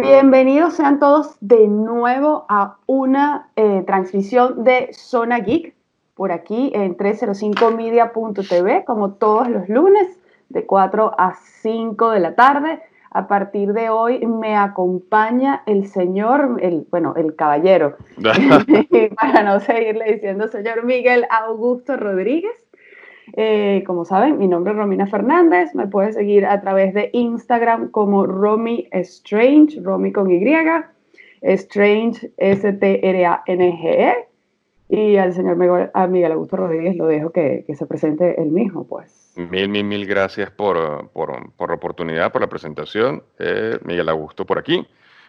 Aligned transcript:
Bienvenidos 0.00 0.74
sean 0.74 1.00
todos 1.00 1.36
de 1.40 1.66
nuevo 1.66 2.46
a 2.48 2.76
una 2.86 3.48
eh, 3.56 3.82
transmisión 3.84 4.62
de 4.62 4.90
Zona 4.92 5.40
Geek 5.40 5.74
por 6.14 6.30
aquí 6.30 6.70
en 6.72 6.96
305media.tv 6.96 8.84
como 8.84 9.14
todos 9.14 9.48
los 9.48 9.68
lunes 9.68 10.16
de 10.50 10.66
4 10.66 11.14
a 11.18 11.34
5 11.34 12.10
de 12.10 12.20
la 12.20 12.36
tarde. 12.36 12.80
A 13.10 13.26
partir 13.26 13.72
de 13.72 13.90
hoy 13.90 14.24
me 14.24 14.54
acompaña 14.54 15.62
el 15.66 15.88
señor, 15.88 16.58
el, 16.60 16.86
bueno, 16.90 17.14
el 17.16 17.34
caballero, 17.34 17.96
para 19.16 19.42
no 19.42 19.58
seguirle 19.58 20.12
diciendo 20.12 20.46
señor 20.46 20.84
Miguel 20.84 21.26
Augusto 21.28 21.96
Rodríguez. 21.96 22.67
Eh, 23.34 23.84
como 23.86 24.04
saben, 24.04 24.38
mi 24.38 24.48
nombre 24.48 24.72
es 24.72 24.78
Romina 24.78 25.06
Fernández. 25.06 25.74
Me 25.74 25.86
puedes 25.86 26.14
seguir 26.14 26.46
a 26.46 26.60
través 26.60 26.94
de 26.94 27.10
Instagram 27.12 27.90
como 27.90 28.26
Romy 28.26 28.88
Strange, 28.92 29.80
Romy 29.80 30.12
con 30.12 30.30
Y, 30.30 30.44
Strange, 31.42 32.32
S-T-R-A-N-G-E. 32.36 34.28
Y 34.90 35.16
al 35.16 35.34
señor 35.34 35.56
Miguel, 35.56 36.32
Augusto 36.32 36.56
Rodríguez 36.56 36.96
lo 36.96 37.06
dejo 37.06 37.30
que, 37.30 37.64
se 37.76 37.86
presente 37.86 38.40
él 38.40 38.50
mismo, 38.50 38.86
pues. 38.86 39.34
Mil, 39.36 39.68
mil, 39.68 39.84
mil 39.84 40.06
gracias 40.06 40.50
por, 40.50 41.10
por, 41.10 41.68
la 41.68 41.74
oportunidad, 41.74 42.32
por 42.32 42.40
la 42.40 42.48
presentación. 42.48 43.22
Eh, 43.38 43.78
Miguel 43.84 44.08
Augusto 44.08 44.46
por 44.46 44.58
aquí. 44.58 44.86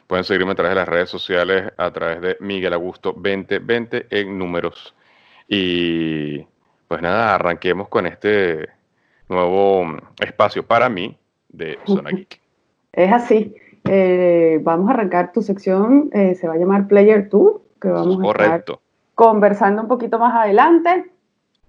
Pueden 0.07 0.23
seguirme 0.23 0.53
a 0.53 0.55
través 0.55 0.71
de 0.71 0.75
las 0.75 0.87
redes 0.87 1.09
sociales, 1.09 1.71
a 1.77 1.91
través 1.91 2.21
de 2.21 2.37
Miguel 2.39 2.73
Augusto 2.73 3.11
2020 3.11 4.07
en 4.09 4.39
números. 4.39 4.95
Y 5.47 6.47
pues 6.89 7.01
nada, 7.01 7.35
arranquemos 7.35 7.87
con 7.87 8.05
este 8.05 8.67
nuevo 9.29 9.85
espacio 10.19 10.65
para 10.67 10.89
mí 10.89 11.17
de 11.47 11.79
Zona 11.85 12.09
Geek. 12.09 12.41
Es 12.91 13.13
así. 13.13 13.55
Eh, 13.85 14.59
vamos 14.63 14.89
a 14.89 14.93
arrancar 14.93 15.31
tu 15.31 15.41
sección, 15.41 16.09
eh, 16.11 16.35
se 16.35 16.47
va 16.47 16.55
a 16.55 16.57
llamar 16.57 16.87
Player 16.87 17.29
2, 17.29 17.61
que 17.79 17.87
vamos 17.87 18.19
Correcto 18.19 18.81
conversando 19.19 19.81
un 19.81 19.89
poquito 19.89 20.17
más 20.17 20.33
adelante 20.33 21.11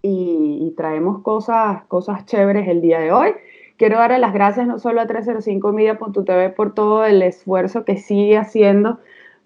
y, 0.02 0.72
traemos 0.76 1.20
cosas, 1.22 1.82
cosas 1.88 2.24
chéveres 2.24 2.68
el 2.68 2.80
día 2.80 3.00
de 3.00 3.10
hoy. 3.10 3.34
Quiero 3.76 3.98
darle 3.98 4.20
las 4.20 4.32
gracias 4.32 4.68
no 4.68 4.78
solo 4.78 5.00
a 5.00 5.08
305media.tv 5.08 6.54
por 6.54 6.74
todo 6.74 7.04
el 7.04 7.20
esfuerzo 7.22 7.84
que 7.84 7.96
sigue 7.96 8.38
haciendo 8.38 9.00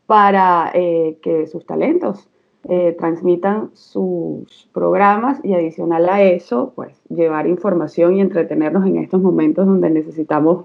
para 0.05 0.71
eh, 0.75 1.17
que 1.23 1.47
sus 1.47 1.65
talentos 1.65 2.29
eh, 2.69 2.97
transmitan 2.99 3.71
sus 3.75 4.69
programas 4.73 5.39
y 5.45 5.53
adicional 5.53 6.09
a 6.09 6.23
eso, 6.23 6.73
pues 6.75 6.99
llevar 7.09 7.47
información 7.47 8.17
y 8.17 8.21
entretenernos 8.21 8.87
en 8.87 8.97
estos 8.97 9.21
momentos 9.21 9.67
donde 9.67 9.91
necesitamos 9.91 10.65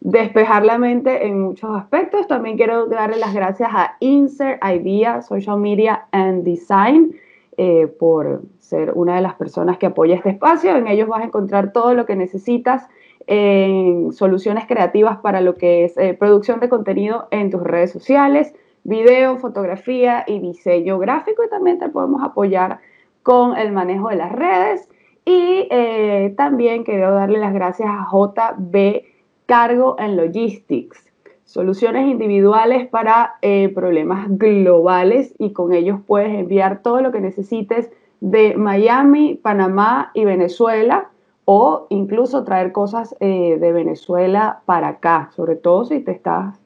despejar 0.00 0.64
la 0.64 0.78
mente 0.78 1.26
en 1.26 1.40
muchos 1.40 1.70
aspectos. 1.76 2.26
También 2.26 2.56
quiero 2.56 2.86
darle 2.86 3.18
las 3.18 3.34
gracias 3.34 3.68
a 3.72 3.96
Insert 4.00 4.62
Idea, 4.64 5.20
Social 5.22 5.58
Media 5.58 6.06
and 6.12 6.44
Design, 6.44 7.14
eh, 7.58 7.86
por 7.86 8.42
ser 8.58 8.92
una 8.94 9.16
de 9.16 9.22
las 9.22 9.34
personas 9.34 9.78
que 9.78 9.86
apoya 9.86 10.16
este 10.16 10.30
espacio. 10.30 10.76
En 10.76 10.86
ellos 10.86 11.08
vas 11.08 11.22
a 11.22 11.26
encontrar 11.26 11.72
todo 11.72 11.94
lo 11.94 12.06
que 12.06 12.16
necesitas 12.16 12.86
en 13.26 14.12
soluciones 14.12 14.66
creativas 14.66 15.18
para 15.18 15.40
lo 15.40 15.54
que 15.54 15.84
es 15.84 15.96
eh, 15.96 16.14
producción 16.14 16.60
de 16.60 16.68
contenido 16.68 17.28
en 17.30 17.50
tus 17.50 17.62
redes 17.62 17.90
sociales, 17.90 18.54
video, 18.86 19.38
fotografía 19.38 20.24
y 20.26 20.38
diseño 20.38 20.98
gráfico. 20.98 21.44
Y 21.44 21.48
también 21.48 21.78
te 21.78 21.88
podemos 21.88 22.22
apoyar 22.22 22.80
con 23.22 23.56
el 23.56 23.72
manejo 23.72 24.08
de 24.08 24.16
las 24.16 24.32
redes. 24.32 24.88
Y 25.24 25.66
eh, 25.70 26.34
también 26.36 26.84
quiero 26.84 27.12
darle 27.12 27.38
las 27.38 27.52
gracias 27.52 27.88
a 27.90 28.06
JB 28.10 29.02
cargo 29.46 29.96
en 29.98 30.16
logistics, 30.16 31.12
soluciones 31.44 32.08
individuales 32.08 32.88
para 32.88 33.34
eh, 33.42 33.70
problemas 33.74 34.26
globales 34.30 35.34
y 35.38 35.52
con 35.52 35.72
ellos 35.72 36.00
puedes 36.06 36.34
enviar 36.34 36.82
todo 36.82 37.00
lo 37.00 37.12
que 37.12 37.20
necesites 37.20 37.90
de 38.20 38.56
Miami, 38.56 39.34
Panamá 39.40 40.10
y 40.14 40.24
Venezuela 40.24 41.10
o 41.44 41.86
incluso 41.90 42.42
traer 42.44 42.72
cosas 42.72 43.14
eh, 43.20 43.56
de 43.60 43.72
Venezuela 43.72 44.62
para 44.66 44.88
acá, 44.88 45.30
sobre 45.36 45.54
todo 45.54 45.84
si 45.84 46.00
te 46.00 46.10
estás 46.10 46.58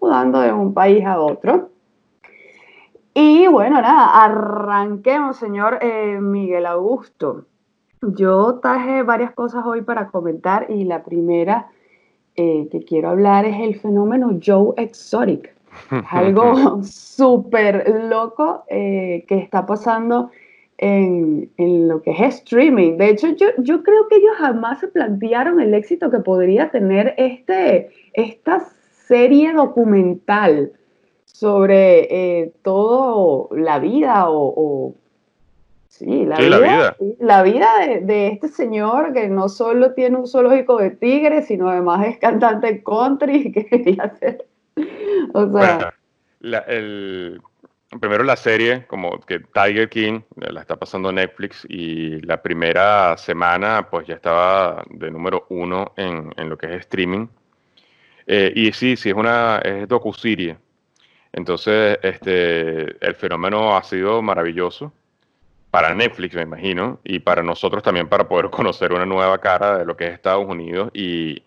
mudando 0.00 0.40
de 0.40 0.52
un 0.52 0.74
país 0.74 1.04
a 1.04 1.20
otro. 1.20 1.70
Y 3.14 3.46
bueno, 3.46 3.80
nada, 3.80 4.24
arranquemos, 4.24 5.36
señor 5.36 5.78
eh, 5.80 6.18
Miguel 6.20 6.66
Augusto. 6.66 7.46
Yo 8.02 8.58
traje 8.60 9.02
varias 9.02 9.32
cosas 9.32 9.64
hoy 9.64 9.82
para 9.82 10.08
comentar 10.08 10.66
y 10.68 10.84
la 10.84 11.04
primera 11.04 11.68
eh, 12.36 12.68
que 12.72 12.84
quiero 12.84 13.10
hablar 13.10 13.44
es 13.44 13.60
el 13.60 13.76
fenómeno 13.76 14.38
Joe 14.44 14.74
Exotic. 14.76 15.54
algo 16.10 16.82
súper 16.82 17.88
loco 18.10 18.64
eh, 18.68 19.24
que 19.28 19.38
está 19.38 19.64
pasando 19.64 20.30
en, 20.78 21.50
en, 21.56 21.86
lo 21.86 22.02
que 22.02 22.10
es 22.10 22.20
streaming. 22.36 22.96
De 22.96 23.10
hecho, 23.10 23.28
yo, 23.28 23.46
yo 23.58 23.84
creo 23.84 24.08
que 24.08 24.16
ellos 24.16 24.34
jamás 24.38 24.80
se 24.80 24.88
plantearon 24.88 25.60
el 25.60 25.72
éxito 25.72 26.10
que 26.10 26.18
podría 26.18 26.70
tener 26.70 27.14
este, 27.16 27.90
esta 28.12 28.66
serie 29.06 29.52
documental 29.52 30.72
sobre 31.24 32.42
eh, 32.42 32.52
toda 32.62 33.48
la 33.56 33.78
vida 33.78 34.24
o 34.28 34.94
Sí, 35.96 36.24
la 36.24 36.38
vida, 36.38 36.96
la 37.20 37.42
vida. 37.44 37.68
de, 38.00 38.26
este 38.26 38.48
señor 38.48 39.12
que 39.12 39.28
no 39.28 39.48
solo 39.48 39.94
tiene 39.94 40.16
un 40.16 40.26
zoológico 40.26 40.78
de 40.78 40.90
tigres, 40.90 41.46
sino 41.46 41.68
además 41.68 42.04
es 42.08 42.18
cantante 42.18 42.82
country 42.82 43.52
que 43.52 43.64
quería 43.64 44.02
hacer. 44.02 44.44
O 45.34 45.52
sea. 45.52 45.94
el, 46.66 47.40
primero 48.00 48.24
la 48.24 48.34
serie, 48.34 48.84
como 48.88 49.20
que 49.20 49.38
Tiger 49.38 49.88
King, 49.88 50.22
la 50.34 50.62
está 50.62 50.74
pasando 50.74 51.12
Netflix 51.12 51.64
y 51.68 52.20
la 52.22 52.42
primera 52.42 53.16
semana 53.16 53.86
pues 53.88 54.08
ya 54.08 54.16
estaba 54.16 54.82
de 54.90 55.12
número 55.12 55.46
uno 55.50 55.92
en, 55.96 56.32
en 56.36 56.48
lo 56.48 56.58
que 56.58 56.74
es 56.74 56.80
streaming. 56.80 57.28
Eh, 58.26 58.52
y 58.54 58.72
sí, 58.72 58.96
sí, 58.96 59.10
es 59.10 59.14
una 59.14 59.58
es 59.58 59.88
docu-serie. 59.88 60.56
Entonces, 61.32 61.98
este, 62.02 63.04
el 63.04 63.14
fenómeno 63.16 63.76
ha 63.76 63.82
sido 63.82 64.22
maravilloso 64.22 64.92
para 65.70 65.92
Netflix, 65.92 66.36
me 66.36 66.42
imagino, 66.42 67.00
y 67.02 67.18
para 67.18 67.42
nosotros 67.42 67.82
también 67.82 68.08
para 68.08 68.28
poder 68.28 68.50
conocer 68.50 68.92
una 68.92 69.04
nueva 69.04 69.38
cara 69.38 69.78
de 69.78 69.84
lo 69.84 69.96
que 69.96 70.06
es 70.06 70.12
Estados 70.12 70.46
Unidos 70.46 70.90
y, 70.94 71.42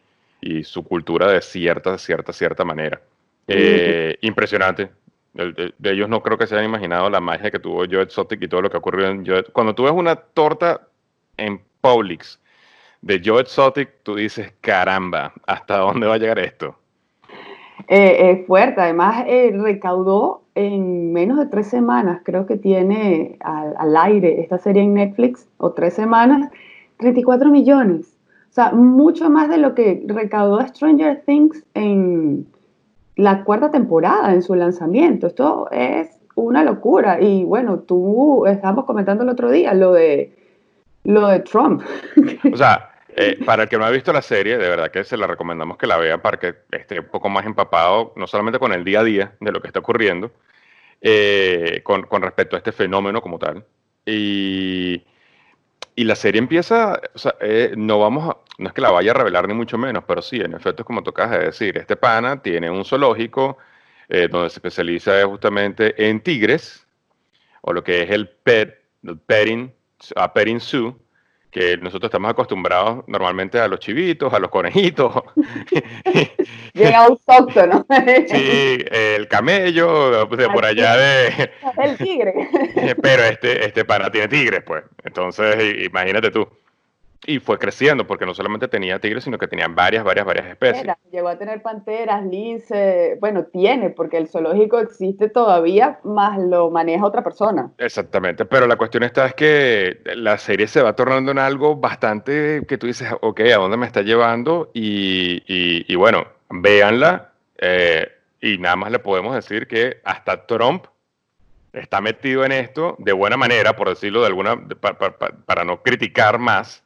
su 0.63 0.83
cultura 0.83 1.29
de 1.31 1.41
cierta, 1.41 1.97
cierta, 1.97 2.31
cierta 2.31 2.63
manera. 2.63 3.01
Eh, 3.47 4.17
impresionante. 4.21 4.89
De, 5.33 5.73
ellos 5.83 6.07
no 6.07 6.21
creo 6.21 6.37
que 6.37 6.47
se 6.47 6.55
hayan 6.55 6.69
imaginado 6.69 7.09
la 7.09 7.19
magia 7.19 7.51
que 7.51 7.59
tuvo 7.59 7.85
Joe 7.89 8.03
Exotic 8.03 8.41
y 8.41 8.47
todo 8.47 8.61
lo 8.61 8.69
que 8.69 8.77
ocurrió 8.77 9.07
en 9.07 9.25
Joe. 9.25 9.43
Cuando 9.51 9.75
tú 9.75 9.83
ves 9.83 9.91
una 9.91 10.15
torta 10.15 10.87
en 11.35 11.61
Publix 11.81 12.39
de 13.01 13.21
Joe 13.23 13.41
Exotic, 13.41 13.89
tú 14.03 14.15
dices, 14.15 14.53
caramba, 14.61 15.33
¿hasta 15.45 15.77
dónde 15.77 16.07
va 16.07 16.15
a 16.15 16.17
llegar 16.17 16.39
esto? 16.39 16.75
Eh, 17.87 18.31
es 18.31 18.47
fuerte, 18.47 18.81
además 18.81 19.23
eh, 19.27 19.51
recaudó 19.55 20.41
en 20.55 21.13
menos 21.13 21.37
de 21.37 21.45
tres 21.45 21.67
semanas, 21.67 22.21
creo 22.23 22.45
que 22.47 22.57
tiene 22.57 23.37
al, 23.41 23.95
aire 23.95 24.41
esta 24.41 24.57
serie 24.57 24.81
en 24.83 24.95
Netflix, 24.95 25.47
o 25.57 25.71
tres 25.71 25.93
semanas, 25.93 26.49
34 26.97 27.49
millones. 27.49 28.17
O 28.49 28.53
sea, 28.53 28.71
mucho 28.71 29.29
más 29.29 29.49
de 29.49 29.57
lo 29.57 29.75
que 29.75 30.03
recaudó 30.07 30.59
Stranger 30.65 31.21
Things 31.25 31.63
en 31.75 32.47
la 33.15 33.43
cuarta 33.43 33.69
temporada, 33.69 34.33
en 34.33 34.41
su 34.41 34.55
lanzamiento. 34.55 35.27
Esto 35.27 35.69
es 35.71 36.09
una 36.33 36.63
locura. 36.63 37.21
Y 37.21 37.43
bueno, 37.43 37.79
tú 37.79 38.47
estábamos 38.47 38.85
comentando 38.85 39.23
el 39.23 39.29
otro 39.29 39.51
día 39.51 39.75
lo 39.75 39.93
de, 39.93 40.33
lo 41.07 41.27
de 41.27 41.39
Trump. 41.39 41.81
O 42.51 42.57
sea, 42.57 42.91
eh, 43.15 43.39
para 43.45 43.63
el 43.63 43.69
que 43.69 43.77
no 43.77 43.85
ha 43.85 43.89
visto 43.89 44.11
la 44.13 44.21
serie, 44.21 44.57
de 44.57 44.69
verdad 44.69 44.91
que 44.91 45.03
se 45.03 45.17
la 45.17 45.25
recomendamos 45.25 45.77
que 45.77 45.87
la 45.87 45.97
vea 45.97 46.21
para 46.21 46.37
que 46.37 46.53
esté 46.71 46.99
un 46.99 47.07
poco 47.07 47.29
más 47.29 47.45
empapado, 47.45 48.13
no 48.15 48.27
solamente 48.27 48.59
con 48.59 48.73
el 48.73 48.83
día 48.83 48.99
a 48.99 49.03
día 49.03 49.35
de 49.39 49.51
lo 49.51 49.61
que 49.61 49.67
está 49.67 49.79
ocurriendo, 49.79 50.31
eh, 51.01 51.81
con, 51.83 52.03
con, 52.03 52.21
respecto 52.21 52.55
a 52.55 52.59
este 52.59 52.71
fenómeno 52.73 53.21
como 53.21 53.39
tal. 53.39 53.65
Y, 54.05 55.03
y 55.95 56.03
la 56.03 56.15
serie 56.15 56.39
empieza, 56.39 57.01
o 57.15 57.17
sea, 57.17 57.35
eh, 57.39 57.73
no 57.75 57.99
vamos 57.99 58.35
no 58.59 58.67
es 58.69 58.73
que 58.73 58.81
la 58.81 58.89
vaya 58.89 59.11
a 59.11 59.13
revelar 59.13 59.47
ni 59.47 59.53
mucho 59.53 59.77
menos, 59.77 60.03
pero 60.07 60.21
sí, 60.21 60.37
en 60.37 60.55
efecto 60.55 60.81
es 60.81 60.85
como 60.87 61.03
tocas 61.03 61.29
de 61.29 61.39
decir, 61.39 61.77
este 61.77 61.95
pana 61.95 62.41
tiene 62.41 62.71
un 62.71 62.83
zoológico 62.83 63.57
donde 64.09 64.49
se 64.49 64.57
especializa 64.57 65.23
justamente 65.25 65.93
en 66.09 66.21
tigres, 66.21 66.87
o 67.61 67.71
lo 67.71 67.83
que 67.83 68.01
es 68.01 68.09
el 68.09 68.29
pet, 68.29 68.81
el 69.03 69.19
petting, 69.19 69.71
a 70.15 70.33
petting 70.33 70.59
zoo, 70.59 70.97
que 71.57 71.77
nosotros 71.77 72.09
estamos 72.09 72.29
acostumbrados 72.29 73.03
normalmente 73.07 73.59
a 73.59 73.67
los 73.67 73.79
chivitos, 73.79 74.31
a 74.31 74.39
los 74.39 74.51
conejitos. 74.51 75.11
Bien 76.73 76.93
autóctono. 76.93 77.85
sí, 78.27 78.85
el 78.91 79.27
camello, 79.27 80.29
por 80.29 80.65
allá 80.65 80.95
de... 80.97 81.51
El 81.77 81.97
tigre. 81.97 82.33
Pero 83.01 83.23
este, 83.23 83.65
este 83.65 83.85
pana 83.85 84.11
tiene 84.11 84.27
tigres, 84.27 84.61
pues. 84.65 84.83
Entonces, 85.03 85.83
imagínate 85.83 86.29
tú. 86.29 86.47
Y 87.27 87.39
fue 87.39 87.59
creciendo, 87.59 88.07
porque 88.07 88.25
no 88.25 88.33
solamente 88.33 88.69
tenía 88.69 88.99
tigres, 88.99 89.25
sino 89.25 89.37
que 89.37 89.49
tenía 89.49 89.67
varias, 89.67 90.01
varias, 90.05 90.25
varias 90.25 90.47
especies. 90.47 90.87
llegó 91.11 91.27
a 91.27 91.37
tener 91.37 91.61
panteras, 91.61 92.25
lince, 92.25 93.17
bueno, 93.19 93.43
tiene, 93.43 93.89
porque 93.89 94.15
el 94.15 94.29
zoológico 94.29 94.79
existe 94.79 95.27
todavía, 95.29 95.99
más 96.05 96.39
lo 96.39 96.71
maneja 96.71 97.05
otra 97.05 97.25
persona. 97.25 97.69
Exactamente, 97.79 98.45
pero 98.45 98.65
la 98.65 98.77
cuestión 98.77 99.03
está 99.03 99.25
es 99.25 99.35
que 99.35 99.99
la 100.15 100.37
serie 100.37 100.67
se 100.67 100.81
va 100.81 100.95
tornando 100.95 101.31
en 101.31 101.37
algo 101.37 101.75
bastante 101.75 102.63
que 102.65 102.77
tú 102.77 102.87
dices, 102.87 103.09
ok, 103.19 103.41
¿a 103.41 103.57
dónde 103.57 103.75
me 103.75 103.85
está 103.85 104.03
llevando? 104.03 104.71
Y, 104.73 105.43
y, 105.45 105.95
bueno, 105.95 106.25
véanla, 106.49 107.33
eh, 107.57 108.09
y 108.39 108.57
nada 108.57 108.77
más 108.77 108.89
le 108.89 108.99
podemos 108.99 109.35
decir 109.35 109.67
que 109.67 109.99
hasta 110.05 110.45
Trump 110.45 110.85
está 111.73 111.99
metido 111.99 112.45
en 112.45 112.53
esto 112.53 112.95
de 112.99 113.11
buena 113.11 113.35
manera, 113.35 113.75
por 113.75 113.89
decirlo 113.89 114.21
de 114.21 114.27
alguna, 114.27 114.55
para 115.45 115.65
no 115.65 115.83
criticar 115.83 116.39
más, 116.39 116.85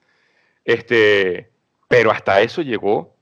este, 0.65 1.49
pero 1.87 2.11
hasta 2.11 2.41
eso 2.41 2.61
llegó 2.61 3.13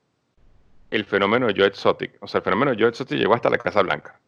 el 0.91 1.05
fenómeno 1.05 1.47
de 1.47 1.53
Joe 1.55 1.67
Exotic. 1.67 2.17
O 2.21 2.27
sea, 2.27 2.39
el 2.39 2.43
fenómeno 2.43 2.71
de 2.71 2.77
Joe 2.77 2.89
Exotic 2.89 3.17
llegó 3.17 3.33
hasta 3.33 3.49
la 3.49 3.57
Casa 3.57 3.81
Blanca. 3.81 4.19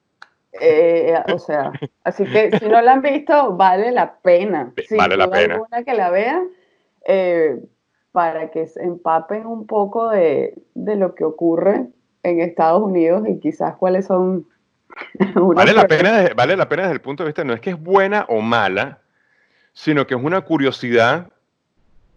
Eh, 0.59 1.17
o 1.33 1.39
sea, 1.39 1.71
así 2.03 2.25
que 2.25 2.57
si 2.57 2.67
no 2.67 2.81
la 2.81 2.93
han 2.93 3.01
visto, 3.01 3.55
vale 3.55 3.91
la 3.91 4.15
pena. 4.15 4.73
vale 4.97 5.17
la 5.17 5.29
pena. 5.29 5.59
que 5.85 5.93
la 5.93 6.09
vean 6.09 6.49
eh, 7.07 7.59
para 8.11 8.51
que 8.51 8.67
se 8.67 8.83
empapen 8.83 9.45
un 9.45 9.65
poco 9.65 10.09
de, 10.09 10.53
de, 10.73 10.95
lo 10.97 11.15
que 11.15 11.23
ocurre 11.23 11.87
en 12.23 12.41
Estados 12.41 12.83
Unidos 12.83 13.23
y 13.27 13.39
quizás 13.39 13.75
cuáles 13.77 14.05
son. 14.07 14.45
vale, 15.55 15.73
la 15.73 15.87
pena, 15.87 16.29
vale 16.35 16.57
la 16.57 16.67
pena 16.67 16.83
desde 16.83 16.95
el 16.95 17.01
punto 17.01 17.23
de 17.23 17.29
vista, 17.29 17.43
no 17.43 17.53
es 17.53 17.61
que 17.61 17.71
es 17.71 17.81
buena 17.81 18.25
o 18.27 18.41
mala, 18.41 18.99
sino 19.71 20.05
que 20.05 20.15
es 20.15 20.21
una 20.21 20.41
curiosidad 20.41 21.31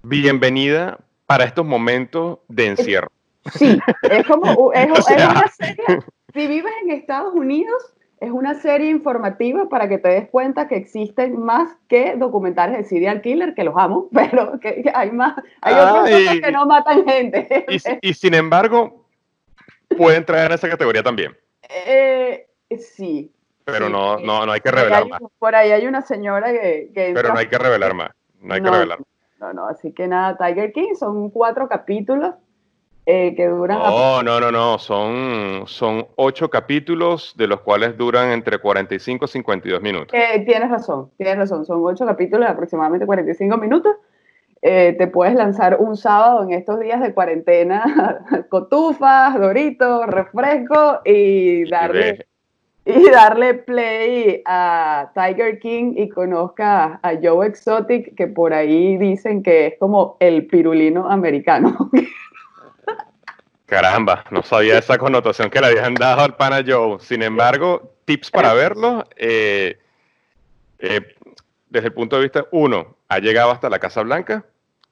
bienvenida 0.05 0.99
para 1.27 1.45
estos 1.45 1.65
momentos 1.65 2.39
de 2.49 2.67
encierro. 2.67 3.11
Sí, 3.55 3.79
es 4.03 4.27
como 4.27 4.73
es, 4.73 4.87
una 4.91 5.49
serie, 5.49 6.01
si 6.33 6.47
vives 6.47 6.73
en 6.83 6.91
Estados 6.91 7.35
Unidos, 7.35 7.95
es 8.21 8.31
una 8.31 8.55
serie 8.55 8.91
informativa 8.91 9.69
para 9.69 9.89
que 9.89 9.99
te 9.99 10.09
des 10.09 10.29
cuenta 10.29 10.69
que 10.69 10.77
existen 10.77 11.39
más 11.43 11.77
que 11.89 12.17
documentales 12.17 12.79
de 12.79 12.85
serial 12.85 13.23
killer, 13.23 13.55
que 13.55 13.65
los 13.65 13.75
amo, 13.77 14.09
pero 14.13 14.61
que 14.61 14.85
hay 14.95 15.11
más, 15.11 15.37
hay 15.63 15.75
otros 15.75 16.11
ah, 16.11 16.35
que 16.43 16.53
no 16.53 16.67
matan 16.67 17.05
gente. 17.07 17.67
Y, 18.03 18.15
sin 18.15 18.35
embargo, 18.35 19.07
pueden 19.97 20.25
traer 20.25 20.53
esa 20.53 20.69
categoría 20.69 21.03
también. 21.03 21.37
Eh, 21.69 22.47
sí. 22.79 23.31
Pero 23.65 23.89
no, 23.89 24.19
no, 24.19 24.45
no 24.45 24.53
hay 24.53 24.61
que 24.61 24.71
revelar 24.71 25.09
más. 25.09 25.21
Por 25.39 25.55
ahí 25.55 25.71
hay 25.71 25.87
una 25.87 26.03
señora 26.03 26.53
que... 26.53 26.91
pero 27.15 27.33
no 27.33 27.39
hay 27.39 27.47
que 27.47 27.57
revelar 27.57 27.95
más. 27.95 28.11
No 28.41 28.53
hay 28.53 28.61
que 28.61 28.71
revelar 28.71 28.99
más. 28.99 29.14
No, 29.45 29.53
no, 29.53 29.67
así 29.67 29.93
que 29.93 30.09
nada, 30.09 30.39
Tiger 30.39 30.73
King 30.73 30.95
son 30.99 31.29
cuatro 31.29 31.69
capítulos 31.69 32.35
eh, 33.05 33.35
que 33.37 33.47
duran... 33.47 33.79
No, 33.79 34.23
no, 34.23 34.41
no, 34.41 34.51
no, 34.51 34.79
son, 34.79 35.65
son 35.67 36.07
ocho 36.17 36.49
capítulos 36.49 37.35
de 37.37 37.47
los 37.47 37.61
cuales 37.61 37.99
duran 37.99 38.31
entre 38.31 38.57
45 38.57 39.27
y 39.27 39.29
52 39.29 39.83
minutos. 39.83 40.15
Eh, 40.15 40.43
tienes 40.47 40.71
razón, 40.71 41.11
tienes 41.19 41.37
razón, 41.37 41.67
son 41.67 41.81
ocho 41.85 42.07
capítulos 42.07 42.47
de 42.47 42.53
aproximadamente 42.53 43.05
45 43.05 43.59
minutos. 43.59 43.97
Eh, 44.63 44.95
te 44.97 45.09
puedes 45.09 45.35
lanzar 45.35 45.77
un 45.79 45.95
sábado 45.99 46.43
en 46.43 46.53
estos 46.53 46.81
días 46.81 47.03
de 47.03 47.13
cuarentena, 47.13 48.25
cotufas, 48.49 49.39
doritos, 49.39 50.07
refresco 50.07 51.01
y 51.05 51.69
darle 51.69 52.27
y 52.87 53.11
darle 53.11 53.55
play 53.55 54.43
a 54.45 55.11
Tiger 55.15 55.59
King 55.59 55.95
y 55.97 56.09
conozca 56.09 57.01
a 57.03 57.13
Joe 57.23 57.47
Exotic, 57.47 58.15
que 58.15 58.27
por 58.27 58.53
ahí 58.53 58.99
dicen 58.99 59.43
que 59.43 59.69
es 59.69 59.75
como 59.79 60.17
el 60.21 60.47
pirulino 60.47 61.11
americano. 61.11 61.91
Caramba, 63.67 64.25
no 64.31 64.43
sabía 64.43 64.79
esa 64.79 64.99
connotación 64.99 65.49
que 65.49 65.61
le 65.61 65.69
habían 65.69 65.95
dado 65.95 66.23
al 66.23 66.37
pana 66.37 66.63
Joe. 66.67 66.99
Sin 67.01 67.23
embargo, 67.23 67.95
tips 68.05 68.31
para 68.31 68.53
verlo. 68.53 69.05
Eh, 69.17 69.79
eh, 70.79 71.01
desde 71.71 71.89
el 71.89 71.95
punto 71.95 72.17
de 72.17 72.23
vista, 72.23 72.47
uno, 72.53 72.97
ha 73.09 73.19
llegado 73.19 73.51
hasta 73.51 73.71
la 73.71 73.79
Casa 73.79 74.03
Blanca. 74.03 74.45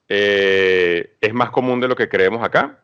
Eh, 0.08 1.16
es 1.20 1.34
más 1.34 1.50
común 1.50 1.80
de 1.80 1.88
lo 1.88 1.94
que 1.94 2.08
creemos 2.08 2.42
acá. 2.42 2.78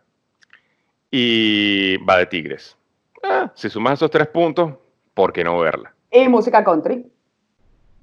Y 1.11 1.97
va 2.05 2.19
de 2.19 2.27
Tigres. 2.27 2.77
Ah, 3.23 3.51
si 3.55 3.71
sumas 3.71 3.95
esos 3.95 4.11
tres 4.11 4.29
puntos, 4.29 4.75
¿por 5.19 5.33
qué 5.33 5.43
no 5.43 5.59
verla? 5.59 5.93
Y 6.13 6.29
música 6.29 6.63
country. 6.63 7.11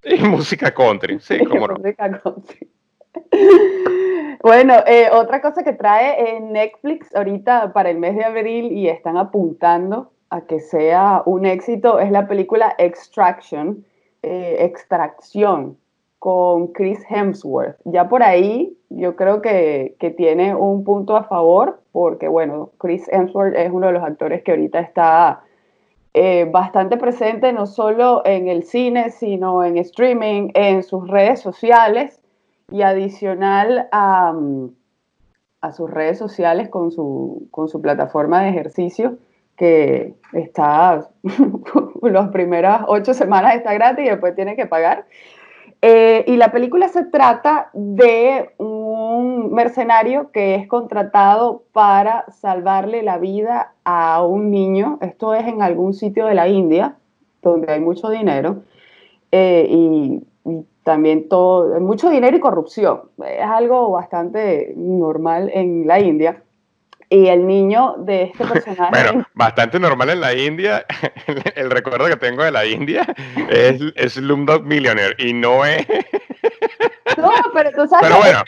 Y 0.03 0.21
música 0.21 0.73
country, 0.73 1.17
sí, 1.21 1.45
cómo 1.45 1.65
no. 1.65 1.75
Música 1.75 2.21
country. 2.21 2.69
Bueno, 4.43 4.75
eh, 4.85 5.09
otra 5.11 5.41
cosa 5.41 5.63
que 5.63 5.73
trae 5.73 6.35
en 6.35 6.51
Netflix 6.51 7.15
ahorita 7.15 7.73
para 7.73 7.89
el 7.89 7.97
mes 7.97 8.15
de 8.15 8.25
abril 8.25 8.71
y 8.71 8.89
están 8.89 9.17
apuntando 9.17 10.11
a 10.29 10.41
que 10.41 10.59
sea 10.59 11.23
un 11.25 11.47
éxito 11.47 11.99
es 11.99 12.11
la 12.11 12.27
película 12.27 12.75
Extraction, 12.77 13.83
eh, 14.21 14.57
Extracción, 14.59 15.77
con 16.19 16.67
Chris 16.73 16.99
Hemsworth. 17.09 17.77
Ya 17.85 18.07
por 18.07 18.21
ahí 18.21 18.77
yo 18.89 19.15
creo 19.15 19.41
que, 19.41 19.95
que, 19.99 20.11
tiene 20.11 20.53
un 20.53 20.83
punto 20.83 21.15
a 21.15 21.23
favor 21.23 21.79
porque, 21.91 22.27
bueno, 22.27 22.71
Chris 22.77 23.07
Hemsworth 23.11 23.55
es 23.55 23.71
uno 23.71 23.87
de 23.87 23.93
los 23.93 24.03
actores 24.03 24.43
que 24.43 24.51
ahorita 24.51 24.79
está 24.79 25.41
eh, 26.17 26.47
bastante 26.49 26.95
presente 26.95 27.51
no 27.51 27.65
solo 27.65 28.21
en 28.23 28.47
el 28.47 28.63
cine, 28.63 29.11
sino 29.11 29.65
en 29.65 29.77
streaming, 29.77 30.49
en 30.53 30.81
sus 30.81 31.09
redes 31.09 31.41
sociales 31.41 32.21
y 32.71 32.83
adicional 32.83 33.89
a, 33.91 34.31
mm, 34.31 34.69
a 35.59 35.73
sus 35.73 35.91
redes 35.91 36.17
sociales 36.17 36.69
con 36.69 36.93
su, 36.93 37.49
con 37.51 37.67
su 37.67 37.81
plataforma 37.81 38.43
de 38.43 38.49
ejercicio 38.51 39.17
que 39.57 40.13
está, 40.31 41.05
las 42.01 42.29
primeras 42.29 42.83
ocho 42.87 43.13
semanas 43.13 43.55
está 43.55 43.73
gratis 43.73 44.05
y 44.05 44.09
después 44.09 44.35
tiene 44.35 44.55
que 44.55 44.67
pagar. 44.67 45.07
Eh, 45.87 46.23
y 46.25 46.37
la 46.37 46.51
película 46.51 46.87
se 46.87 47.05
trata 47.05 47.69
de 47.73 48.49
un 48.57 49.53
mercenario 49.53 50.31
que 50.31 50.55
es 50.55 50.67
contratado 50.67 51.61
para 51.73 52.25
salvarle 52.31 53.03
la 53.03 53.19
vida 53.19 53.75
a 53.83 54.25
un 54.25 54.49
niño. 54.49 54.97
Esto 55.01 55.35
es 55.35 55.45
en 55.45 55.61
algún 55.61 55.93
sitio 55.93 56.25
de 56.25 56.33
la 56.33 56.47
India, 56.47 56.95
donde 57.43 57.71
hay 57.71 57.81
mucho 57.81 58.09
dinero. 58.09 58.63
Eh, 59.31 59.67
y, 59.69 60.23
también 60.81 61.29
todo, 61.29 61.79
mucho 61.79 62.09
dinero 62.09 62.35
y 62.35 62.39
corrupción. 62.39 63.01
Es 63.23 63.45
algo 63.45 63.91
bastante 63.91 64.73
normal 64.75 65.51
en 65.53 65.85
la 65.85 65.99
India. 65.99 66.41
Y 67.09 67.27
el 67.27 67.45
niño 67.45 67.95
de 67.99 68.23
este 68.23 68.45
personaje. 68.53 68.91
Bueno, 68.91 69.25
bastante 69.33 69.79
normal 69.79 70.09
en 70.09 70.21
la 70.21 70.33
India. 70.33 70.85
El, 71.55 71.69
recuerdo 71.71 72.07
que 72.07 72.15
tengo 72.15 72.43
de 72.43 72.51
la 72.51 72.65
India 72.65 73.05
es, 73.49 73.81
es 73.95 74.13
Slumdog 74.13 74.63
Millionaire 74.63 75.15
y 75.17 75.33
no 75.33 75.65
es. 75.65 75.85
No, 77.17 77.31
pero 77.53 77.71
tú 77.71 77.87
sabes. 77.87 78.07
Pero 78.07 78.17
bueno. 78.17 78.39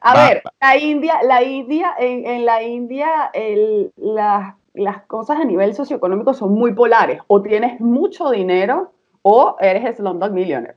A 0.00 0.26
ver, 0.26 0.42
la 0.60 0.76
India, 0.76 1.20
la 1.22 1.42
India, 1.42 1.94
en, 1.98 2.26
en 2.26 2.44
la 2.44 2.62
India, 2.62 3.30
el, 3.34 3.92
las, 3.96 4.54
las 4.74 5.02
cosas 5.02 5.38
a 5.38 5.44
nivel 5.44 5.74
socioeconómico 5.74 6.34
son 6.34 6.52
muy 6.54 6.72
polares. 6.72 7.20
O 7.28 7.40
tienes 7.42 7.78
mucho 7.78 8.30
dinero 8.30 8.92
o 9.22 9.56
eres 9.60 9.96
Slumdog 9.96 10.32
Millionaire. 10.32 10.76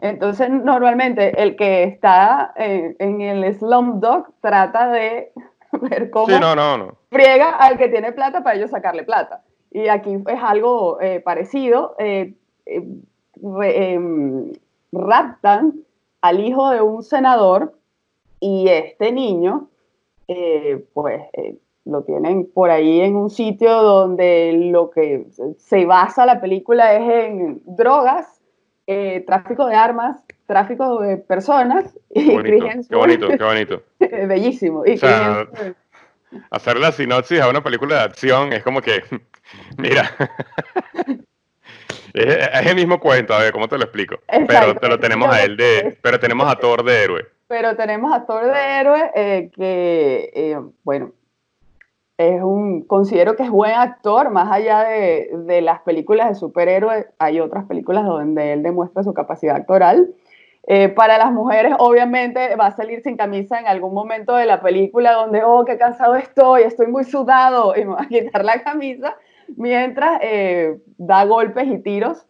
Entonces, 0.00 0.50
normalmente 0.50 1.40
el 1.40 1.54
que 1.54 1.84
está 1.84 2.52
en, 2.56 2.96
en 2.98 3.20
el 3.20 3.54
Slumdog 3.54 4.32
trata 4.40 4.88
de 4.88 5.32
ver 5.82 6.10
cómo 6.10 6.38
no, 6.38 6.54
no, 6.54 6.78
no. 6.78 6.96
friega 7.10 7.50
al 7.56 7.76
que 7.76 7.88
tiene 7.88 8.12
plata 8.12 8.42
para 8.42 8.56
ellos 8.56 8.70
sacarle 8.70 9.04
plata. 9.04 9.42
Y 9.70 9.88
aquí 9.88 10.14
es 10.14 10.42
algo 10.42 11.00
eh, 11.00 11.20
parecido. 11.20 11.94
Eh, 11.98 12.34
eh, 12.66 12.82
em, 13.64 14.52
raptan 14.92 15.74
al 16.20 16.40
hijo 16.40 16.70
de 16.70 16.82
un 16.82 17.02
senador 17.02 17.74
y 18.38 18.68
este 18.68 19.12
niño, 19.12 19.68
pues 20.92 21.22
lo 21.84 22.02
tienen 22.02 22.50
por 22.52 22.70
ahí 22.70 23.00
en 23.00 23.16
un 23.16 23.30
sitio 23.30 23.82
donde 23.82 24.52
lo 24.70 24.90
que 24.90 25.26
se 25.58 25.84
basa 25.84 26.26
la 26.26 26.40
película 26.40 26.94
es 26.94 27.26
en 27.26 27.62
drogas, 27.64 28.40
tráfico 29.26 29.66
de 29.66 29.74
armas, 29.74 30.24
tráfico 30.46 31.00
de 31.00 31.16
personas. 31.16 31.94
Qué 32.14 32.30
bonito, 32.30 32.66
qué 32.88 32.96
bonito, 32.96 33.28
qué 33.28 33.44
bonito. 33.44 33.82
Bellísimo. 33.98 34.84
Y 34.86 34.98
hacer 36.50 36.78
la 36.78 36.92
sinopsis 36.92 37.40
a 37.40 37.48
una 37.48 37.62
película 37.62 37.96
de 37.96 38.02
acción 38.02 38.52
es 38.52 38.62
como 38.62 38.80
que, 38.80 39.02
mira, 39.78 40.10
es, 42.14 42.66
el 42.66 42.74
mismo 42.76 43.00
cuento, 43.00 43.34
a 43.34 43.40
ver, 43.40 43.52
¿cómo 43.52 43.68
te 43.68 43.78
lo 43.78 43.84
explico? 43.84 44.16
pero 44.46 44.74
te 44.76 44.88
lo 44.88 44.98
tenemos 44.98 45.32
a 45.32 45.42
él 45.42 45.56
de, 45.56 45.98
pero 46.02 46.18
tenemos 46.18 46.50
a 46.50 46.56
Thor 46.56 46.84
de 46.84 47.04
héroe. 47.04 47.26
Pero 47.48 47.76
tenemos 47.76 48.12
a 48.12 48.24
Thor 48.24 48.46
de 48.46 48.80
héroe 48.80 49.10
eh, 49.14 49.50
que, 49.54 50.30
eh, 50.34 50.58
bueno, 50.84 51.12
es 52.16 52.40
un, 52.40 52.82
considero 52.82 53.36
que 53.36 53.42
es 53.42 53.50
buen 53.50 53.72
actor, 53.72 54.30
más 54.30 54.50
allá 54.50 54.84
de, 54.84 55.30
de 55.44 55.60
las 55.60 55.80
películas 55.80 56.28
de 56.28 56.34
superhéroes, 56.34 57.06
hay 57.18 57.40
otras 57.40 57.64
películas 57.64 58.04
donde 58.04 58.52
él 58.52 58.62
demuestra 58.62 59.02
su 59.02 59.12
capacidad 59.12 59.56
actoral. 59.56 60.14
Eh, 60.64 60.88
para 60.90 61.18
las 61.18 61.32
mujeres, 61.32 61.74
obviamente, 61.78 62.54
va 62.54 62.66
a 62.66 62.76
salir 62.76 63.02
sin 63.02 63.16
camisa 63.16 63.58
en 63.58 63.66
algún 63.66 63.94
momento 63.94 64.36
de 64.36 64.46
la 64.46 64.60
película 64.60 65.12
donde, 65.12 65.42
oh, 65.42 65.64
qué 65.64 65.76
cansado 65.76 66.14
estoy, 66.14 66.62
estoy 66.62 66.86
muy 66.86 67.04
sudado, 67.04 67.74
y 67.76 67.84
me 67.84 67.94
va 67.94 68.02
a 68.02 68.08
quitar 68.08 68.44
la 68.44 68.62
camisa, 68.62 69.16
mientras 69.56 70.20
eh, 70.22 70.78
da 70.98 71.24
golpes 71.24 71.66
y 71.66 71.78
tiros 71.78 72.26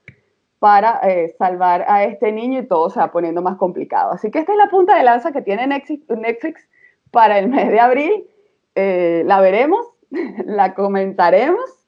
para 0.59 1.01
eh, 1.03 1.35
salvar 1.39 1.85
a 1.89 2.05
este 2.05 2.33
niño 2.33 2.61
y 2.61 2.67
todo 2.67 2.89
se 2.89 3.01
va 3.01 3.11
poniendo 3.11 3.43
más 3.43 3.57
complicado. 3.57 4.13
Así 4.13 4.31
que 4.31 4.39
esta 4.39 4.53
es 4.53 4.59
la 4.59 4.71
punta 4.71 4.97
de 4.97 5.03
lanza 5.03 5.33
que 5.33 5.43
tiene 5.43 5.67
Netflix 5.67 6.69
para 7.11 7.39
el 7.39 7.49
mes 7.49 7.69
de 7.69 7.81
abril. 7.81 8.27
la 8.75 9.41
veremos, 9.41 9.87
la 10.47 10.75
comentaremos 10.75 11.87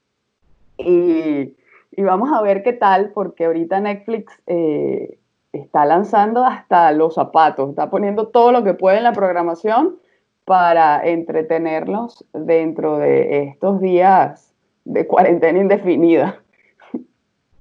y, 0.76 1.54
y, 1.92 2.02
vamos 2.02 2.32
a 2.32 2.42
ver 2.42 2.64
qué 2.64 2.72
tal, 2.72 3.12
porque 3.12 3.44
ahorita 3.44 3.78
Netflix 3.78 4.42
está 5.54 5.84
lanzando 5.84 6.44
hasta 6.44 6.92
los 6.92 7.14
zapatos, 7.14 7.70
está 7.70 7.90
poniendo 7.90 8.28
todo 8.28 8.52
lo 8.52 8.64
que 8.64 8.74
puede 8.74 8.98
en 8.98 9.04
la 9.04 9.12
programación 9.12 9.96
para 10.44 11.06
entretenerlos 11.06 12.24
dentro 12.32 12.98
de 12.98 13.44
estos 13.44 13.80
días 13.80 14.54
de 14.84 15.06
cuarentena 15.06 15.58
indefinida. 15.58 16.40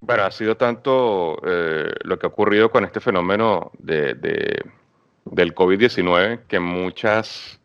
Bueno, 0.02 0.24
ha 0.24 0.32
sido 0.32 0.58
tanto 0.58 1.38
eh, 1.46 1.94
lo 2.04 2.20
que 2.20 2.26
ha 2.26 2.30
ocurrido 2.30 2.70
con 2.70 2.84
este 2.84 3.00
fenómeno 3.00 3.72
de, 3.80 4.16
del 5.24 5.56
COVID-19 5.56 6.42
que 6.48 6.60
muchas, 6.60 7.60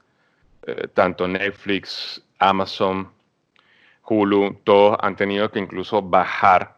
eh, 0.64 0.86
tanto 0.94 1.26
Netflix, 1.26 2.22
Amazon, 2.38 3.08
Hulu, 4.08 4.54
todos 4.62 4.96
han 5.00 5.16
tenido 5.16 5.50
que 5.50 5.58
incluso 5.58 6.00
bajar 6.00 6.77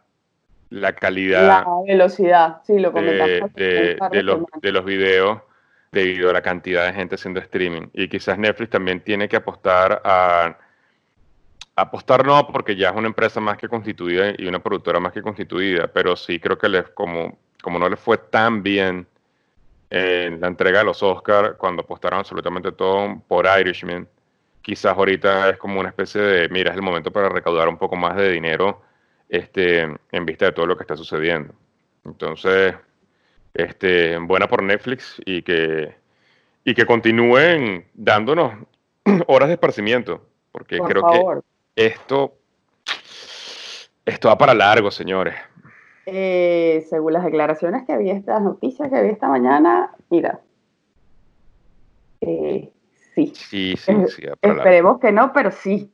la 0.70 0.94
calidad. 0.94 1.46
La 1.46 1.66
velocidad, 1.86 2.62
sí, 2.64 2.78
lo 2.78 2.92
comentamos. 2.92 3.52
De, 3.54 4.22
los, 4.22 4.40
de 4.62 4.72
los 4.72 4.84
videos 4.84 5.40
debido 5.92 6.30
a 6.30 6.32
la 6.32 6.42
cantidad 6.42 6.86
de 6.86 6.92
gente 6.92 7.16
haciendo 7.16 7.40
streaming. 7.40 7.88
Y 7.92 8.08
quizás 8.08 8.38
Netflix 8.38 8.70
también 8.70 9.00
tiene 9.00 9.28
que 9.28 9.36
apostar 9.36 10.00
a. 10.04 10.56
Apostar 11.76 12.26
no, 12.26 12.46
porque 12.48 12.76
ya 12.76 12.90
es 12.90 12.96
una 12.96 13.06
empresa 13.06 13.40
más 13.40 13.56
que 13.56 13.68
constituida 13.68 14.34
y 14.36 14.46
una 14.46 14.58
productora 14.58 15.00
más 15.00 15.12
que 15.12 15.22
constituida, 15.22 15.86
pero 15.86 16.14
sí 16.14 16.38
creo 16.38 16.58
que 16.58 16.68
les, 16.68 16.90
como, 16.90 17.38
como 17.62 17.78
no 17.78 17.88
les 17.88 17.98
fue 17.98 18.18
tan 18.18 18.62
bien 18.62 19.06
en 19.88 20.40
la 20.40 20.48
entrega 20.48 20.80
de 20.80 20.84
los 20.84 21.02
Oscars, 21.02 21.56
cuando 21.56 21.82
apostaron 21.82 22.18
absolutamente 22.18 22.72
todo 22.72 23.22
por 23.26 23.46
Irishman, 23.58 24.06
quizás 24.60 24.94
ahorita 24.94 25.50
es 25.50 25.56
como 25.56 25.80
una 25.80 25.88
especie 25.88 26.20
de, 26.20 26.48
mira, 26.50 26.70
es 26.70 26.76
el 26.76 26.82
momento 26.82 27.10
para 27.10 27.30
recaudar 27.30 27.68
un 27.68 27.78
poco 27.78 27.96
más 27.96 28.14
de 28.16 28.30
dinero 28.30 28.82
este, 29.30 29.82
en 29.82 30.26
vista 30.26 30.46
de 30.46 30.52
todo 30.52 30.66
lo 30.66 30.76
que 30.76 30.82
está 30.82 30.96
sucediendo. 30.96 31.54
Entonces, 32.04 32.75
este, 33.54 34.18
buena 34.18 34.49
por 34.49 34.62
Netflix 34.62 35.20
y 35.25 35.42
que, 35.42 35.94
y 36.64 36.75
que 36.75 36.84
continúen 36.84 37.87
dándonos 37.94 38.54
horas 39.28 39.49
de 39.49 39.54
esparcimiento, 39.54 40.26
porque 40.52 40.78
creo 40.78 41.04
que 41.06 41.87
esto, 41.87 42.34
esto 44.04 44.28
va 44.28 44.37
para 44.37 44.52
largo, 44.52 44.90
señores. 44.90 45.34
Eh, 46.06 46.84
según 46.90 47.12
las 47.12 47.25
declaraciones 47.25 47.84
que 47.87 47.96
vi, 47.96 48.10
estas 48.10 48.42
noticias 48.42 48.90
que 48.90 49.02
vi 49.02 49.10
esta 49.10 49.28
mañana, 49.28 49.94
mira, 50.08 50.40
eh, 52.20 52.72
sí. 53.14 53.32
Sí, 53.34 53.76
sí, 53.76 53.92
sí. 54.08 54.22
Esperemos 54.42 54.99
que 54.99 55.12
no, 55.12 55.32
pero 55.32 55.52
sí. 55.52 55.92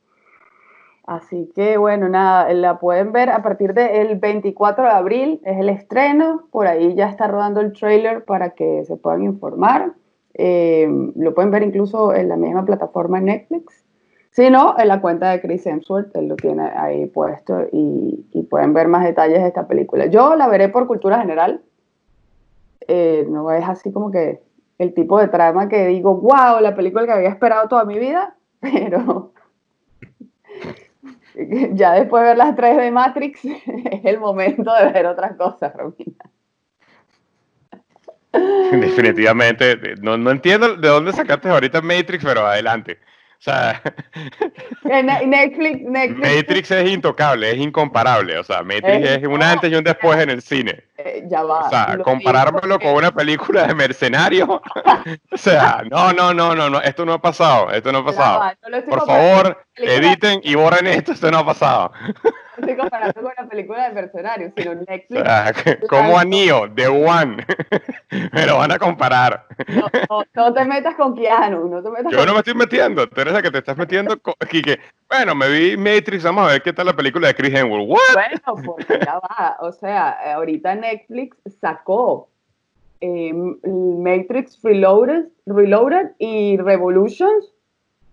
Así 1.07 1.49
que 1.55 1.77
bueno, 1.77 2.09
nada, 2.09 2.53
la 2.53 2.79
pueden 2.79 3.13
ver 3.13 3.29
a 3.29 3.41
partir 3.41 3.73
del 3.73 4.17
24 4.19 4.83
de 4.83 4.91
abril, 4.91 5.41
es 5.45 5.57
el 5.57 5.69
estreno, 5.69 6.49
por 6.51 6.67
ahí 6.67 6.95
ya 6.95 7.07
está 7.07 7.27
rodando 7.27 7.61
el 7.61 7.71
trailer 7.71 8.25
para 8.25 8.49
que 8.49 8.83
se 8.83 8.97
puedan 8.97 9.23
informar. 9.23 9.93
Eh, 10.33 10.85
lo 11.15 11.33
pueden 11.33 11.49
ver 11.49 11.63
incluso 11.63 12.13
en 12.13 12.27
la 12.27 12.35
misma 12.35 12.65
plataforma 12.65 13.21
Netflix. 13.21 13.85
Si 14.31 14.49
no, 14.49 14.75
en 14.77 14.89
la 14.89 14.99
cuenta 14.99 15.31
de 15.31 15.39
Chris 15.39 15.65
Hemsworth, 15.65 16.13
él 16.13 16.27
lo 16.27 16.35
tiene 16.35 16.63
ahí 16.75 17.05
puesto 17.05 17.67
y, 17.71 18.25
pueden 18.49 18.73
ver 18.73 18.89
más 18.89 19.05
detalles 19.05 19.41
de 19.41 19.47
esta 19.47 19.65
película. 19.65 20.07
Yo 20.07 20.35
la 20.35 20.49
veré 20.49 20.67
por 20.67 20.87
cultura 20.87 21.19
general. 21.21 21.61
Eh, 22.85 23.25
no 23.29 23.49
es 23.51 23.63
así 23.67 23.93
como 23.93 24.11
que 24.11 24.41
el 24.77 24.93
tipo 24.93 25.19
de 25.19 25.29
trama 25.29 25.69
que 25.69 25.87
digo, 25.87 26.15
wow, 26.15 26.59
la 26.59 26.75
película 26.75 27.05
que 27.05 27.13
había 27.13 27.29
esperado 27.29 27.69
toda 27.69 27.85
mi 27.85 27.97
vida, 27.97 28.35
pero 28.59 29.31
ya 31.73 31.93
después 31.93 32.23
de 32.23 32.29
ver 32.29 32.37
las 32.37 32.55
tres 32.55 32.77
de 32.77 32.91
Matrix, 32.91 33.45
es 33.45 34.05
el 34.05 34.19
momento 34.19 34.73
de 34.73 34.91
ver 34.91 35.05
otras 35.05 35.35
cosas, 35.35 35.73
Romina. 35.75 36.25
Definitivamente, 38.71 39.95
no, 40.01 40.17
no 40.17 40.31
entiendo 40.31 40.75
de 40.75 40.87
dónde 40.87 41.13
sacaste 41.13 41.49
ahorita 41.49 41.81
Matrix, 41.81 42.23
pero 42.23 42.45
adelante. 42.45 42.99
O 43.39 43.43
sea, 43.49 43.81
Netflix, 44.83 45.81
Matrix 45.85 46.71
es 46.71 46.89
intocable, 46.89 47.51
es 47.51 47.57
incomparable. 47.57 48.37
O 48.39 48.43
sea, 48.43 48.63
Matrix 48.63 49.09
es, 49.09 49.27
un 49.27 49.43
antes 49.43 49.71
y 49.71 49.75
un 49.75 49.83
después 49.83 50.19
en 50.19 50.31
el 50.31 50.41
cine. 50.41 50.83
Eh, 50.97 51.23
ya 51.29 51.43
va. 51.43 51.59
O 51.59 51.69
sea, 51.69 51.97
comparármelo 52.03 52.79
con 52.79 52.95
una 52.95 53.11
película 53.11 53.67
de 53.67 53.75
mercenario. 53.75 54.61
o 55.31 55.37
sea, 55.37 55.83
no, 55.89 56.11
no, 56.13 56.33
no, 56.33 56.55
no, 56.55 56.69
no, 56.69 56.81
esto 56.81 57.05
no 57.05 57.13
ha 57.13 57.21
pasado, 57.21 57.71
esto 57.71 57.91
no 57.91 57.99
ha 57.99 58.05
pasado. 58.05 58.51
Por 58.89 59.05
favor, 59.05 59.65
editen 59.75 60.41
y 60.43 60.55
borren 60.55 60.87
esto, 60.87 61.11
esto 61.11 61.29
no 61.29 61.39
ha 61.39 61.45
pasado 61.45 61.91
estoy 62.61 62.75
comparando 62.75 63.21
con 63.21 63.31
la 63.37 63.47
película 63.47 63.87
de 63.87 63.95
Mercenarios, 63.95 64.51
sino 64.55 64.75
Netflix. 64.75 65.23
como 65.89 66.17
anillo, 66.17 66.71
The 66.73 66.87
One. 66.87 67.45
Me 68.31 68.45
lo 68.45 68.57
van 68.57 68.71
a 68.71 68.79
comparar. 68.79 69.45
No, 70.09 70.23
no, 70.35 70.53
te 70.53 70.65
metas 70.65 70.95
con 70.95 71.15
Keanu. 71.15 71.67
No 71.67 71.81
te 71.81 71.89
metas 71.89 72.11
Yo 72.11 72.25
no 72.25 72.33
me 72.33 72.39
estoy 72.39 72.55
metiendo. 72.55 73.07
Teresa, 73.07 73.41
que 73.41 73.51
te 73.51 73.59
estás 73.59 73.77
metiendo 73.77 74.19
con. 74.21 74.33
Bueno, 75.09 75.35
me 75.35 75.49
vi 75.49 75.77
Matrix. 75.77 76.23
Vamos 76.23 76.47
a 76.47 76.53
ver 76.53 76.61
qué 76.61 76.73
tal 76.73 76.85
la 76.85 76.95
película 76.95 77.27
de 77.27 77.35
Chris 77.35 77.53
Hemsworth. 77.53 77.99
Bueno, 78.13 78.63
porque 78.65 78.99
ya 79.05 79.19
va. 79.19 79.57
O 79.59 79.71
sea, 79.71 80.17
ahorita 80.35 80.75
Netflix 80.75 81.37
sacó 81.59 82.29
eh, 83.01 83.33
Matrix 83.33 84.59
Reloaded, 84.63 85.25
Reloaded 85.45 86.11
y 86.19 86.57
Revolutions 86.57 87.53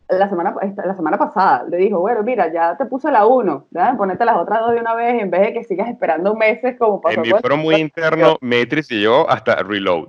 la 0.09 0.29
semana, 0.29 0.55
la 0.85 0.95
semana 0.95 1.19
pasada 1.19 1.65
le 1.69 1.79
dijo, 1.79 1.99
bueno, 1.99 2.23
mira, 2.23 2.53
ya 2.53 2.77
te 2.77 2.85
puse 2.87 3.11
la 3.11 3.27
1, 3.27 3.69
ponete 3.97 4.25
las 4.25 4.37
otras 4.37 4.61
dos 4.61 4.73
de 4.73 4.81
una 4.81 4.95
vez 4.95 5.21
en 5.21 5.31
vez 5.31 5.41
de 5.43 5.53
que 5.55 5.65
sigas 5.65 5.89
esperando 5.89 6.35
meses 6.35 6.77
como 6.79 7.01
pasó. 7.01 7.17
En 7.17 7.23
mi 7.23 7.31
foro 7.31 7.57
muy 7.57 7.77
interno, 7.77 8.37
Matrix 8.41 8.91
y 8.91 9.03
yo 9.03 9.29
hasta 9.29 9.57
Reload. 9.63 10.09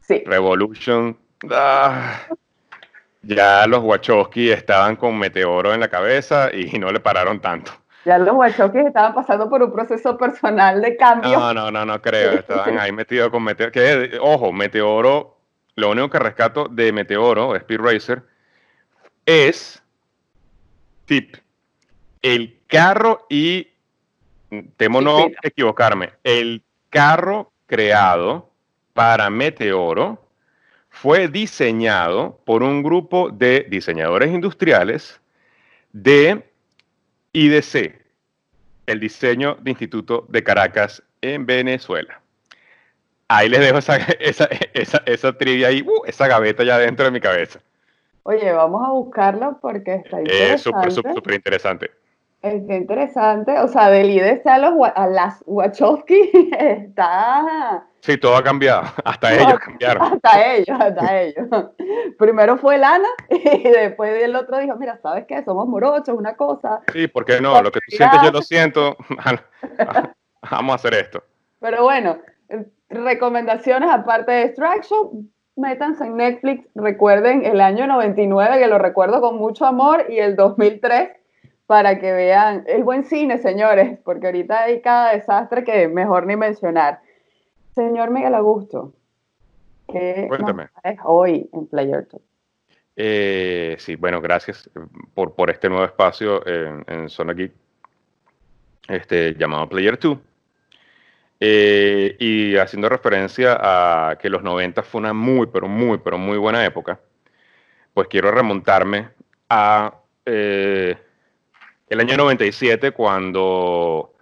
Sí. 0.00 0.22
Revolution. 0.26 1.16
Ah, 1.50 2.20
ya 3.22 3.66
los 3.66 3.82
Wachowski 3.82 4.50
estaban 4.50 4.96
con 4.96 5.18
Meteoro 5.18 5.72
en 5.72 5.80
la 5.80 5.88
cabeza 5.88 6.50
y 6.52 6.78
no 6.78 6.90
le 6.90 7.00
pararon 7.00 7.40
tanto. 7.40 7.72
Ya 8.04 8.18
los 8.18 8.34
Wachowski 8.34 8.78
estaban 8.78 9.14
pasando 9.14 9.48
por 9.48 9.62
un 9.62 9.72
proceso 9.72 10.16
personal 10.16 10.80
de 10.80 10.96
cambio. 10.96 11.38
No, 11.38 11.54
no, 11.54 11.70
no, 11.70 11.84
no 11.84 12.00
creo. 12.00 12.30
Estaban 12.40 12.78
ahí 12.78 12.92
metidos 12.92 13.30
con 13.30 13.44
Meteoro. 13.44 13.72
Que, 13.72 14.18
ojo, 14.20 14.52
Meteoro, 14.52 15.36
lo 15.76 15.90
único 15.90 16.08
que 16.08 16.18
rescato 16.18 16.66
de 16.68 16.92
Meteoro, 16.92 17.54
Speed 17.56 17.80
Racer, 17.80 18.22
es, 19.30 19.80
tip, 21.04 21.36
el 22.20 22.58
carro 22.66 23.26
y, 23.30 23.68
temo 24.76 25.00
no 25.00 25.30
equivocarme, 25.42 26.10
el 26.24 26.64
carro 26.90 27.52
creado 27.66 28.50
para 28.92 29.30
Meteoro 29.30 30.28
fue 30.88 31.28
diseñado 31.28 32.40
por 32.44 32.64
un 32.64 32.82
grupo 32.82 33.30
de 33.30 33.66
diseñadores 33.70 34.30
industriales 34.30 35.20
de 35.92 36.44
IDC, 37.32 38.02
el 38.86 38.98
diseño 38.98 39.56
de 39.60 39.70
Instituto 39.70 40.26
de 40.28 40.42
Caracas 40.42 41.04
en 41.22 41.46
Venezuela. 41.46 42.20
Ahí 43.28 43.48
les 43.48 43.60
dejo 43.60 43.78
esa, 43.78 43.96
esa, 44.20 45.02
esa, 45.06 45.38
trivia 45.38 45.68
ahí, 45.68 45.82
uh, 45.82 46.04
esa 46.04 46.26
gaveta 46.26 46.64
ya 46.64 46.78
dentro 46.78 47.04
de 47.04 47.12
mi 47.12 47.20
cabeza. 47.20 47.60
Oye, 48.22 48.52
vamos 48.52 48.86
a 48.86 48.90
buscarlo 48.90 49.58
porque 49.60 49.94
está 49.94 50.20
interesante. 50.20 50.54
Es 50.54 50.62
súper, 50.62 50.92
súper 50.92 51.34
interesante. 51.34 51.90
Está 52.42 52.74
interesante. 52.74 53.58
O 53.58 53.68
sea, 53.68 53.90
del 53.90 54.10
IDC 54.10 54.46
a, 54.46 54.58
los, 54.58 54.72
a 54.94 55.06
las 55.06 55.42
Wachowski 55.46 56.30
está... 56.58 57.86
Sí, 58.00 58.16
todo 58.16 58.36
ha 58.36 58.42
cambiado. 58.42 58.82
Hasta 59.04 59.34
ellos 59.34 59.58
cambiaron. 59.64 60.02
Hasta 60.02 60.54
ellos, 60.54 60.80
hasta 60.80 61.20
ellos. 61.20 61.48
Primero 62.18 62.56
fue 62.56 62.78
Lana 62.78 63.08
y 63.28 63.68
después 63.68 64.22
el 64.22 64.34
otro 64.34 64.58
dijo, 64.58 64.76
mira, 64.76 64.98
¿sabes 65.02 65.26
qué? 65.28 65.44
Somos 65.44 65.68
morochos, 65.68 66.16
una 66.16 66.34
cosa. 66.34 66.80
Sí, 66.92 67.08
¿por 67.08 67.26
qué 67.26 67.40
no? 67.40 67.60
Lo 67.60 67.70
que 67.70 67.80
tú 67.80 67.96
sientes 67.96 68.22
yo 68.22 68.30
lo 68.30 68.42
siento. 68.42 68.96
Vamos 70.50 70.72
a 70.72 70.74
hacer 70.76 70.94
esto. 70.94 71.22
Pero 71.60 71.82
bueno, 71.82 72.18
recomendaciones 72.88 73.90
aparte 73.90 74.32
de 74.32 74.42
Extraction, 74.44 75.30
métanse 75.60 76.04
en 76.04 76.16
Netflix, 76.16 76.66
recuerden 76.74 77.44
el 77.44 77.60
año 77.60 77.86
99, 77.86 78.58
que 78.58 78.66
lo 78.66 78.78
recuerdo 78.78 79.20
con 79.20 79.36
mucho 79.36 79.66
amor, 79.66 80.06
y 80.08 80.18
el 80.18 80.36
2003, 80.36 81.10
para 81.66 81.98
que 81.98 82.12
vean 82.12 82.64
el 82.66 82.82
buen 82.82 83.04
cine, 83.04 83.38
señores, 83.38 83.98
porque 84.04 84.26
ahorita 84.26 84.62
hay 84.62 84.80
cada 84.80 85.12
desastre 85.12 85.62
que 85.62 85.86
mejor 85.88 86.26
ni 86.26 86.36
mencionar. 86.36 87.00
Señor 87.74 88.10
Miguel 88.10 88.34
Augusto, 88.34 88.92
¿Qué 89.86 90.26
Cuéntame. 90.28 90.68
hoy 91.04 91.48
en 91.52 91.66
Player 91.66 92.06
eh, 92.96 93.76
sí, 93.78 93.96
bueno, 93.96 94.20
gracias 94.20 94.68
por, 95.14 95.34
por 95.34 95.48
este 95.48 95.68
nuevo 95.68 95.84
espacio 95.84 96.46
en, 96.46 96.84
en 96.86 97.08
Zona 97.08 97.32
Geek 97.32 97.52
este, 98.88 99.34
llamado 99.34 99.68
Player 99.68 99.98
2. 99.98 100.18
Eh, 101.42 102.16
y 102.18 102.56
haciendo 102.58 102.90
referencia 102.90 103.56
a 103.58 104.18
que 104.18 104.28
los 104.28 104.42
90 104.42 104.82
fue 104.82 105.00
una 105.00 105.14
muy, 105.14 105.46
pero 105.46 105.68
muy, 105.68 105.96
pero 105.96 106.18
muy 106.18 106.36
buena 106.36 106.62
época, 106.66 107.00
pues 107.94 108.08
quiero 108.08 108.30
remontarme 108.30 109.08
a 109.48 109.94
eh, 110.26 110.98
el 111.88 112.00
año 112.00 112.18
97 112.18 112.90
cuando 112.90 114.12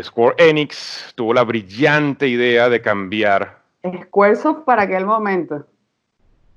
Square 0.00 0.36
Enix 0.38 1.12
tuvo 1.16 1.34
la 1.34 1.42
brillante 1.42 2.28
idea 2.28 2.68
de 2.68 2.80
cambiar. 2.80 3.60
Squaresoft 4.04 4.64
para 4.64 4.82
aquel 4.82 5.04
momento. 5.04 5.66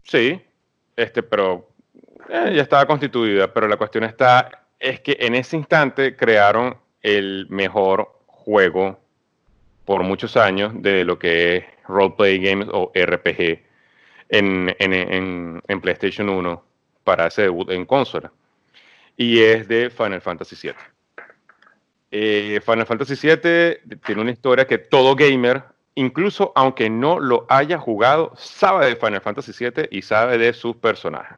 Sí, 0.04 0.40
este, 0.96 1.24
pero 1.24 1.70
eh, 2.30 2.54
ya 2.56 2.62
estaba 2.62 2.86
constituida, 2.86 3.52
pero 3.52 3.68
la 3.68 3.78
cuestión 3.78 4.04
está, 4.04 4.68
es 4.80 5.00
que 5.00 5.18
en 5.20 5.34
ese 5.34 5.58
instante 5.58 6.16
crearon 6.16 6.78
el 7.02 7.48
mejor 7.50 8.12
juego 8.28 9.00
por 9.86 10.04
muchos 10.04 10.36
años 10.36 10.74
de 10.82 11.06
lo 11.06 11.18
que 11.20 11.58
es 11.58 11.66
roleplay 11.88 12.40
games 12.40 12.68
o 12.72 12.92
RPG 12.94 13.64
en, 14.30 14.76
en, 14.80 15.82
PlayStation 15.82 16.30
1 16.30 16.64
para 17.04 17.28
ese 17.28 17.44
debut 17.44 17.70
en 17.70 17.86
consola. 17.86 18.32
Y 19.16 19.42
es 19.42 19.68
de 19.68 19.90
Final 19.90 20.22
Fantasy 20.22 20.56
VII. 20.62 20.74
Eh, 22.12 22.60
Final 22.66 22.86
Fantasy 22.86 23.16
VII 23.16 23.98
tiene 24.06 24.22
una 24.22 24.32
historia 24.32 24.66
que 24.66 24.78
todo 24.78 25.16
gamer, 25.16 25.64
incluso 25.94 26.52
aunque 26.56 26.90
no 26.90 27.20
lo 27.20 27.46
haya 27.50 27.78
jugado, 27.78 28.34
sabe 28.36 28.88
de 28.88 28.96
Final 28.96 29.22
Fantasy 29.22 29.52
VII 29.58 29.88
y 29.92 30.02
sabe 30.02 30.38
de 30.38 30.54
sus 30.54 30.76
personajes. 30.78 31.38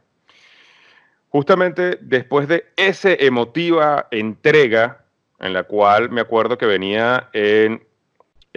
Justamente 1.29 1.97
después 2.01 2.47
de 2.47 2.65
esa 2.77 3.11
emotiva 3.11 4.07
entrega, 4.11 5.03
en 5.39 5.53
la 5.53 5.63
cual 5.63 6.09
me 6.09 6.21
acuerdo 6.21 6.57
que 6.57 6.65
venía 6.65 7.29
en 7.33 7.83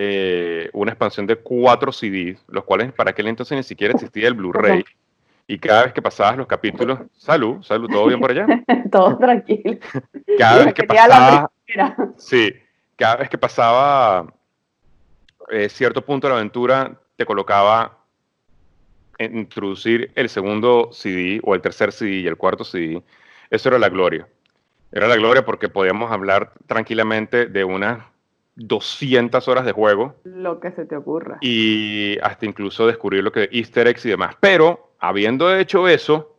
eh, 0.03 0.71
una 0.73 0.93
expansión 0.93 1.27
de 1.27 1.37
cuatro 1.37 1.93
CDs, 1.93 2.43
los 2.49 2.65
cuales 2.65 2.91
para 2.91 3.11
aquel 3.11 3.27
entonces 3.27 3.55
ni 3.55 3.63
siquiera 3.63 3.93
existía 3.93 4.29
el 4.29 4.35
Blu-ray. 4.35 4.83
Y 5.47 5.59
cada 5.59 5.83
vez 5.83 5.93
que 5.93 6.01
pasabas 6.01 6.39
los 6.39 6.47
capítulos, 6.47 7.01
salud, 7.13 7.63
salud, 7.63 7.87
¿todo 7.91 8.07
bien 8.07 8.19
por 8.19 8.31
allá? 8.31 8.47
Todo 8.91 9.19
tranquilo. 9.19 9.79
Cada 10.39 10.65
vez 10.65 10.73
que 10.73 10.85
pasaba, 10.85 11.51
sí, 12.17 12.51
cada 12.97 13.17
vez 13.17 13.29
que 13.29 13.37
pasaba 13.37 14.33
eh, 15.51 15.69
cierto 15.69 16.03
punto 16.03 16.29
de 16.29 16.33
la 16.33 16.39
aventura, 16.39 16.99
te 17.17 17.27
colocaba 17.27 17.99
introducir 19.19 20.13
el 20.15 20.31
segundo 20.31 20.89
CD 20.95 21.41
o 21.43 21.55
el 21.55 21.61
tercer 21.61 21.93
CD 21.93 22.21
y 22.21 22.27
el 22.27 22.39
cuarto 22.39 22.65
CD. 22.65 23.03
Eso 23.51 23.69
era 23.69 23.79
la 23.79 23.91
gloria. 23.91 24.27
Era 24.93 25.09
la 25.09 25.17
gloria 25.17 25.45
porque 25.45 25.69
podíamos 25.69 26.11
hablar 26.11 26.55
tranquilamente 26.67 27.45
de 27.45 27.65
unas 27.65 27.99
200 28.57 29.47
horas 29.49 29.65
de 29.65 29.73
juego. 29.73 30.17
Lo 30.25 30.61
que 30.61 30.73
se 30.73 30.85
te 30.85 30.97
ocurra. 30.97 31.39
Y 31.41 32.19
hasta 32.23 32.47
incluso 32.47 32.87
descubrir 32.87 33.25
lo 33.25 33.33
que 33.33 33.49
easter 33.53 33.87
eggs 33.87 34.05
y 34.07 34.11
demás. 34.11 34.37
Pero 34.41 34.93
habiendo 34.99 35.55
hecho 35.57 35.89
eso, 35.89 36.37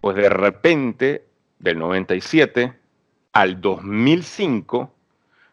pues 0.00 0.16
de 0.16 0.28
repente, 0.28 1.24
del 1.58 1.78
97 1.78 2.72
al 3.32 3.60
2005, 3.60 4.92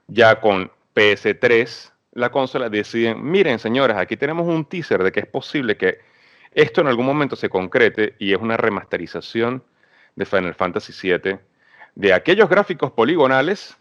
ya 0.07 0.39
con 0.39 0.71
PS3, 0.95 1.91
la 2.13 2.31
consola 2.31 2.69
deciden, 2.69 3.23
miren 3.23 3.59
señores, 3.59 3.95
aquí 3.95 4.17
tenemos 4.17 4.47
un 4.47 4.65
teaser 4.65 5.03
de 5.03 5.11
que 5.11 5.21
es 5.21 5.27
posible 5.27 5.77
que 5.77 5.99
esto 6.51 6.81
en 6.81 6.87
algún 6.87 7.05
momento 7.05 7.35
se 7.35 7.49
concrete 7.49 8.15
y 8.17 8.33
es 8.33 8.39
una 8.39 8.57
remasterización 8.57 9.63
de 10.15 10.25
Final 10.25 10.55
Fantasy 10.55 10.93
VII, 11.07 11.37
de 11.95 12.13
aquellos 12.13 12.49
gráficos 12.49 12.91
poligonales 12.91 13.77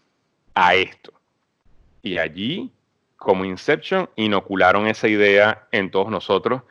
a 0.53 0.75
esto. 0.75 1.18
Y 2.01 2.17
allí, 2.17 2.71
como 3.17 3.45
Inception, 3.45 4.09
inocularon 4.15 4.87
esa 4.87 5.07
idea 5.07 5.67
en 5.71 5.91
todos 5.91 6.09
nosotros. 6.09 6.61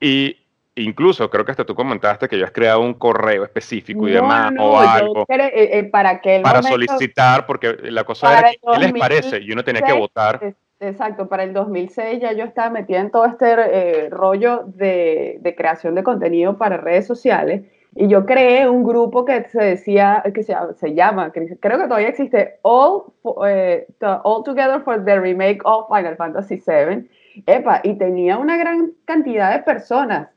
Y 0.00 0.36
incluso 0.74 1.28
creo 1.30 1.44
que 1.44 1.50
hasta 1.50 1.64
tú 1.64 1.74
comentaste 1.74 2.28
que 2.28 2.38
ya 2.38 2.46
has 2.46 2.52
creado 2.52 2.80
un 2.80 2.94
correo 2.94 3.44
específico 3.44 4.08
y 4.08 4.12
demás 4.12 4.52
o 4.58 4.78
algo 4.78 5.24
eh, 5.28 5.50
eh, 5.54 5.84
para 5.84 6.20
que 6.20 6.40
para 6.42 6.62
solicitar 6.62 7.46
porque 7.46 7.76
la 7.82 8.04
cosa 8.04 8.38
era 8.38 8.50
qué 8.50 8.78
les 8.78 8.92
parece 8.92 9.40
y 9.40 9.52
uno 9.52 9.64
tenía 9.64 9.82
que 9.82 9.92
votar 9.92 10.54
exacto 10.78 11.28
para 11.28 11.42
el 11.42 11.52
2006 11.52 12.20
ya 12.20 12.32
yo 12.32 12.44
estaba 12.44 12.70
metida 12.70 13.00
en 13.00 13.10
todo 13.10 13.26
este 13.26 13.52
eh, 13.52 14.08
rollo 14.10 14.64
de, 14.66 15.38
de, 15.40 15.54
creación 15.54 15.94
de 15.94 16.02
contenido 16.02 16.56
para 16.56 16.76
redes 16.76 17.06
sociales 17.06 17.62
y 17.94 18.08
yo 18.08 18.24
creé 18.24 18.68
un 18.68 18.84
grupo 18.84 19.24
que 19.24 19.48
se 19.48 19.62
decía, 19.62 20.22
que 20.34 20.42
se, 20.42 20.54
se 20.78 20.94
llama, 20.94 21.32
creo 21.32 21.78
que 21.78 21.84
todavía 21.84 22.08
existe, 22.08 22.58
All, 22.62 23.02
eh, 23.46 23.86
All 24.22 24.44
Together 24.44 24.80
for 24.82 25.04
the 25.04 25.18
Remake 25.18 25.60
of 25.64 25.86
Final 25.88 26.16
Fantasy 26.16 26.62
VII. 26.64 27.08
Epa, 27.46 27.80
y 27.84 27.94
tenía 27.94 28.38
una 28.38 28.56
gran 28.56 28.92
cantidad 29.04 29.52
de 29.52 29.62
personas. 29.62 30.28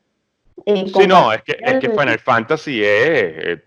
Sí, 0.66 1.06
no, 1.08 1.32
es 1.32 1.42
que, 1.42 1.56
es 1.60 1.80
que 1.80 1.90
Final 1.90 2.18
Fantasy 2.18 2.82
es, 2.84 3.60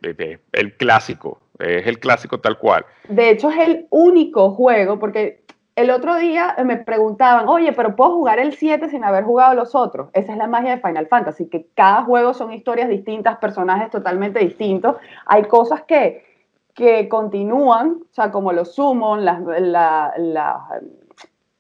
el 0.54 0.78
clásico, 0.78 1.42
es 1.60 1.86
el 1.86 2.00
clásico 2.00 2.40
tal 2.40 2.58
cual. 2.58 2.86
De 3.10 3.32
hecho, 3.32 3.50
es 3.50 3.68
el 3.68 3.88
único 3.90 4.52
juego, 4.52 4.98
porque 4.98 5.42
el 5.78 5.92
otro 5.92 6.16
día 6.16 6.56
me 6.66 6.78
preguntaban, 6.78 7.48
oye, 7.48 7.72
pero 7.72 7.96
puedo 7.96 8.16
jugar 8.16 8.40
el 8.40 8.56
7 8.56 8.90
sin 8.90 9.04
haber 9.04 9.24
jugado 9.24 9.54
los 9.54 9.76
otros. 9.76 10.10
Esa 10.14 10.32
es 10.32 10.38
la 10.40 10.48
magia 10.48 10.76
de 10.76 10.82
Final 10.82 11.06
Fantasy, 11.06 11.48
que 11.50 11.68
cada 11.76 12.04
juego 12.04 12.34
son 12.34 12.52
historias 12.52 12.90
distintas, 12.90 13.38
personajes 13.38 13.92
totalmente 13.92 14.40
distintos. 14.40 14.96
Hay 15.28 15.44
cosas 15.44 15.84
que, 15.84 16.26
que 16.74 17.08
continúan, 17.08 18.00
o 18.02 18.14
sea, 18.14 18.32
como 18.32 18.54
los 18.54 18.74
summon, 18.74 19.24
las, 19.24 19.40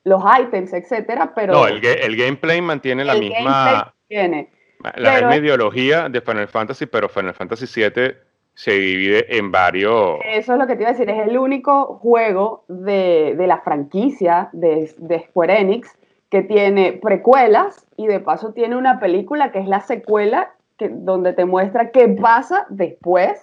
los 0.03 0.23
items, 0.41 0.73
etcétera, 0.73 1.33
pero... 1.35 1.53
No, 1.53 1.67
el, 1.67 1.85
el 1.85 2.15
gameplay 2.17 2.59
mantiene 2.59 3.05
la 3.05 3.13
misma... 3.13 3.93
Tiene, 4.07 4.49
la 4.95 5.13
misma 5.13 5.35
ideología 5.35 6.09
de 6.09 6.21
Final 6.21 6.47
Fantasy, 6.47 6.87
pero 6.87 7.07
Final 7.07 7.35
Fantasy 7.35 7.67
7 7.67 8.17
se 8.57 8.71
divide 8.71 9.37
en 9.37 9.51
varios. 9.51 10.17
Eso 10.25 10.53
es 10.53 10.59
lo 10.59 10.65
que 10.65 10.75
te 10.75 10.81
iba 10.81 10.89
a 10.89 10.93
decir, 10.93 11.07
es 11.11 11.27
el 11.27 11.37
único 11.37 11.99
juego 11.99 12.65
de, 12.67 13.35
la 13.37 13.61
franquicia 13.61 14.49
de, 14.51 14.87
Square 15.29 15.61
Enix 15.61 15.95
que 16.31 16.41
tiene 16.41 16.93
precuelas 16.93 17.85
y 17.97 18.07
de 18.07 18.19
paso 18.19 18.53
tiene 18.53 18.75
una 18.75 18.99
película 18.99 19.51
que 19.51 19.59
es 19.59 19.67
la 19.67 19.81
secuela 19.81 20.55
que, 20.75 20.89
donde 20.89 21.33
te 21.33 21.45
muestra 21.45 21.91
qué 21.91 22.07
pasa 22.07 22.65
después 22.69 23.39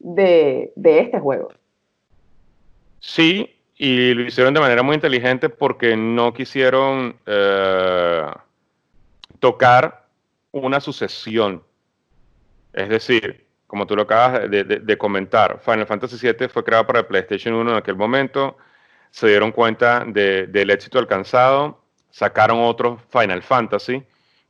de, 0.00 0.72
este 0.74 1.20
juego. 1.20 1.52
Sí, 2.98 3.48
y 3.76 4.14
lo 4.14 4.22
hicieron 4.22 4.52
de 4.52 4.60
manera 4.60 4.82
muy 4.82 4.96
inteligente 4.96 5.48
porque 5.48 5.96
no 5.96 6.34
quisieron 6.34 7.16
eh, 7.24 8.26
tocar 9.38 10.06
una 10.50 10.80
sucesión. 10.80 11.62
Es 12.72 12.88
decir, 12.88 13.45
como 13.76 13.86
tú 13.86 13.94
lo 13.94 14.04
acabas 14.04 14.50
de, 14.50 14.96
comentar, 14.96 15.60
Final 15.62 15.86
Fantasy 15.86 16.16
VII 16.16 16.48
fue 16.48 16.64
creado 16.64 16.86
para 16.86 17.00
el 17.00 17.04
PlayStation 17.04 17.52
1 17.52 17.72
en 17.72 17.76
aquel 17.76 17.94
momento, 17.94 18.56
se 19.10 19.28
dieron 19.28 19.52
cuenta 19.52 20.02
del 20.06 20.70
éxito 20.70 20.98
alcanzado, 20.98 21.78
sacaron 22.10 22.60
otros 22.62 23.02
Final 23.10 23.42
Fantasy, 23.42 24.02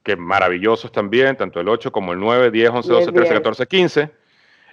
que 0.04 0.14
maravillosos 0.14 0.92
también, 0.92 1.36
tanto 1.36 1.58
el 1.58 1.68
8 1.68 1.90
como 1.90 2.12
el 2.12 2.20
9, 2.20 2.52
10, 2.52 2.70
11, 2.70 2.92
12, 2.92 3.12
13, 3.12 3.34
14, 3.34 3.66
15, 3.66 4.10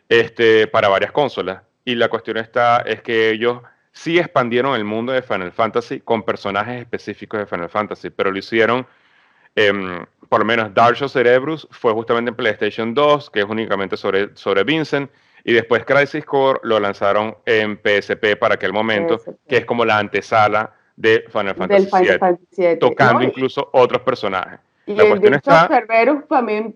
este, 0.08 0.68
para 0.68 0.88
varias 0.88 1.12
consolas. 1.12 1.64
Y 1.84 1.96
la 1.96 2.08
cuestión 2.08 2.38
está, 2.38 2.82
es 2.82 3.02
que 3.02 3.32
ellos 3.32 3.60
sí 3.92 4.20
expandieron 4.20 4.76
el 4.76 4.84
mundo 4.84 5.14
de 5.14 5.24
Final 5.24 5.52
Fantasy 5.52 6.02
con 6.02 6.22
personajes 6.22 6.80
específicos 6.80 7.40
de 7.40 7.48
Final 7.48 7.70
Fantasy, 7.70 8.12
pero 8.12 8.30
lo 8.30 8.38
hicieron 8.38 8.86
Em, 9.56 10.06
por 10.30 10.40
lo 10.40 10.46
menos 10.46 10.74
Dark 10.74 10.98
Cerebrus 11.10 11.68
fue 11.72 11.94
justamente 11.94 12.30
en 12.30 12.36
PlayStation 12.36 12.94
2, 12.94 13.30
que 13.30 13.42
es 13.42 13.46
únicamente 13.46 13.98
sobre, 13.98 14.36
sobre 14.36 14.64
Vincent, 14.64 15.10
y 15.44 15.54
después 15.54 15.86
Crisis 15.86 16.26
Core 16.26 16.60
lo 16.64 16.80
lanzaron 16.80 17.36
en 17.46 17.78
PSP 17.78 18.38
para 18.40 18.56
aquel 18.56 18.74
momento, 18.74 19.20
que 19.48 19.58
es 19.58 19.66
como 19.66 19.86
la 19.86 20.00
antesala 20.00 20.74
de 20.96 21.26
Final 21.30 21.56
Fantasy, 21.56 21.88
VII, 22.58 22.78
tocando 22.78 23.24
incluso 23.24 23.70
otros 23.74 24.02
personajes. 24.04 24.60
Y 24.86 24.96
la 24.96 25.08
cuestión 25.08 25.34
está... 25.34 25.68
Cerberus 25.68 26.28
también 26.28 26.76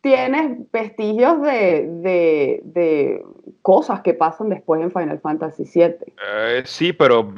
tiene 0.00 0.66
vestigios 0.72 1.42
de, 1.42 2.60
de, 2.62 3.24
cosas 3.62 4.00
que 4.00 4.14
pasan 4.14 4.48
después 4.48 4.80
en 4.80 4.90
Final 4.90 5.20
Fantasy 5.20 5.64
VII. 5.64 5.96
Eh, 6.26 6.62
sí, 6.64 6.92
pero 6.92 7.32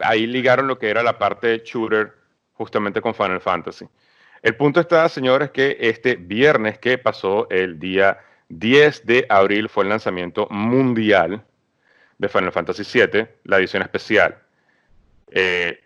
ahí 0.00 0.26
ligaron 0.26 0.66
lo 0.66 0.78
que 0.78 0.90
era 0.90 1.02
la 1.02 1.18
parte 1.18 1.48
de 1.48 1.58
shooter 1.64 2.12
justamente 2.54 3.00
con 3.00 3.14
Final 3.14 3.40
Fantasy. 3.40 3.86
El 4.44 4.56
punto 4.56 4.78
está, 4.78 5.08
señores, 5.08 5.52
que 5.52 5.78
este 5.80 6.16
viernes 6.16 6.78
que 6.78 6.98
pasó, 6.98 7.48
el 7.48 7.78
día 7.78 8.18
10 8.50 9.06
de 9.06 9.24
abril, 9.30 9.70
fue 9.70 9.84
el 9.84 9.88
lanzamiento 9.88 10.46
mundial 10.50 11.42
de 12.18 12.28
Final 12.28 12.52
Fantasy 12.52 12.82
VII, 12.82 13.26
la 13.44 13.56
edición 13.56 13.80
especial, 13.80 14.36
eh, 15.30 15.80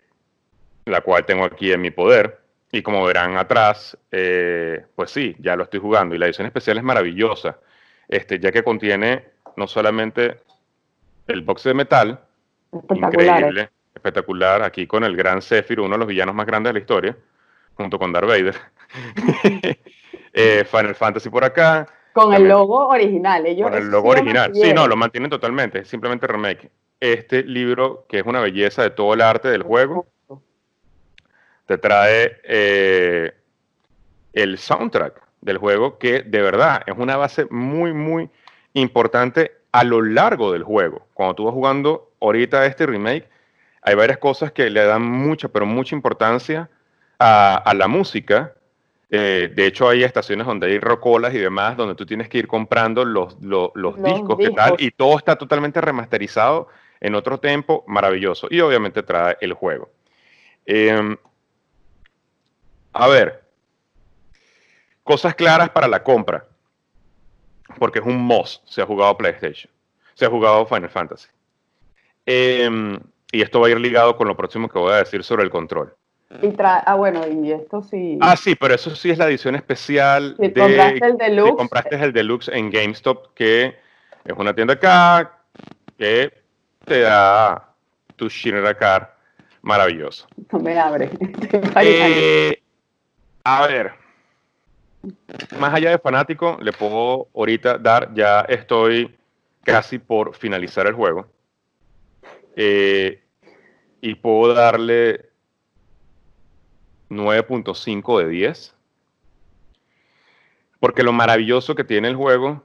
la 0.83 0.99
cual 0.99 1.25
tengo 1.25 1.45
aquí 1.45 1.71
en 1.71 1.79
mi 1.79 1.89
poder. 1.89 2.37
y 2.71 2.83
como 2.83 3.03
verán 3.05 3.37
atrás, 3.37 3.97
eh, 4.11 4.85
pues 4.93 5.09
sí, 5.09 5.35
ya 5.39 5.55
lo 5.55 5.63
estoy 5.63 5.79
jugando. 5.79 6.13
Y 6.13 6.17
la 6.19 6.25
edición 6.25 6.45
especial 6.45 6.77
es 6.77 6.83
maravillosa, 6.83 7.57
este, 8.09 8.39
ya 8.39 8.51
que 8.51 8.61
contiene 8.61 9.23
no 9.55 9.67
solamente 9.67 10.41
el 11.27 11.41
box 11.41 11.63
de 11.63 11.73
metal, 11.73 12.19
increíble, 12.93 13.69
espectacular, 13.95 14.61
aquí 14.63 14.85
con 14.85 15.05
el 15.05 15.15
gran 15.15 15.41
Zephyr, 15.41 15.79
uno 15.79 15.93
de 15.93 15.97
los 15.99 16.07
villanos 16.07 16.35
más 16.35 16.45
grandes 16.45 16.69
de 16.69 16.73
la 16.73 16.79
historia, 16.79 17.17
junto 17.79 17.97
con 17.97 18.11
Darth 18.11 18.27
Vader. 18.27 18.55
Eh, 20.31 20.63
Final 20.63 20.93
Fantasy 20.93 21.27
por 21.27 21.43
acá. 21.43 21.87
Con 22.13 22.35
el 22.35 22.47
logo 22.47 22.87
original, 22.87 23.47
ellos. 23.47 23.67
Con 23.67 23.77
el 23.77 23.89
logo 23.89 24.09
original, 24.09 24.51
sí, 24.53 24.71
no, 24.73 24.87
lo 24.87 24.95
mantienen 24.95 25.29
totalmente, 25.29 25.83
simplemente 25.85 26.27
remake. 26.27 26.69
Este 26.99 27.41
libro, 27.43 28.05
que 28.07 28.19
es 28.19 28.25
una 28.25 28.39
belleza 28.39 28.83
de 28.83 28.91
todo 28.91 29.15
el 29.15 29.21
arte 29.21 29.47
del 29.49 29.63
juego, 29.63 30.05
te 31.65 31.79
trae 31.79 32.37
eh, 32.43 33.33
el 34.33 34.59
soundtrack 34.59 35.19
del 35.41 35.57
juego, 35.57 35.97
que 35.97 36.21
de 36.21 36.41
verdad 36.43 36.83
es 36.85 36.95
una 36.95 37.17
base 37.17 37.47
muy, 37.49 37.91
muy 37.91 38.29
importante 38.73 39.53
a 39.71 39.83
lo 39.83 40.03
largo 40.03 40.53
del 40.53 40.63
juego. 40.63 41.07
Cuando 41.15 41.33
tú 41.33 41.45
vas 41.45 41.55
jugando 41.55 42.11
ahorita 42.21 42.67
este 42.67 42.85
remake, 42.85 43.27
hay 43.81 43.95
varias 43.95 44.19
cosas 44.19 44.51
que 44.51 44.69
le 44.69 44.85
dan 44.85 45.01
mucha, 45.01 45.47
pero 45.47 45.65
mucha 45.65 45.95
importancia 45.95 46.69
a, 47.19 47.73
la 47.75 47.87
música. 47.87 48.53
Eh, 49.09 49.51
de 49.53 49.65
hecho, 49.65 49.89
hay 49.89 50.03
estaciones 50.03 50.47
donde 50.47 50.67
hay 50.67 50.79
rocolas 50.79 51.33
y 51.33 51.37
demás, 51.37 51.75
donde 51.75 51.95
tú 51.95 52.05
tienes 52.05 52.29
que 52.29 52.37
ir 52.37 52.47
comprando 52.47 53.03
los, 53.03 53.39
discos, 53.39 54.37
tal, 54.55 54.75
y 54.77 54.91
todo 54.91 55.17
está 55.17 55.35
totalmente 55.35 55.81
remasterizado 55.81 56.67
en 56.99 57.15
otro 57.15 57.39
tiempo 57.39 57.83
maravilloso. 57.87 58.47
Y 58.49 58.61
obviamente 58.61 59.03
trae 59.03 59.37
el 59.41 59.53
juego. 59.53 59.89
Em, 60.65 61.17
a 62.93 63.07
ver, 63.07 63.43
cosas 65.03 65.35
claras 65.35 65.69
para 65.71 65.87
la 65.87 66.03
compra, 66.03 66.45
porque 67.77 67.99
es 67.99 68.05
un 68.05 68.17
MOS, 68.17 68.61
se 68.65 68.81
ha 68.81 68.85
jugado 68.85 69.17
PlayStation, 69.17 69.71
se 70.13 70.25
ha 70.25 70.29
jugado 70.29 70.65
Final 70.65 70.89
Fantasy. 70.89 71.27
Em, 72.25 72.99
y 73.31 73.41
esto 73.41 73.59
va 73.59 73.67
a 73.67 73.71
ir 73.71 73.79
ligado 73.79 74.15
con 74.15 74.27
lo 74.27 74.37
próximo 74.37 74.69
que 74.69 74.77
voy 74.77 74.93
a 74.93 74.97
decir 74.97 75.23
sobre 75.23 75.43
el 75.43 75.49
control. 75.49 75.95
Y 76.41 76.53
ah, 76.59 76.95
bueno, 76.95 77.27
y 77.27 77.51
esto 77.51 77.81
sí. 77.81 78.19
Ah, 78.21 78.35
sí, 78.35 78.53
pero 78.53 78.75
eso 78.75 78.95
sí 78.95 79.09
es 79.09 79.17
la 79.17 79.27
edición 79.27 79.55
especial. 79.55 80.35
Si 80.39 80.47
de, 80.49 80.53
compraste 80.53 81.05
el 81.05 81.17
deluxe. 81.17 81.49
Si 81.49 81.57
compraste 81.57 81.95
el 81.95 82.13
deluxe 82.13 82.47
en 82.49 82.69
GameStop, 82.69 83.33
que 83.33 83.75
es 84.23 84.33
una 84.37 84.53
tienda 84.53 84.75
acá 84.75 85.39
que 85.97 86.31
te 86.85 87.01
da 87.01 87.73
tu 88.15 88.29
Shinra 88.29 88.75
Car 88.77 89.15
maravilloso. 89.63 90.27
No 90.51 90.59
me 90.59 90.79
abre. 90.79 91.09
Eh, 91.81 92.61
a 93.43 93.65
ver, 93.67 93.93
más 95.57 95.73
allá 95.73 95.91
de 95.91 95.97
fanático, 95.97 96.57
le 96.61 96.71
puedo 96.73 97.27
ahorita 97.33 97.77
dar, 97.77 98.13
ya 98.13 98.41
estoy 98.41 99.15
casi 99.63 99.97
por 99.97 100.35
finalizar 100.35 100.85
el 100.85 100.93
juego. 100.93 101.27
Eh, 102.55 103.23
y 104.01 104.15
puedo 104.15 104.53
darle 104.53 105.28
9.5 107.09 108.19
de 108.19 108.29
10. 108.29 108.75
Porque 110.79 111.03
lo 111.03 111.11
maravilloso 111.11 111.75
que 111.75 111.83
tiene 111.83 112.07
el 112.07 112.15
juego 112.15 112.63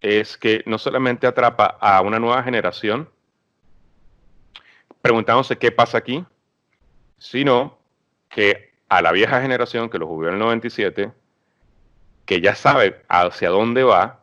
es 0.00 0.36
que 0.36 0.62
no 0.66 0.78
solamente 0.78 1.26
atrapa 1.26 1.76
a 1.80 2.00
una 2.00 2.18
nueva 2.18 2.42
generación, 2.42 3.08
preguntándose 5.02 5.58
qué 5.58 5.70
pasa 5.70 5.98
aquí, 5.98 6.24
sino 7.18 7.78
que 8.28 8.70
a 8.88 9.02
la 9.02 9.12
vieja 9.12 9.40
generación 9.40 9.90
que 9.90 9.98
lo 9.98 10.06
jugó 10.06 10.28
en 10.28 10.34
el 10.34 10.38
97, 10.38 11.12
que 12.24 12.40
ya 12.40 12.54
sabe 12.54 13.02
hacia 13.08 13.50
dónde 13.50 13.82
va, 13.82 14.20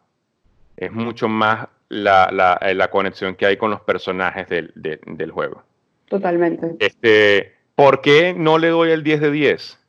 es 0.75 0.91
mucho 0.91 1.27
más 1.27 1.67
la, 1.89 2.29
la, 2.31 2.89
conexión 2.89 3.35
que 3.35 3.45
hay 3.45 3.57
con 3.57 3.71
los 3.71 3.81
personajes 3.81 4.47
del, 4.49 4.71
del, 4.75 5.31
juego. 5.31 5.63
Totalmente. 6.09 6.75
Este, 6.79 7.56
¿Por 7.77 8.01
qué 8.01 8.33
no 8.33 8.57
le 8.57 8.69
doy 8.69 8.89
el 8.89 9.03
10 9.03 9.21
de 9.21 9.29
10? 9.29 9.79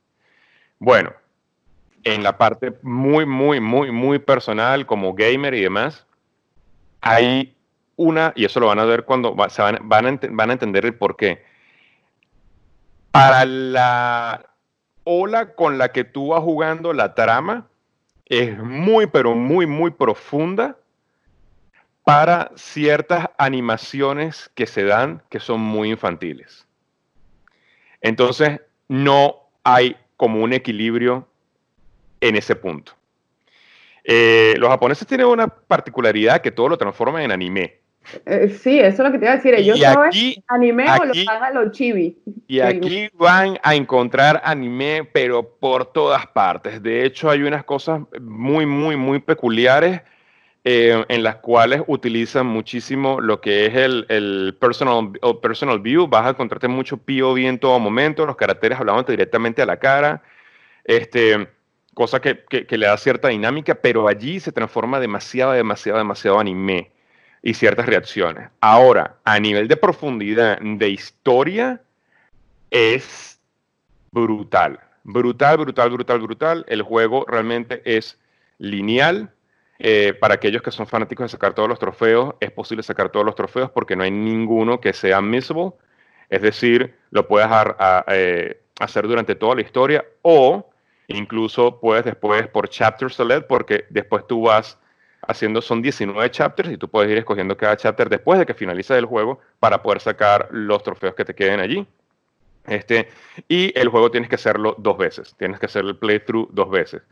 Bueno, 0.79 1.14
en 2.05 2.22
la 2.22 2.37
parte 2.37 2.74
muy, 2.83 3.24
muy, 3.24 3.61
muy, 3.61 3.90
muy 3.90 4.18
personal, 4.18 4.85
como 4.85 5.14
gamer 5.14 5.55
y 5.55 5.62
demás, 5.62 6.07
hay 7.01 7.57
una, 7.96 8.35
y 8.37 8.44
eso 8.44 8.61
lo 8.61 8.66
van 8.66 8.79
a 8.79 8.85
ver 8.85 9.07
cuando 9.07 9.35
se 9.48 9.62
van, 9.62 9.79
van, 9.88 10.07
a, 10.07 10.20
van 10.29 10.51
a 10.51 10.53
entender 10.53 10.85
el 10.85 10.96
por 10.96 11.16
qué. 11.16 11.42
Para 13.11 13.46
la 13.46 14.44
ola 15.05 15.55
con 15.55 15.79
la 15.79 15.90
que 15.90 16.05
tú 16.05 16.29
vas 16.29 16.42
jugando 16.42 16.92
la 16.92 17.14
trama 17.14 17.68
es 18.27 18.59
muy, 18.59 19.07
pero 19.07 19.35
muy, 19.35 19.64
muy 19.64 19.92
profunda 19.92 20.77
para 22.05 22.53
ciertas 22.55 23.31
animaciones 23.38 24.51
que 24.55 24.66
se 24.66 24.85
dan 24.85 25.22
que 25.31 25.40
son 25.40 25.62
muy 25.62 25.88
infantiles. 25.88 26.68
Entonces, 28.01 28.61
no 28.89 29.37
hay 29.65 29.97
como 30.17 30.43
un 30.43 30.53
equilibrio 30.53 31.29
en 32.21 32.37
ese 32.37 32.57
punto. 32.57 32.93
Eh, 34.05 34.55
los 34.59 34.71
japoneses 34.71 35.07
tienen 35.07 35.27
una 35.27 35.49
particularidad 35.49 36.41
que 36.41 36.51
todo 36.51 36.69
lo 36.69 36.79
transforman 36.79 37.23
en 37.23 37.33
anime. 37.33 37.79
Eh, 38.25 38.49
sí, 38.49 38.79
eso 38.79 39.03
es 39.03 39.07
lo 39.07 39.13
que 39.13 39.19
te 39.19 39.27
iba 39.27 39.33
a 39.33 39.37
decir. 39.37 39.55
Ellos 39.55 39.79
aquí, 39.85 40.43
anime 40.49 40.87
o 40.91 41.05
lo 41.05 41.63
los 41.63 41.73
chibi. 41.73 42.17
Y 42.47 42.61
aquí 42.61 43.11
van 43.15 43.59
a 43.63 43.75
encontrar 43.75 44.41
anime, 44.45 45.07
pero 45.13 45.43
por 45.43 45.93
todas 45.93 46.27
partes. 46.29 46.83
De 46.83 47.05
hecho, 47.05 47.29
hay 47.29 47.43
unas 47.43 47.65
cosas 47.65 48.01
muy, 48.21 48.65
muy, 48.65 48.97
muy 48.97 49.19
peculiares 49.19 50.01
eh, 50.71 51.03
en 51.09 51.23
las 51.23 51.37
cuales 51.37 51.81
utilizan 51.87 52.45
muchísimo 52.45 53.23
lo 53.23 53.41
que 53.41 53.65
es 53.65 53.75
el, 53.75 54.55
personal, 54.61 55.13
personal 55.41 55.79
view. 55.79 56.07
Vas 56.07 56.27
a 56.27 56.29
encontrarte 56.29 56.69
mucho 56.69 56.99
POV 56.99 57.39
en 57.39 57.59
todo 57.59 57.79
momento, 57.79 58.27
los 58.27 58.37
caracteres 58.37 58.79
hablándote 58.79 59.13
directamente 59.13 59.63
a 59.63 59.67
la 59.67 59.79
cara. 59.79 60.23
Este, 60.85 61.49
cosa 61.95 62.21
que, 62.21 62.45
que 62.45 62.77
le 62.77 62.87
da 62.87 62.99
cierta 62.99 63.29
dinámica, 63.29 63.77
pero 63.77 64.09
allí 64.09 64.41
se 64.41 64.53
transforma 64.53 65.01
demasiado, 65.01 65.53
demasiado, 65.53 65.97
demasiado 65.97 66.39
anime 66.39 66.91
y 67.43 67.55
ciertas 67.55 67.87
reacciones. 67.87 68.51
Ahora, 68.61 69.17
a 69.25 69.41
nivel 69.41 69.69
de 69.69 69.77
profundidad 69.79 70.61
de 70.61 70.91
historia, 70.91 71.81
es 72.71 73.41
brutal. 74.11 74.81
Brutal, 75.03 75.57
brutal, 75.57 75.89
brutal, 75.89 76.21
brutal. 76.21 76.65
El 76.69 76.83
juego 76.83 77.25
realmente 77.27 77.81
es 77.87 78.19
lineal. 78.59 79.33
Eh, 79.79 80.12
para 80.14 80.35
aquellos 80.35 80.61
que 80.62 80.73
son 80.73 80.87
fanáticos 80.87 81.25
de 81.25 81.29
sacar 81.29 81.55
todos 81.55 81.69
los 81.69 81.79
trofeos, 81.79 82.35
es 82.41 82.51
posible 82.51 82.83
sacar 82.83 83.11
todos 83.11 83.25
los 83.25 83.35
trofeos 83.35 83.71
porque 83.71 83.95
no 83.95 84.03
hay 84.03 84.11
ninguno 84.11 84.81
que 84.81 84.93
sea 84.93 85.21
missable. 85.21 85.73
Es 86.29 86.43
decir, 86.43 86.95
lo 87.11 87.27
puedes 87.27 87.49
eh, 88.09 88.61
hacer 88.81 89.07
durante 89.07 89.35
toda 89.35 89.55
la 89.55 89.62
historia 89.62 90.05
o 90.23 90.69
incluso 91.07 91.81
puedes 91.81 92.05
después 92.05 92.47
por 92.49 92.69
chapter 92.69 93.11
select 93.11 93.47
porque 93.47 93.87
después 93.88 94.27
tú 94.27 94.43
vas 94.43 94.79
haciendo, 95.27 95.62
son 95.62 95.81
19 95.81 96.31
chapters 96.31 96.71
y 96.71 96.77
tú 96.77 96.88
puedes 96.88 97.11
ir 97.11 97.19
escogiendo 97.19 97.57
cada 97.57 97.77
chapter 97.77 98.09
después 98.09 98.38
de 98.38 98.47
que 98.47 98.55
finalice 98.55 98.97
el 98.97 99.07
juego 99.07 99.41
para 99.59 99.83
poder 99.83 100.01
sacar 100.01 100.49
los 100.51 100.83
trofeos 100.83 101.14
que 101.14 101.25
te 101.25 101.35
queden 101.35 101.61
allí. 101.61 101.87
Este, 102.67 103.09
y 103.49 103.79
el 103.79 103.88
juego 103.88 104.11
tienes 104.11 104.29
que 104.29 104.35
hacerlo 104.35 104.75
dos 104.79 104.99
veces, 104.99 105.35
tienes 105.38 105.59
que 105.59 105.67
hacer 105.67 105.85
el 105.85 105.97
playthrough 105.97 106.51
dos 106.51 106.69
veces. 106.69 107.03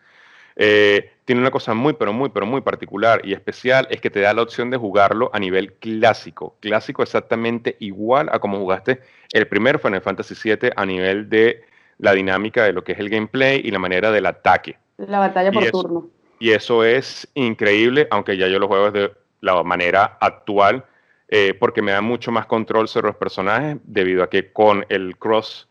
Eh, 0.57 1.13
tiene 1.27 1.43
una 1.43 1.51
cosa 1.51 1.75
muy, 1.75 1.93
pero 1.93 2.13
muy, 2.13 2.31
pero 2.31 2.47
muy 2.47 2.63
particular 2.63 3.21
y 3.25 3.35
especial, 3.35 3.87
es 3.91 4.01
que 4.01 4.11
te 4.11 4.21
da 4.21 4.33
la 4.33 4.43
opción 4.43 4.71
de 4.71 4.79
jugarlo 4.79 5.31
a 5.35 5.39
nivel 5.39 5.75
clásico. 5.75 6.57
Clásico 6.61 7.03
exactamente 7.03 7.77
igual 7.81 8.31
a 8.33 8.39
como 8.39 8.59
jugaste 8.59 9.01
el 9.33 9.47
primer 9.47 9.79
Final 9.79 10.01
Fantasy 10.01 10.35
VII 10.43 10.71
a 10.75 10.87
nivel 10.87 11.29
de 11.29 11.63
la 11.99 12.13
dinámica 12.13 12.65
de 12.65 12.73
lo 12.73 12.85
que 12.85 12.93
es 12.93 12.99
el 12.99 13.11
gameplay 13.11 13.61
y 13.63 13.71
la 13.71 13.79
manera 13.79 14.11
del 14.11 14.27
ataque. 14.27 14.79
La 14.97 15.19
batalla 15.19 15.53
por 15.53 15.71
turno. 15.71 16.09
Y 16.39 16.51
eso 16.51 16.85
es 16.85 17.29
increíble, 17.35 18.09
aunque 18.11 18.37
ya 18.37 18.49
yo 18.49 18.59
lo 18.59 18.69
juego 18.69 18.91
de 18.91 19.13
la 19.41 19.63
manera 19.63 20.19
actual, 20.21 20.85
eh, 21.29 21.55
porque 21.59 21.83
me 21.83 21.93
da 21.93 22.01
mucho 22.01 22.31
más 22.31 22.47
control 22.47 22.89
sobre 22.89 23.09
los 23.09 23.17
personajes, 23.17 23.79
debido 23.85 24.23
a 24.23 24.31
que 24.31 24.53
con 24.53 24.85
el 24.89 25.17
cross 25.17 25.69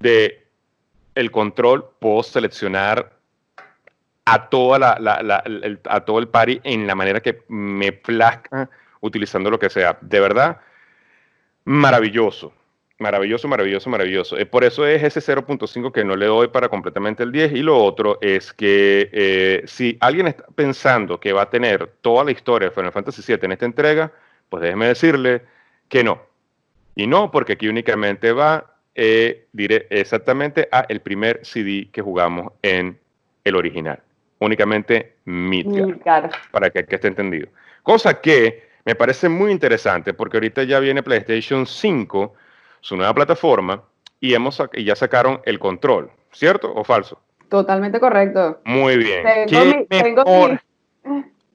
de 0.00 0.46
el 1.14 1.30
control 1.30 1.90
puedo 1.98 2.22
seleccionar 2.22 3.19
a, 4.24 4.48
toda 4.48 4.78
la, 4.78 5.42
el, 5.44 5.80
a 5.84 6.00
todo 6.00 6.18
el 6.18 6.28
party 6.28 6.60
en 6.64 6.86
la 6.86 6.94
manera 6.94 7.20
que 7.20 7.42
me 7.48 7.92
plazca 7.92 8.68
utilizando 9.00 9.50
lo 9.50 9.58
que 9.58 9.70
sea. 9.70 9.98
De 10.00 10.20
verdad, 10.20 10.60
maravilloso. 11.64 12.52
Maravilloso, 12.98 13.48
maravilloso, 13.48 13.88
maravilloso. 13.88 14.36
Eh, 14.36 14.44
por 14.44 14.62
eso 14.62 14.86
es 14.86 15.02
ese 15.02 15.20
0.5 15.20 15.90
que 15.90 16.04
no 16.04 16.16
le 16.16 16.26
doy 16.26 16.48
para 16.48 16.68
completamente 16.68 17.22
el 17.22 17.32
10. 17.32 17.52
Y 17.52 17.62
lo 17.62 17.82
otro 17.82 18.18
es 18.20 18.52
que 18.52 19.08
eh, 19.10 19.62
si 19.66 19.96
alguien 20.00 20.26
está 20.26 20.44
pensando 20.54 21.18
que 21.18 21.32
va 21.32 21.42
a 21.42 21.50
tener 21.50 21.94
toda 22.02 22.24
la 22.24 22.32
historia 22.32 22.68
de 22.68 22.74
Final 22.74 22.92
Fantasy 22.92 23.22
VII 23.26 23.38
en 23.42 23.52
esta 23.52 23.64
entrega, 23.64 24.12
pues 24.50 24.62
déjeme 24.62 24.86
decirle 24.86 25.42
que 25.88 26.04
no. 26.04 26.20
Y 26.94 27.06
no, 27.06 27.30
porque 27.30 27.54
aquí 27.54 27.68
únicamente 27.68 28.32
va 28.32 28.70
eh, 28.94 29.46
diré 29.52 29.86
exactamente 29.88 30.68
a 30.70 30.84
el 30.88 31.00
primer 31.00 31.40
CD 31.42 31.88
que 31.90 32.02
jugamos 32.02 32.52
en 32.60 32.98
el 33.44 33.56
original. 33.56 34.02
Únicamente 34.40 35.16
Midgar. 35.24 36.30
Para 36.50 36.70
que, 36.70 36.84
que 36.84 36.96
esté 36.96 37.08
entendido. 37.08 37.48
Cosa 37.82 38.20
que 38.20 38.68
me 38.84 38.94
parece 38.94 39.28
muy 39.28 39.52
interesante 39.52 40.14
porque 40.14 40.36
ahorita 40.38 40.64
ya 40.64 40.80
viene 40.80 41.02
PlayStation 41.02 41.66
5, 41.66 42.34
su 42.80 42.96
nueva 42.96 43.14
plataforma, 43.14 43.82
y, 44.20 44.34
hemos, 44.34 44.62
y 44.74 44.84
ya 44.84 44.94
sacaron 44.94 45.40
el 45.44 45.58
control, 45.58 46.10
¿cierto 46.32 46.72
o 46.74 46.84
falso? 46.84 47.20
Totalmente 47.48 47.98
correcto. 47.98 48.60
Muy 48.64 48.96
bien. 48.96 49.24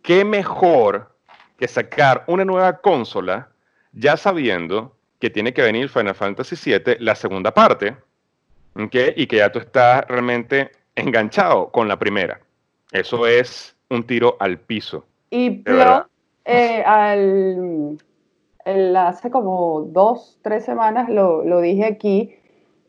¿Qué, 0.02 0.26
mejor, 0.26 1.16
que 1.58 1.68
sacar 1.68 2.24
una 2.28 2.46
nueva 2.46 2.78
consola 2.78 3.50
ya 3.94 4.18
sabiendo 4.18 4.96
que 5.20 5.30
tiene 5.30 5.54
que 5.54 5.62
venir 5.62 5.90
Final 5.90 6.16
Fantasy 6.16 6.56
VII, 6.56 6.98
la 7.00 7.16
segunda 7.16 7.54
parte, 7.54 7.96
y 8.76 9.28
que 9.28 9.38
ya 9.38 9.52
tú 9.52 9.60
estás 9.60 10.06
realmente 10.08 10.72
enganchado 10.96 11.72
con 11.72 11.88
la 11.88 11.98
primera? 11.98 12.40
Eso 12.96 13.28
es 13.28 13.76
un 13.90 14.04
tiro 14.04 14.38
al 14.40 14.58
piso. 14.58 15.04
Y 15.30 15.64
eh, 16.46 16.84
al, 16.86 17.98
hace 18.96 19.30
como 19.30 19.82
dos, 19.82 20.40
tres 20.42 20.64
semanas 20.64 21.10
lo, 21.10 21.44
lo 21.44 21.60
dije 21.60 21.86
aquí, 21.86 22.36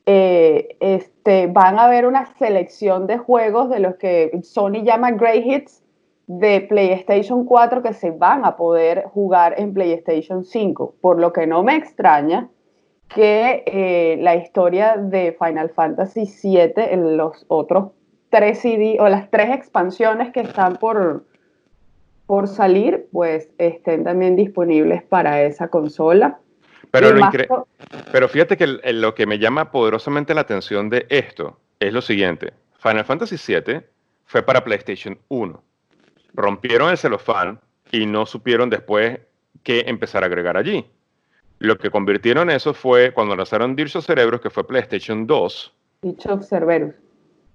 eh, 0.06 0.76
este, 0.78 1.48
van 1.48 1.80
a 1.80 1.86
haber 1.86 2.06
una 2.06 2.26
selección 2.36 3.08
de 3.08 3.18
juegos 3.18 3.68
de 3.68 3.80
los 3.80 3.96
que 3.96 4.30
Sony 4.44 4.84
llama 4.84 5.10
Great 5.10 5.44
Hits 5.44 5.82
de 6.28 6.60
PlayStation 6.60 7.44
4 7.44 7.82
que 7.82 7.92
se 7.92 8.12
van 8.12 8.44
a 8.44 8.56
poder 8.56 9.06
jugar 9.12 9.54
en 9.58 9.74
PlayStation 9.74 10.44
5, 10.44 10.94
por 11.00 11.18
lo 11.18 11.32
que 11.32 11.48
no 11.48 11.64
me 11.64 11.74
extraña 11.74 12.48
que 13.08 13.64
eh, 13.66 14.18
la 14.20 14.36
historia 14.36 14.96
de 14.96 15.36
Final 15.36 15.70
Fantasy 15.70 16.30
VII 16.42 16.72
en 16.76 17.16
los 17.16 17.44
otros 17.48 17.90
tres 18.36 18.60
CD 18.60 18.98
o 19.00 19.08
las 19.08 19.30
tres 19.30 19.48
expansiones 19.54 20.30
que 20.30 20.40
están 20.40 20.76
por, 20.76 21.24
por 22.26 22.48
salir, 22.48 23.06
pues 23.10 23.48
estén 23.56 24.04
también 24.04 24.36
disponibles 24.36 25.02
para 25.02 25.42
esa 25.42 25.68
consola. 25.68 26.38
Pero, 26.90 27.66
pero 28.12 28.28
fíjate 28.28 28.58
que 28.58 28.66
lo 28.66 29.14
que 29.14 29.26
me 29.26 29.38
llama 29.38 29.70
poderosamente 29.70 30.34
la 30.34 30.42
atención 30.42 30.90
de 30.90 31.06
esto 31.08 31.58
es 31.80 31.94
lo 31.94 32.02
siguiente. 32.02 32.52
Final 32.78 33.06
Fantasy 33.06 33.36
VII 33.36 33.80
fue 34.26 34.42
para 34.42 34.62
PlayStation 34.62 35.18
1. 35.28 35.62
Rompieron 36.34 36.90
el 36.90 36.98
celofán 36.98 37.58
y 37.90 38.04
no 38.04 38.26
supieron 38.26 38.68
después 38.68 39.18
qué 39.62 39.84
empezar 39.86 40.22
a 40.24 40.26
agregar 40.26 40.58
allí. 40.58 40.84
Lo 41.58 41.78
que 41.78 41.90
convirtieron 41.90 42.50
eso 42.50 42.74
fue 42.74 43.12
cuando 43.12 43.34
lanzaron 43.34 43.74
Dirge 43.74 43.96
of 43.96 44.04
Cerebros, 44.04 44.42
que 44.42 44.50
fue 44.50 44.66
PlayStation 44.66 45.26
2. 45.26 45.74
Dirge 46.02 46.28
of 46.30 46.46
Cerberus. 46.46 46.94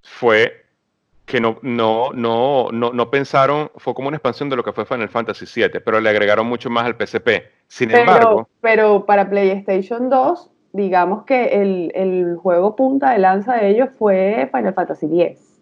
Fue 0.02 0.61
que 1.32 1.40
no, 1.40 1.56
no, 1.62 2.10
no, 2.12 2.68
no, 2.70 3.10
pensaron, 3.10 3.70
fue 3.76 3.94
como 3.94 4.08
una 4.08 4.18
expansión 4.18 4.50
de 4.50 4.56
lo 4.56 4.62
que 4.62 4.74
fue 4.74 4.84
Final 4.84 5.08
Fantasy 5.08 5.46
VII, 5.46 5.80
pero 5.82 5.98
le 5.98 6.10
agregaron 6.10 6.46
mucho 6.46 6.68
más 6.68 6.84
al 6.84 6.94
PSP. 6.94 7.44
Sin 7.68 7.90
embargo... 7.90 8.50
Pero 8.60 9.06
para 9.06 9.30
PlayStation 9.30 10.10
2, 10.10 10.50
digamos 10.74 11.24
que 11.24 11.62
el, 11.62 12.36
juego 12.36 12.76
punta 12.76 13.12
de 13.12 13.18
lanza 13.20 13.54
de 13.54 13.70
ellos 13.70 13.88
fue 13.98 14.46
Final 14.52 14.74
Fantasy 14.74 15.22
X. 15.22 15.58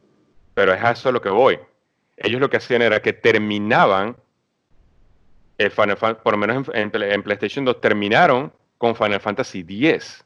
Pero 0.54 0.74
es 0.74 0.82
a 0.82 0.90
eso 0.90 1.12
lo 1.12 1.22
que 1.22 1.30
voy. 1.30 1.60
Ellos 2.16 2.40
lo 2.40 2.50
que 2.50 2.56
hacían 2.56 2.82
era 2.82 3.00
que 3.00 3.12
terminaban, 3.12 4.16
el 5.56 5.70
Final 5.70 5.96
por 5.96 6.32
lo 6.32 6.36
menos 6.36 6.68
en, 6.74 6.90
en 6.92 7.22
PlayStation 7.22 7.64
2, 7.64 7.80
terminaron 7.80 8.52
con 8.76 8.96
Final 8.96 9.20
Fantasy 9.20 9.60
X. 9.60 10.24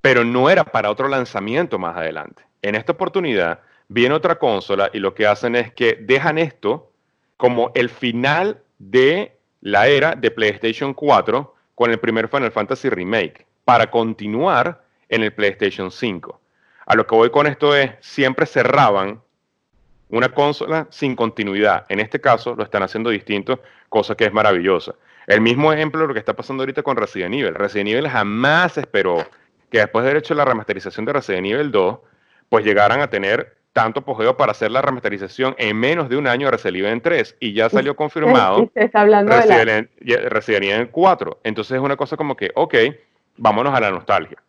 Pero 0.00 0.24
no 0.24 0.50
era 0.50 0.64
para 0.64 0.90
otro 0.90 1.06
lanzamiento 1.06 1.78
más 1.78 1.96
adelante. 1.96 2.42
En 2.60 2.74
esta 2.74 2.90
oportunidad 2.90 3.60
viene 3.92 4.14
otra 4.14 4.38
consola 4.38 4.90
y 4.92 4.98
lo 4.98 5.14
que 5.14 5.26
hacen 5.26 5.54
es 5.54 5.72
que 5.72 5.98
dejan 6.00 6.38
esto 6.38 6.90
como 7.36 7.72
el 7.74 7.90
final 7.90 8.62
de 8.78 9.36
la 9.60 9.86
era 9.86 10.14
de 10.14 10.30
PlayStation 10.30 10.94
4 10.94 11.54
con 11.74 11.90
el 11.90 11.98
primer 11.98 12.28
Final 12.28 12.52
Fantasy 12.52 12.88
Remake 12.88 13.46
para 13.64 13.90
continuar 13.90 14.82
en 15.08 15.22
el 15.22 15.32
PlayStation 15.32 15.90
5. 15.90 16.40
A 16.86 16.94
lo 16.94 17.06
que 17.06 17.14
voy 17.14 17.30
con 17.30 17.46
esto 17.46 17.76
es, 17.76 17.92
siempre 18.00 18.46
cerraban 18.46 19.20
una 20.08 20.30
consola 20.30 20.86
sin 20.90 21.14
continuidad. 21.14 21.84
En 21.88 22.00
este 22.00 22.20
caso 22.20 22.54
lo 22.54 22.64
están 22.64 22.82
haciendo 22.82 23.10
distinto, 23.10 23.62
cosa 23.88 24.14
que 24.14 24.24
es 24.24 24.32
maravillosa. 24.32 24.94
El 25.26 25.40
mismo 25.40 25.72
ejemplo 25.72 26.00
de 26.00 26.08
lo 26.08 26.14
que 26.14 26.20
está 26.20 26.34
pasando 26.34 26.62
ahorita 26.62 26.82
con 26.82 26.96
Resident 26.96 27.34
Evil. 27.34 27.54
Resident 27.54 27.90
Evil 27.90 28.08
jamás 28.08 28.78
esperó 28.78 29.24
que 29.70 29.78
después 29.78 30.02
de 30.02 30.10
haber 30.10 30.22
hecho 30.22 30.34
la 30.34 30.44
remasterización 30.44 31.04
de 31.04 31.12
Resident 31.12 31.46
Evil 31.46 31.70
2, 31.70 31.98
pues 32.48 32.64
llegaran 32.64 33.00
a 33.00 33.08
tener 33.08 33.61
tanto 33.72 34.00
apogeo 34.00 34.36
para 34.36 34.52
hacer 34.52 34.70
la 34.70 34.82
remasterización 34.82 35.54
en 35.58 35.76
menos 35.76 36.08
de 36.08 36.16
un 36.16 36.26
año 36.26 36.46
de 36.46 36.52
Resident 36.52 36.84
Evil 36.84 37.02
3 37.02 37.36
y 37.40 37.54
ya 37.54 37.70
salió 37.70 37.96
confirmado 37.96 38.70
está 38.74 39.00
hablando 39.00 39.32
Resident, 39.32 39.90
Evil 40.00 40.90
4. 40.90 41.40
Entonces 41.44 41.76
es 41.76 41.80
una 41.80 41.96
cosa 41.96 42.16
como 42.16 42.36
que, 42.36 42.50
ok, 42.54 42.74
vámonos 43.36 43.74
a 43.74 43.80
la 43.80 43.90
nostalgia. 43.90 44.42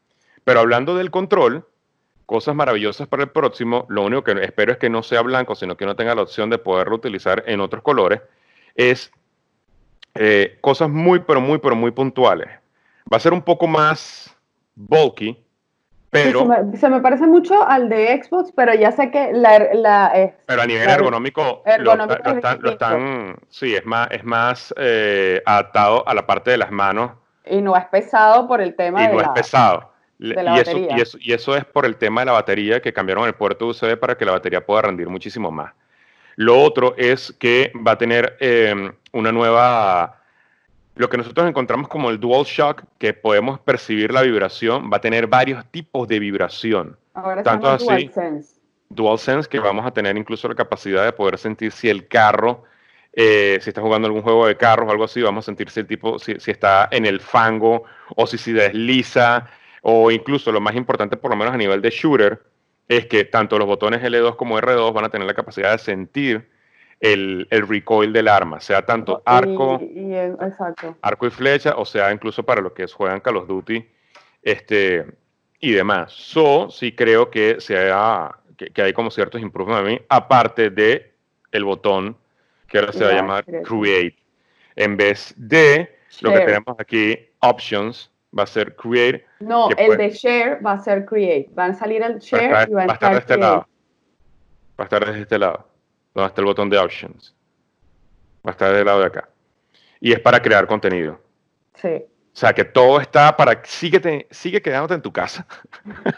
Pero 0.43 0.59
hablando 0.59 0.95
del 0.95 1.09
control, 1.09 1.65
cosas 2.25 2.55
maravillosas 2.55 3.07
para 3.07 3.23
el 3.23 3.29
próximo, 3.29 3.85
lo 3.89 4.03
único 4.03 4.23
que 4.23 4.33
espero 4.43 4.73
es 4.73 4.77
que 4.77 4.89
no 4.89 5.03
sea 5.03 5.21
blanco, 5.21 5.55
sino 5.55 5.77
que 5.77 5.85
no 5.85 5.95
tenga 5.95 6.15
la 6.15 6.23
opción 6.23 6.49
de 6.49 6.57
poderlo 6.57 6.95
utilizar 6.95 7.43
en 7.47 7.61
otros 7.61 7.81
colores, 7.81 8.21
es 8.75 9.11
eh, 10.15 10.57
cosas 10.61 10.89
muy, 10.89 11.19
pero 11.19 11.39
muy, 11.39 11.59
pero 11.59 11.75
muy 11.75 11.91
puntuales. 11.91 12.49
Va 13.11 13.17
a 13.17 13.21
ser 13.21 13.33
un 13.33 13.41
poco 13.41 13.67
más 13.67 14.35
bulky, 14.75 15.42
pero, 16.13 16.47
se, 16.75 16.89
me, 16.89 17.01
parece 17.01 17.25
mucho 17.25 17.67
al 17.67 17.89
de 17.89 18.21
Xbox, 18.23 18.53
pero 18.55 18.73
ya 18.73 18.91
sé 18.91 19.09
que 19.09 19.33
la... 19.33 20.11
Eh, 20.15 20.33
pero 20.45 20.61
a 20.61 20.65
nivel 20.65 20.87
ergonómico, 20.87 21.63
lo, 21.79 21.93
están, 22.69 23.35
sí, 23.49 23.75
es 23.75 23.85
más, 23.85 24.07
es 24.11 24.23
más 24.23 24.73
eh, 24.77 25.41
adaptado 25.45 26.07
a 26.07 26.13
la 26.13 26.25
parte 26.25 26.51
de 26.51 26.57
las 26.57 26.71
manos. 26.71 27.11
Y 27.45 27.61
no 27.61 27.75
es 27.75 27.85
pesado 27.85 28.47
por 28.47 28.61
el 28.61 28.75
tema 28.75 29.03
y 29.03 29.07
no 29.07 29.19
es 29.19 29.29
pesado. 29.29 29.91
y, 30.19 30.31
eso, 30.31 30.77
y, 30.77 31.01
eso, 31.01 31.17
y 31.19 31.33
eso 31.33 31.57
es 31.57 31.65
por 31.65 31.85
el 31.85 31.97
tema 31.97 32.21
de 32.21 32.25
la 32.27 32.33
batería, 32.33 32.81
que 32.81 32.93
cambiaron 32.93 33.25
el 33.25 33.33
puerto 33.33 33.65
USB 33.65 33.97
para 33.97 34.15
que 34.15 34.23
la 34.23 34.33
batería 34.33 34.65
pueda 34.65 34.83
rendir 34.83 35.09
muchísimo 35.09 35.51
más. 35.51 35.73
Lo 36.35 36.59
otro 36.61 36.95
es 36.97 37.35
que 37.39 37.71
va 37.75 37.93
a 37.93 37.97
tener 37.97 38.37
eh, 38.39 38.91
una 39.11 39.31
nueva 39.31 40.22
lo 40.95 41.09
que 41.09 41.17
nosotros 41.17 41.47
encontramos 41.47 41.87
como 41.87 42.09
el 42.09 42.19
dual 42.19 42.43
shock, 42.45 42.83
que 42.99 43.13
podemos 43.13 43.59
percibir 43.59 44.11
la 44.11 44.21
vibración, 44.21 44.89
va 44.91 44.97
a 44.97 45.01
tener 45.01 45.27
varios 45.27 45.65
tipos 45.71 46.07
de 46.07 46.19
vibración. 46.19 46.97
Ahora 47.13 47.43
Tanto 47.43 47.67
así, 47.67 47.85
DualSense. 47.85 48.55
DualSense, 48.89 49.49
que 49.49 49.59
vamos 49.59 49.85
a 49.85 49.91
tener 49.91 50.15
incluso 50.17 50.47
la 50.47 50.55
capacidad 50.55 51.03
de 51.03 51.11
poder 51.11 51.37
sentir 51.39 51.71
si 51.71 51.89
el 51.89 52.07
carro, 52.07 52.63
eh, 53.11 53.59
si 53.61 53.69
está 53.69 53.81
jugando 53.81 54.07
algún 54.07 54.21
juego 54.21 54.45
de 54.45 54.55
carros 54.55 54.87
o 54.87 54.91
algo 54.91 55.03
así, 55.03 55.21
vamos 55.21 55.45
a 55.45 55.47
sentir 55.47 55.69
si 55.69 55.79
el 55.79 55.87
tipo, 55.87 56.19
si, 56.19 56.39
si 56.39 56.51
está 56.51 56.87
en 56.91 57.05
el 57.05 57.19
fango 57.19 57.83
o 58.15 58.27
si 58.27 58.37
se 58.37 58.53
desliza, 58.53 59.47
o 59.81 60.11
incluso 60.11 60.51
lo 60.51 60.61
más 60.61 60.75
importante, 60.75 61.17
por 61.17 61.31
lo 61.31 61.37
menos 61.37 61.53
a 61.53 61.57
nivel 61.57 61.81
de 61.81 61.89
shooter, 61.89 62.41
es 62.87 63.05
que 63.07 63.25
tanto 63.25 63.57
los 63.57 63.67
botones 63.67 64.01
L2 64.01 64.35
como 64.35 64.59
R2 64.59 64.93
van 64.93 65.05
a 65.05 65.09
tener 65.09 65.27
la 65.27 65.33
capacidad 65.33 65.71
de 65.71 65.77
sentir 65.77 66.49
el, 67.03 67.47
recoil 67.49 68.13
del 68.13 68.29
arma, 68.29 68.61
sea 68.61 68.85
tanto 68.85 69.21
arco, 69.25 69.77
y, 69.81 70.13
arco 71.01 71.27
y 71.27 71.29
flecha, 71.29 71.73
o 71.75 71.83
sea 71.83 72.13
incluso 72.13 72.43
para 72.43 72.61
los 72.61 72.71
que 72.71 72.87
juegan 72.87 73.19
Call 73.19 73.35
of 73.35 73.47
Duty 73.47 73.85
este, 74.41 75.05
y 75.59 75.71
demás. 75.73 76.13
So, 76.13 76.69
sí 76.69 76.93
creo 76.95 77.29
que, 77.29 77.59
sea, 77.59 78.33
que, 78.55 78.81
hay 78.81 78.93
como 78.93 79.11
ciertos 79.11 79.41
improvements 79.41 80.01
aparte 80.07 80.69
de 80.69 81.13
el 81.51 81.65
botón 81.65 82.15
que 82.67 82.77
ahora 82.79 82.93
se 82.93 83.03
va 83.03 83.09
a 83.09 83.15
llamar 83.15 83.45
Create. 83.45 84.15
En 84.77 84.95
vez 84.95 85.33
de 85.35 85.93
lo 86.21 86.31
que 86.31 86.39
tenemos 86.39 86.75
aquí, 86.79 87.19
Options, 87.39 88.09
va 88.37 88.43
a 88.43 88.47
ser 88.47 88.77
Create. 88.77 89.25
No, 89.41 89.67
el 89.75 89.97
de 89.97 90.09
Share 90.09 90.65
va 90.65 90.73
a 90.73 90.79
ser 90.79 91.03
Create. 91.03 91.49
Van 91.51 91.71
a 91.71 91.73
salir 91.73 92.01
el 92.01 92.19
Share 92.19 92.69
y 92.69 92.73
va 92.73 92.83
a, 92.83 92.93
estar, 92.93 93.11
de 93.11 93.19
este 93.19 93.37
lado. 93.37 93.67
Va 94.79 94.79
a 94.79 94.83
estar 94.83 95.05
desde 95.05 95.21
este 95.23 95.37
lado 95.37 95.72
donde 96.13 96.27
está 96.27 96.41
el 96.41 96.45
botón 96.45 96.69
de 96.69 96.77
Options. 96.77 97.35
Va 98.45 98.49
a 98.49 98.51
estar 98.51 98.73
del 98.73 98.85
lado 98.85 98.99
de 98.99 99.05
acá. 99.05 99.29
Y 99.99 100.11
es 100.11 100.19
para 100.19 100.41
crear 100.41 100.67
contenido. 100.67 101.19
Sí. 101.75 102.03
O 102.33 102.35
sea, 102.35 102.53
que 102.53 102.65
todo 102.65 102.99
está 102.99 103.35
para... 103.37 103.61
Sigue, 103.63 104.27
sigue 104.31 104.61
quedándote 104.61 104.95
en 104.95 105.01
tu 105.01 105.11
casa. 105.11 105.45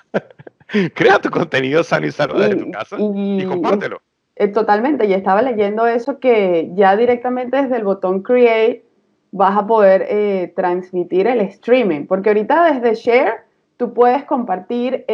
Crea 0.95 1.19
tu 1.19 1.29
contenido 1.29 1.83
sano 1.83 2.07
y 2.07 2.11
saludable 2.11 2.53
en 2.53 2.65
tu 2.65 2.71
casa 2.71 2.97
y, 2.99 3.45
compártelo. 3.45 4.01
Eh, 4.35 4.47
totalmente. 4.47 5.05
Y 5.05 5.13
estaba 5.13 5.41
leyendo 5.41 5.85
eso 5.85 6.19
que 6.19 6.71
ya 6.73 6.95
directamente 6.95 7.61
desde 7.61 7.77
el 7.77 7.83
botón 7.83 8.23
Create 8.23 8.83
vas 9.31 9.57
a 9.57 9.67
poder 9.67 10.05
eh, 10.09 10.53
transmitir 10.55 11.27
el 11.27 11.41
streaming. 11.41 12.07
Porque 12.07 12.29
ahorita 12.29 12.73
desde 12.73 12.95
Share 12.95 13.33
tú 13.77 13.93
puedes 13.93 14.23
compartir 14.23 15.05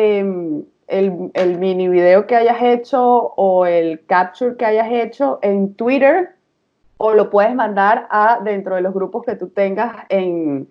el, 0.92 1.58
mini 1.58 1.88
video 1.88 2.28
que 2.28 2.36
hayas 2.36 2.62
hecho 2.62 3.34
o 3.36 3.66
el 3.66 4.06
capture 4.06 4.58
que 4.58 4.66
hayas 4.66 4.92
hecho 4.92 5.40
en 5.42 5.74
Twitter 5.76 6.36
o 6.98 7.14
lo 7.14 7.30
puedes 7.30 7.56
mandar 7.56 8.08
a 8.12 8.40
dentro 8.44 8.76
de 8.76 8.82
los 8.82 8.94
grupos 8.94 9.26
que 9.26 9.36
tú 9.36 9.50
tengas 9.50 10.06
en, 10.10 10.70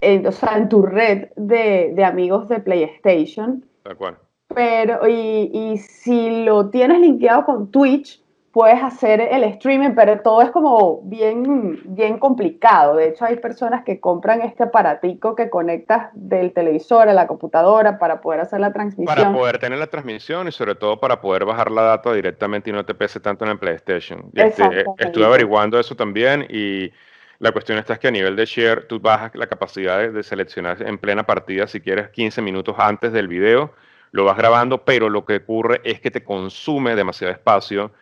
en, 0.00 0.26
o 0.26 0.32
sea, 0.32 0.56
en 0.56 0.68
tu 0.68 0.82
red 0.82 1.28
de, 1.36 1.92
de 1.94 2.04
amigos 2.04 2.48
de 2.48 2.60
PlayStation. 2.60 3.64
De 3.84 3.92
acuerdo. 3.92 4.18
Pero, 4.48 5.06
y, 5.08 5.50
y 5.52 5.78
si 5.78 6.44
lo 6.44 6.70
tienes 6.70 7.00
linkeado 7.00 7.44
con 7.44 7.70
Twitch, 7.70 8.21
puedes 8.52 8.82
hacer 8.82 9.20
el 9.20 9.44
streaming, 9.44 9.94
pero 9.94 10.20
todo 10.20 10.42
es 10.42 10.50
como 10.50 11.00
bien, 11.04 11.80
bien 11.84 12.18
complicado. 12.18 12.96
De 12.96 13.08
hecho, 13.08 13.24
hay 13.24 13.36
personas 13.36 13.82
que 13.82 13.98
compran 13.98 14.42
este 14.42 14.64
aparatico 14.64 15.34
que 15.34 15.48
conectas 15.48 16.10
del 16.12 16.52
televisor 16.52 17.08
a 17.08 17.14
la 17.14 17.26
computadora 17.26 17.98
para 17.98 18.20
poder 18.20 18.40
hacer 18.40 18.60
la 18.60 18.70
transmisión. 18.72 19.06
Para 19.06 19.32
poder 19.32 19.58
tener 19.58 19.78
la 19.78 19.86
transmisión 19.86 20.48
y 20.48 20.52
sobre 20.52 20.74
todo 20.74 21.00
para 21.00 21.20
poder 21.20 21.46
bajar 21.46 21.70
la 21.70 21.82
data 21.82 22.12
directamente 22.12 22.68
y 22.68 22.74
no 22.74 22.84
te 22.84 22.94
pese 22.94 23.20
tanto 23.20 23.46
en 23.46 23.52
el 23.52 23.58
PlayStation. 23.58 24.30
Este, 24.34 24.84
estuve 24.98 25.24
averiguando 25.24 25.80
eso 25.80 25.96
también 25.96 26.46
y 26.50 26.92
la 27.38 27.52
cuestión 27.52 27.78
está 27.78 27.94
es 27.94 27.98
que 28.00 28.08
a 28.08 28.12
nivel 28.12 28.36
de 28.36 28.44
share 28.44 28.86
tú 28.86 29.00
bajas 29.00 29.34
la 29.34 29.46
capacidad 29.46 29.98
de, 29.98 30.12
de 30.12 30.22
seleccionar 30.22 30.82
en 30.82 30.98
plena 30.98 31.24
partida 31.24 31.66
si 31.66 31.80
quieres 31.80 32.10
15 32.10 32.42
minutos 32.42 32.76
antes 32.78 33.14
del 33.14 33.28
video, 33.28 33.72
lo 34.10 34.24
vas 34.24 34.36
grabando, 34.36 34.84
pero 34.84 35.08
lo 35.08 35.24
que 35.24 35.36
ocurre 35.36 35.80
es 35.84 36.00
que 36.00 36.10
te 36.10 36.22
consume 36.22 36.94
demasiado 36.94 37.32
espacio 37.32 37.92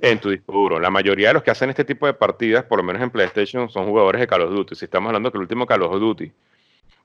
en 0.00 0.18
tu 0.20 0.30
disco 0.30 0.52
duro. 0.52 0.78
La 0.78 0.90
mayoría 0.90 1.28
de 1.28 1.34
los 1.34 1.42
que 1.42 1.50
hacen 1.50 1.70
este 1.70 1.84
tipo 1.84 2.06
de 2.06 2.14
partidas, 2.14 2.64
por 2.64 2.78
lo 2.78 2.84
menos 2.84 3.02
en 3.02 3.10
PlayStation, 3.10 3.68
son 3.68 3.86
jugadores 3.86 4.20
de 4.20 4.26
Call 4.26 4.42
of 4.42 4.50
Duty. 4.50 4.74
Si 4.74 4.84
estamos 4.84 5.08
hablando 5.08 5.30
que 5.30 5.38
el 5.38 5.42
último 5.42 5.66
Call 5.66 5.82
of 5.82 5.98
Duty, 5.98 6.32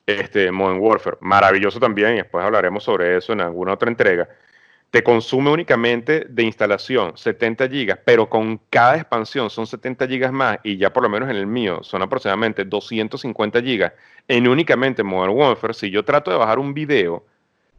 este, 0.05 0.51
Modern 0.51 0.79
Warfare, 0.79 1.17
maravilloso 1.21 1.79
también, 1.79 2.13
y 2.13 2.17
después 2.17 2.43
hablaremos 2.43 2.83
sobre 2.83 3.17
eso 3.17 3.33
en 3.33 3.41
alguna 3.41 3.73
otra 3.73 3.89
entrega, 3.89 4.27
te 4.89 5.03
consume 5.03 5.49
únicamente 5.51 6.25
de 6.27 6.43
instalación 6.43 7.15
70 7.15 7.69
gigas, 7.69 7.99
pero 8.03 8.27
con 8.27 8.59
cada 8.69 8.97
expansión 8.97 9.49
son 9.49 9.65
70 9.65 10.05
gigas 10.07 10.33
más, 10.33 10.59
y 10.63 10.77
ya 10.77 10.91
por 10.91 11.03
lo 11.03 11.09
menos 11.09 11.29
en 11.29 11.37
el 11.37 11.47
mío 11.47 11.79
son 11.81 12.01
aproximadamente 12.01 12.65
250 12.65 13.61
gigas 13.61 13.93
en 14.27 14.47
únicamente 14.47 15.01
Modern 15.01 15.33
Warfare. 15.33 15.73
Si 15.73 15.89
yo 15.89 16.03
trato 16.03 16.29
de 16.29 16.37
bajar 16.37 16.59
un 16.59 16.73
video 16.73 17.25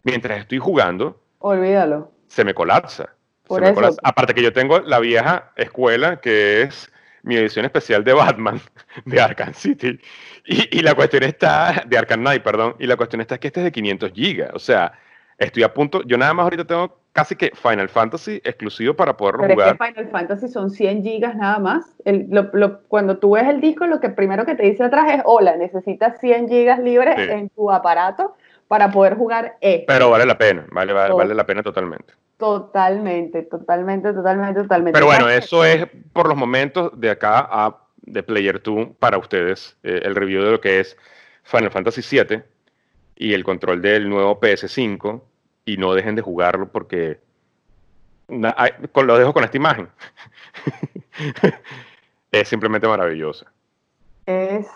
mientras 0.04 0.38
estoy 0.40 0.58
jugando, 0.58 1.20
olvídalo. 1.38 2.10
Se 2.28 2.44
me 2.44 2.54
colapsa 2.54 3.14
Aparte 4.02 4.34
que 4.34 4.42
yo 4.42 4.52
tengo 4.52 4.80
la 4.80 4.98
vieja 4.98 5.52
escuela, 5.56 6.20
que 6.20 6.62
es 6.62 6.90
mi 7.22 7.36
edición 7.36 7.64
especial 7.64 8.04
de 8.04 8.12
Batman, 8.12 8.60
de 9.04 9.20
Arkham 9.20 9.54
City. 9.54 9.98
Y, 10.44 10.82
la 10.82 10.94
cuestión 10.94 11.22
está, 11.22 11.84
de 11.86 11.96
Arkham 11.96 12.20
Knight, 12.20 12.42
perdón, 12.42 12.74
y 12.78 12.86
la 12.86 12.96
cuestión 12.96 13.20
está 13.20 13.38
que 13.38 13.46
este 13.48 13.60
es 13.60 13.64
de 13.64 13.72
500 13.72 14.12
gigas. 14.12 14.50
O 14.54 14.58
sea, 14.58 14.92
estoy 15.38 15.62
a 15.62 15.72
punto, 15.72 16.02
yo 16.02 16.18
nada 16.18 16.34
más 16.34 16.44
ahorita 16.44 16.64
tengo 16.64 16.98
casi 17.12 17.36
que 17.36 17.52
Final 17.54 17.88
Fantasy 17.88 18.40
exclusivo 18.42 18.94
para 18.94 19.16
poder 19.16 19.36
Pero 19.38 19.54
jugar. 19.54 19.68
Es 19.68 19.78
que 19.78 19.86
Final 19.86 20.10
Fantasy 20.10 20.48
son 20.48 20.70
100 20.70 21.02
gigas 21.02 21.36
nada 21.36 21.58
más. 21.58 21.84
cuando 22.88 23.18
tú 23.18 23.32
ves 23.32 23.46
el 23.46 23.60
disco, 23.60 23.86
lo 23.86 24.00
que 24.00 24.08
primero 24.08 24.44
que 24.44 24.54
te 24.54 24.64
dice 24.64 24.82
atrás 24.82 25.12
es, 25.12 25.22
hola, 25.24 25.56
necesitas 25.56 26.18
100 26.20 26.48
gigas 26.48 26.80
libres 26.80 27.16
en 27.18 27.50
tu 27.50 27.70
aparato 27.70 28.34
para 28.72 28.90
poder 28.90 29.16
jugar 29.18 29.58
esto. 29.60 29.84
Pero 29.86 30.08
vale 30.08 30.24
la 30.24 30.38
pena, 30.38 30.64
vale, 30.70 30.94
vale 30.94 31.34
la 31.34 31.44
pena 31.44 31.62
totalmente. 31.62 32.14
Totalmente, 32.38 33.42
totalmente, 33.42 34.14
totalmente, 34.14 34.62
totalmente. 34.62 34.92
Pero 34.94 35.04
bueno, 35.04 35.28
eso 35.28 35.62
es 35.62 35.86
por 36.14 36.26
los 36.26 36.38
momentos 36.38 36.98
de 36.98 37.10
acá 37.10 37.46
a 37.50 37.76
de 38.00 38.22
Player 38.22 38.62
2 38.62 38.96
para 38.98 39.18
ustedes, 39.18 39.76
eh, 39.82 40.00
el 40.04 40.14
review 40.14 40.42
de 40.42 40.52
lo 40.52 40.60
que 40.62 40.80
es 40.80 40.96
Final 41.42 41.70
Fantasy 41.70 42.00
VII 42.00 42.44
y 43.16 43.34
el 43.34 43.44
control 43.44 43.82
del 43.82 44.08
nuevo 44.08 44.40
PS5 44.40 45.20
y 45.66 45.76
no 45.76 45.92
dejen 45.92 46.14
de 46.14 46.22
jugarlo 46.22 46.72
porque 46.72 47.20
lo 48.28 49.18
dejo 49.18 49.34
con 49.34 49.44
esta 49.44 49.58
imagen. 49.58 49.90
es 52.32 52.48
simplemente 52.48 52.88
maravillosa. 52.88 53.52
Es, 54.24 54.66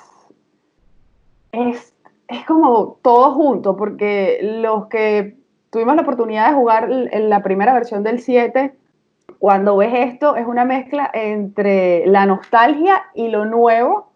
es, 1.53 1.96
es 2.29 2.45
como 2.45 2.99
todo 3.03 3.33
junto, 3.33 3.77
porque 3.77 4.39
los 4.43 4.87
que 4.87 5.37
tuvimos 5.71 5.97
la 5.97 6.03
oportunidad 6.03 6.49
de 6.49 6.55
jugar 6.55 6.91
en 6.91 7.29
la 7.29 7.43
primera 7.43 7.73
versión 7.73 8.03
del 8.03 8.21
7. 8.21 8.75
Cuando 9.39 9.77
ves 9.77 9.93
esto, 9.95 10.37
es 10.37 10.47
una 10.47 10.65
mezcla 10.65 11.11
entre 11.13 12.07
la 12.07 12.27
nostalgia 12.27 13.05
y 13.15 13.29
lo 13.29 13.45
nuevo. 13.45 14.11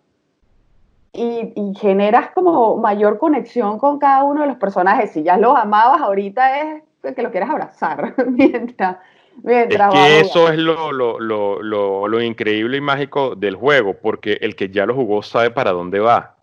Y, 1.12 1.52
generas 1.78 2.30
como 2.30 2.76
mayor 2.76 3.18
conexión 3.18 3.78
con 3.78 3.98
cada 3.98 4.22
uno 4.22 4.42
de 4.42 4.46
los 4.46 4.56
personajes. 4.56 5.10
Si 5.12 5.22
ya 5.22 5.36
los 5.36 5.56
amabas, 5.56 6.00
ahorita 6.00 6.76
es 7.02 7.14
que 7.14 7.22
lo 7.22 7.30
quieras 7.30 7.50
abrazar 7.50 8.14
mientras, 8.30 8.98
mientras 9.42 9.94
es 9.94 10.00
que 10.00 10.20
eso 10.20 10.48
es 10.48 10.58
lo, 10.58 10.92
lo, 10.92 11.18
lo, 11.18 12.08
lo, 12.08 12.22
increíble 12.22 12.76
y 12.76 12.80
mágico 12.80 13.34
del 13.34 13.56
juego, 13.56 13.94
porque 13.94 14.38
el 14.40 14.54
que 14.54 14.68
ya 14.68 14.86
lo 14.86 14.94
jugó 14.94 15.22
sabe 15.22 15.50
para 15.50 15.72
dónde 15.72 15.98
va. 15.98 16.39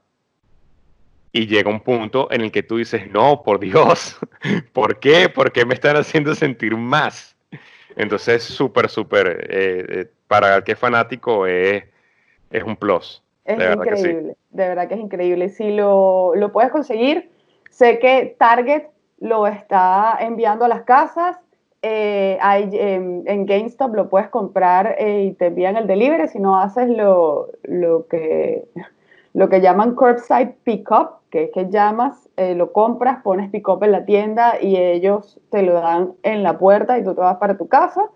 Y 1.38 1.46
llega 1.46 1.70
un 1.70 1.82
punto 1.82 2.30
en 2.32 2.42
el 2.42 2.52
que 2.52 2.64
tú 2.64 2.78
dices, 2.78 3.12
no, 3.12 3.44
por 3.44 3.60
Dios, 3.60 4.18
¿por 4.74 5.00
qué? 5.00 5.30
¿Por 5.30 5.52
qué 5.52 5.68
me 5.68 5.76
están 5.76 5.96
haciendo 5.96 6.34
sentir 6.34 6.76
más? 6.76 7.36
Entonces, 7.96 8.42
súper, 8.42 8.90
súper, 8.90 9.28
eh, 9.48 9.86
eh, 9.88 10.12
para 10.28 10.56
el 10.56 10.64
que 10.64 10.72
es 10.72 10.80
fanático 10.80 11.46
es, 11.46 11.84
es 12.50 12.64
un 12.64 12.76
plus. 12.76 13.22
Es 13.46 13.56
increíble, 13.56 14.36
de 14.50 14.68
verdad 14.68 14.88
que 14.88 14.96
es 14.96 15.00
increíble. 15.00 15.50
Si 15.50 15.70
lo, 15.70 16.34
lo, 16.34 16.52
puedes 16.52 16.72
conseguir, 16.72 17.30
sé 17.70 18.00
que 18.00 18.36
Target 18.40 18.88
lo 19.20 19.46
está 19.46 20.18
enviando 20.20 20.66
a 20.66 20.70
las 20.70 20.82
casas. 20.82 21.38
Eh, 21.84 22.40
hay, 22.42 22.68
en 22.74 23.46
GameStop 23.46 23.94
lo 23.94 24.10
puedes 24.10 24.30
comprar 24.30 24.98
y 25.00 25.34
te 25.34 25.46
envían 25.46 25.78
el 25.78 25.86
delivery. 25.86 26.30
Si 26.30 26.40
no 26.40 26.60
haces 26.60 26.90
lo, 26.90 27.50
lo, 27.62 28.08
que, 28.08 28.66
lo 29.36 29.50
que 29.50 29.62
llaman 29.62 29.94
curbside 29.94 30.56
pickup, 30.64 31.17
que 31.30 31.44
es 31.44 31.52
que 31.52 31.70
llamas, 31.70 32.30
eh, 32.38 32.56
lo 32.56 32.72
compras, 32.72 33.22
pones 33.24 33.50
pick-up 33.50 33.84
en 33.84 33.92
la 33.92 34.06
tienda 34.06 34.62
y 34.62 34.78
ellos 34.78 35.40
te 35.52 35.62
lo 35.62 35.74
dan 35.74 36.14
en 36.24 36.44
la 36.44 36.58
puerta 36.58 36.98
y 36.98 37.04
tú 37.04 37.14
te 37.14 37.22
vas 37.22 37.38
para 37.38 37.58
tu 37.58 37.68
casa. 37.68 38.10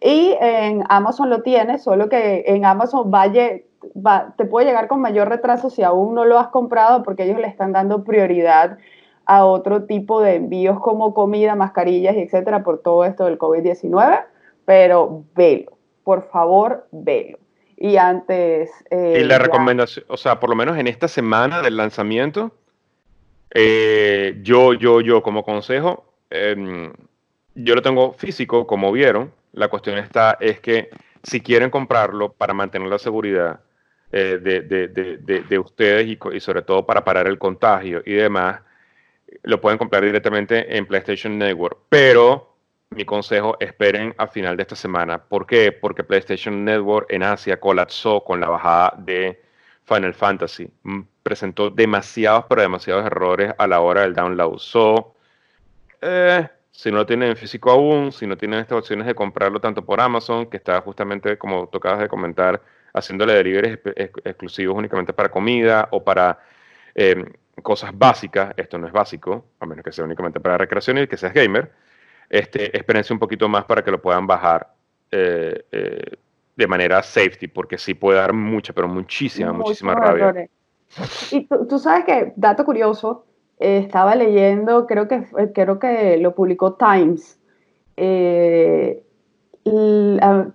Y 0.00 0.34
en 0.40 0.82
Amazon 0.88 1.30
lo 1.30 1.42
tienes, 1.42 1.82
solo 1.82 2.08
que 2.08 2.44
en 2.46 2.64
Amazon 2.64 3.10
vaya, 3.10 3.60
va, 3.94 4.34
te 4.36 4.44
puede 4.44 4.66
llegar 4.66 4.88
con 4.88 5.00
mayor 5.00 5.28
retraso 5.28 5.70
si 5.70 5.82
aún 5.82 6.14
no 6.14 6.24
lo 6.24 6.38
has 6.38 6.48
comprado 6.48 7.02
porque 7.02 7.24
ellos 7.24 7.38
le 7.38 7.48
están 7.48 7.72
dando 7.72 8.04
prioridad 8.04 8.78
a 9.26 9.44
otro 9.44 9.84
tipo 9.84 10.20
de 10.20 10.36
envíos 10.36 10.80
como 10.80 11.14
comida, 11.14 11.54
mascarillas 11.54 12.16
y 12.16 12.20
etcétera 12.20 12.62
por 12.62 12.78
todo 12.80 13.04
esto 13.04 13.24
del 13.24 13.38
COVID-19. 13.38 14.24
Pero 14.64 15.24
velo, 15.34 15.72
por 16.02 16.22
favor, 16.22 16.86
velo. 16.90 17.38
Y 17.76 17.96
antes... 17.96 18.70
Eh, 18.90 19.20
y 19.20 19.24
la 19.24 19.38
recomendación, 19.38 20.04
o 20.08 20.16
sea, 20.16 20.40
por 20.40 20.50
lo 20.50 20.56
menos 20.56 20.78
en 20.78 20.86
esta 20.86 21.08
semana 21.08 21.62
del 21.62 21.76
lanzamiento, 21.76 22.52
eh, 23.50 24.38
yo, 24.42 24.74
yo, 24.74 25.00
yo 25.00 25.22
como 25.22 25.44
consejo, 25.44 26.04
em, 26.30 26.92
yo 27.54 27.74
lo 27.74 27.82
tengo 27.82 28.12
físico, 28.12 28.66
como 28.66 28.92
vieron. 28.92 29.32
La 29.52 29.68
cuestión 29.68 29.98
está, 29.98 30.36
es 30.40 30.60
que 30.60 30.90
si 31.22 31.40
quieren 31.40 31.70
comprarlo 31.70 32.32
para 32.32 32.54
mantener 32.54 32.88
la 32.88 32.98
seguridad 32.98 33.60
eh, 34.12 34.38
de, 34.42 34.60
de, 34.60 34.88
de, 34.88 35.16
de, 35.18 35.58
ustedes 35.58 36.06
y, 36.06 36.18
y, 36.32 36.40
sobre 36.40 36.62
todo 36.62 36.86
para 36.86 37.04
parar 37.04 37.26
el 37.26 37.38
contagio 37.38 38.02
y 38.04 38.12
demás, 38.14 38.60
lo 39.42 39.60
pueden 39.60 39.78
comprar 39.78 40.04
directamente 40.04 40.76
en 40.76 40.86
PlayStation 40.86 41.38
Network. 41.38 41.78
Pero 41.88 42.53
mi 42.94 43.04
consejo, 43.04 43.56
esperen 43.60 44.14
a 44.18 44.26
final 44.26 44.56
de 44.56 44.62
esta 44.62 44.76
semana. 44.76 45.18
¿Por 45.18 45.46
qué? 45.46 45.72
Porque 45.72 46.04
PlayStation 46.04 46.64
Network 46.64 47.12
en 47.12 47.22
Asia 47.22 47.58
colapsó 47.58 48.22
con 48.22 48.40
la 48.40 48.48
bajada 48.48 48.94
de 48.98 49.42
Final 49.84 50.14
Fantasy. 50.14 50.70
Mm, 50.82 51.00
presentó 51.22 51.70
demasiados, 51.70 52.46
pero 52.48 52.62
demasiados 52.62 53.06
errores 53.06 53.52
a 53.58 53.66
la 53.66 53.80
hora 53.80 54.02
del 54.02 54.14
download. 54.14 54.58
So, 54.58 55.14
eh, 56.00 56.48
si 56.70 56.90
no 56.90 56.98
lo 56.98 57.06
tienen 57.06 57.30
en 57.30 57.36
físico 57.36 57.70
aún, 57.70 58.12
si 58.12 58.26
no 58.26 58.36
tienen 58.36 58.60
estas 58.60 58.78
opciones 58.78 59.06
de 59.06 59.14
comprarlo 59.14 59.60
tanto 59.60 59.84
por 59.84 60.00
Amazon, 60.00 60.46
que 60.46 60.56
está 60.56 60.80
justamente, 60.80 61.38
como 61.38 61.68
tú 61.68 61.78
acabas 61.78 62.00
de 62.00 62.08
comentar, 62.08 62.60
haciéndole 62.92 63.34
deliveries 63.34 63.78
exclusivos 64.24 64.76
únicamente 64.76 65.12
para 65.12 65.28
comida 65.30 65.88
o 65.90 66.02
para 66.02 66.38
em, 66.94 67.24
cosas 67.62 67.90
básicas, 67.96 68.54
esto 68.56 68.78
no 68.78 68.86
es 68.86 68.92
básico, 68.92 69.46
a 69.60 69.66
menos 69.66 69.84
que 69.84 69.92
sea 69.92 70.04
únicamente 70.04 70.40
para 70.40 70.58
recreación 70.58 70.98
y 70.98 71.06
que 71.06 71.16
seas 71.16 71.32
gamer, 71.32 71.70
este, 72.28 72.76
espérense 72.76 73.12
un 73.12 73.18
poquito 73.18 73.48
más 73.48 73.64
para 73.64 73.82
que 73.82 73.90
lo 73.90 74.00
puedan 74.00 74.26
bajar 74.26 74.74
eh, 75.10 75.64
eh, 75.70 76.16
de 76.56 76.66
manera 76.66 77.02
safety, 77.02 77.48
porque 77.48 77.78
sí 77.78 77.94
puede 77.94 78.18
dar 78.18 78.32
mucha, 78.32 78.72
pero 78.72 78.88
muchísima, 78.88 79.52
muchísima 79.52 79.94
rabia. 79.94 80.48
Y 81.32 81.46
tú, 81.46 81.78
sabes 81.78 82.04
que, 82.04 82.32
dato 82.36 82.64
curioso, 82.64 83.24
eh, 83.58 83.78
estaba 83.78 84.14
leyendo, 84.14 84.86
creo 84.86 85.08
que, 85.08 85.24
creo 85.52 85.78
que 85.78 86.16
lo 86.18 86.34
publicó 86.34 86.74
Times, 86.74 87.40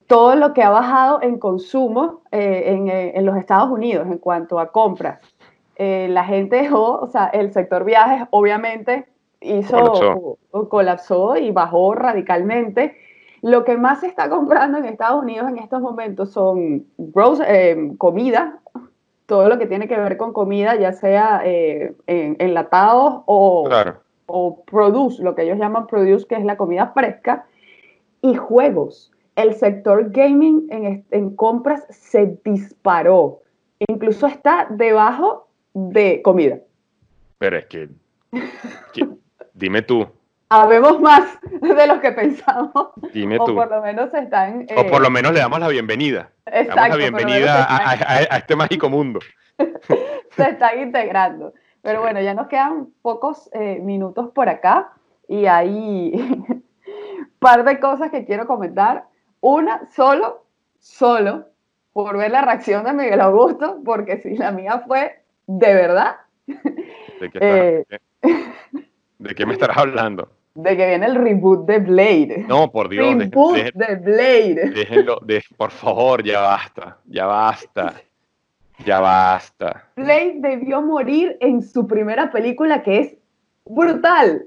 todo 0.07 0.35
lo 0.35 0.53
que 0.53 0.63
ha 0.63 0.69
bajado 0.69 1.21
en 1.21 1.37
consumo 1.37 2.23
en, 2.31 2.89
en, 2.89 3.25
los 3.25 3.37
Estados 3.37 3.69
Unidos 3.69 4.07
en 4.07 4.17
cuanto 4.17 4.59
a 4.59 4.71
compras. 4.71 5.21
la 5.77 6.23
gente 6.23 6.57
dejó, 6.57 6.99
o 6.99 7.07
sea, 7.07 7.27
el 7.27 7.51
sector 7.51 7.83
viajes, 7.83 8.27
obviamente, 8.31 9.05
hizo, 9.41 10.37
colapsó. 10.69 11.37
y 11.37 11.51
bajó 11.51 11.93
radicalmente. 11.95 12.95
Lo 13.41 13.63
que 13.63 13.77
más 13.77 14.01
se 14.01 14.07
está 14.07 14.29
comprando 14.29 14.77
en 14.77 14.85
Estados 14.85 15.23
Unidos 15.23 15.49
en 15.49 15.59
estos 15.59 15.81
momentos 15.81 16.31
son 16.31 16.85
eh, 17.47 17.91
comida, 17.97 18.59
todo 19.25 19.47
lo 19.47 19.57
que 19.57 19.65
tiene 19.65 19.87
que 19.87 19.97
ver 19.97 20.17
con 20.17 20.33
comida, 20.33 20.75
ya 20.75 20.91
sea 20.91 21.41
eh, 21.45 21.93
en, 22.07 22.35
enlatados 22.39 23.21
o, 23.27 23.69
o 24.25 24.63
produce, 24.65 25.23
lo 25.23 25.35
que 25.35 25.43
ellos 25.43 25.57
llaman 25.57 25.87
produce, 25.87 26.27
que 26.27 26.35
es 26.35 26.43
la 26.43 26.57
comida 26.57 26.87
fresca, 26.87 27.45
y 28.21 28.35
juegos. 28.35 29.11
El 29.35 29.53
sector 29.53 30.09
gaming 30.09 30.67
en, 30.69 31.05
en 31.11 31.35
compras 31.35 31.85
se 31.89 32.37
disparó. 32.43 33.39
Incluso 33.87 34.27
está 34.27 34.67
debajo 34.69 35.47
de 35.73 36.21
comida. 36.21 36.59
Pero 37.37 37.57
es 37.57 37.65
que, 37.67 37.89
dime 39.59 39.81
tú. 39.81 40.07
Habemos 40.51 40.99
más 40.99 41.37
de 41.61 41.87
los 41.87 41.99
que 41.99 42.11
pensamos. 42.11 42.89
Dime 43.13 43.37
tú. 43.37 43.51
O 43.51 43.55
por 43.55 43.69
lo 43.69 43.81
menos 43.81 44.11
están. 44.13 44.65
o 44.75 44.87
por 44.87 45.01
lo 45.01 45.09
eh, 45.09 45.11
menos 45.11 45.33
le 45.33 45.39
damos 45.39 45.59
la 45.59 45.67
bienvenida. 45.67 46.31
Exacto, 46.47 46.75
damos 46.75 46.89
la 46.89 46.95
bienvenida 46.95 47.67
a, 47.69 48.37
este 48.37 48.55
mágico 48.55 48.89
mundo. 48.89 49.19
se 50.31 50.43
están 50.43 50.79
integrando. 50.81 51.53
Pero 51.81 52.01
bueno, 52.01 52.19
ya 52.21 52.33
nos 52.33 52.47
quedan 52.47 52.87
pocos 53.01 53.49
eh, 53.53 53.79
minutos 53.79 54.31
por 54.33 54.49
acá 54.49 54.91
y 55.27 55.45
hay 55.45 56.13
un 56.15 56.63
par 57.39 57.63
de 57.63 57.79
cosas 57.79 58.09
que 58.09 58.25
quiero 58.25 58.47
comentar. 58.47 59.05
Una, 59.41 59.85
solo, 59.95 60.45
solo, 60.79 61.45
por 61.93 62.17
ver 62.17 62.31
la 62.31 62.41
reacción 62.41 62.83
de 62.85 62.93
Miguel 62.93 63.21
Augusto, 63.21 63.79
porque 63.85 64.17
si 64.17 64.35
la 64.35 64.51
mía 64.51 64.83
fue 64.87 65.21
de 65.45 65.73
verdad. 65.73 66.15
¿De 66.47 67.29
qué, 67.31 67.39
eh, 67.91 67.99
¿De 69.19 69.35
qué 69.35 69.45
me 69.45 69.53
estarás 69.53 69.77
hablando? 69.77 70.29
De 70.55 70.75
que 70.75 70.87
viene 70.87 71.05
el 71.05 71.15
reboot 71.15 71.67
de 71.67 71.79
Blade. 71.79 72.45
No, 72.47 72.71
por 72.71 72.89
Dios. 72.89 73.15
Reboot 73.17 73.57
de, 73.73 73.95
Blade. 73.97 74.71
Déjenlo, 74.73 75.19
por 75.57 75.71
favor, 75.71 76.23
ya 76.23 76.41
basta, 76.41 76.97
ya 77.05 77.25
basta. 77.25 77.93
Ya 78.85 79.01
basta. 79.01 79.83
Blade 79.97 80.35
debió 80.37 80.81
morir 80.81 81.37
en 81.41 81.61
su 81.61 81.85
primera 81.85 82.31
película 82.31 82.81
que 82.81 82.99
es 82.99 83.15
brutal. 83.65 84.45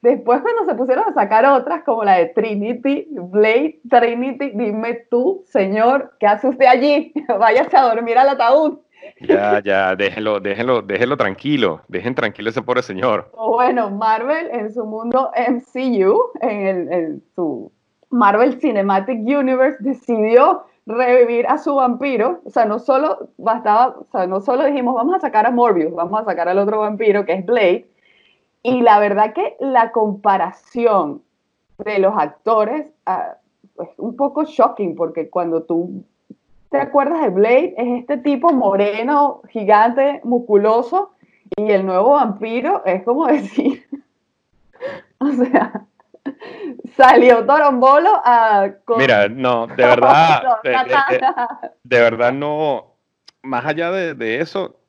Después 0.00 0.40
cuando 0.40 0.64
se 0.64 0.74
pusieron 0.74 1.04
a 1.06 1.12
sacar 1.12 1.44
otras 1.46 1.82
como 1.82 2.02
la 2.02 2.16
de 2.16 2.26
Trinity, 2.26 3.06
Blade, 3.10 3.80
Trinity, 3.88 4.52
dime 4.54 5.06
tú, 5.10 5.44
señor, 5.46 6.14
¿qué 6.18 6.26
hace 6.26 6.48
usted 6.48 6.66
allí? 6.66 7.12
Váyase 7.38 7.76
a 7.76 7.82
dormir 7.82 8.16
al 8.16 8.30
ataúd. 8.30 8.78
Ya, 9.20 9.60
ya, 9.62 9.96
déjenlo, 9.96 10.40
déjenlo, 10.40 10.82
déjenlo 10.82 11.16
tranquilo, 11.16 11.80
dejen 11.88 12.14
tranquilo 12.14 12.50
ese 12.50 12.62
pobre 12.62 12.82
señor. 12.82 13.30
Bueno, 13.36 13.90
Marvel 13.90 14.48
en 14.52 14.72
su 14.72 14.84
mundo 14.84 15.30
MCU, 15.36 16.20
en, 16.40 16.92
en 16.92 17.22
su 17.34 17.70
Marvel 18.10 18.60
Cinematic 18.60 19.18
Universe, 19.20 19.78
decidió 19.80 20.64
revivir 20.86 21.46
a 21.46 21.58
su 21.58 21.74
vampiro, 21.74 22.40
o 22.44 22.50
sea, 22.50 22.64
no 22.66 22.78
solo 22.78 23.28
bastaba, 23.38 23.96
o 23.98 24.06
sea, 24.12 24.26
no 24.26 24.40
solo 24.40 24.64
dijimos, 24.64 24.94
vamos 24.94 25.14
a 25.16 25.20
sacar 25.20 25.46
a 25.46 25.50
Morbius, 25.50 25.94
vamos 25.94 26.20
a 26.20 26.24
sacar 26.24 26.48
al 26.48 26.58
otro 26.58 26.80
vampiro 26.80 27.24
que 27.24 27.32
es 27.34 27.46
Blade, 27.46 27.86
y 28.62 28.82
la 28.82 28.98
verdad 28.98 29.32
que 29.32 29.56
la 29.60 29.92
comparación 29.92 31.22
de 31.78 31.98
los 31.98 32.14
actores 32.16 32.86
ah, 33.06 33.36
es 33.80 33.88
un 33.98 34.16
poco 34.16 34.44
shocking, 34.44 34.94
porque 34.94 35.30
cuando 35.30 35.62
tú 35.62 36.04
te 36.74 36.80
acuerdas 36.80 37.22
de 37.22 37.28
Blade, 37.28 37.74
es 37.78 38.00
este 38.00 38.16
tipo 38.16 38.52
moreno, 38.52 39.42
gigante, 39.48 40.20
musculoso, 40.24 41.12
y 41.56 41.70
el 41.70 41.86
nuevo 41.86 42.14
vampiro 42.14 42.82
es 42.84 43.04
como 43.04 43.26
decir, 43.28 43.86
o 45.18 45.30
sea, 45.30 45.86
Salió 46.96 47.46
Torombolo 47.46 48.20
a... 48.24 48.72
Mira, 48.96 49.28
no, 49.28 49.68
de 49.68 49.74
verdad, 49.84 50.42
de, 51.84 52.00
verdad 52.00 52.32
no, 52.32 52.96
más 53.44 53.64
allá 53.66 53.92
de, 53.92 54.40
eso, 54.40 54.80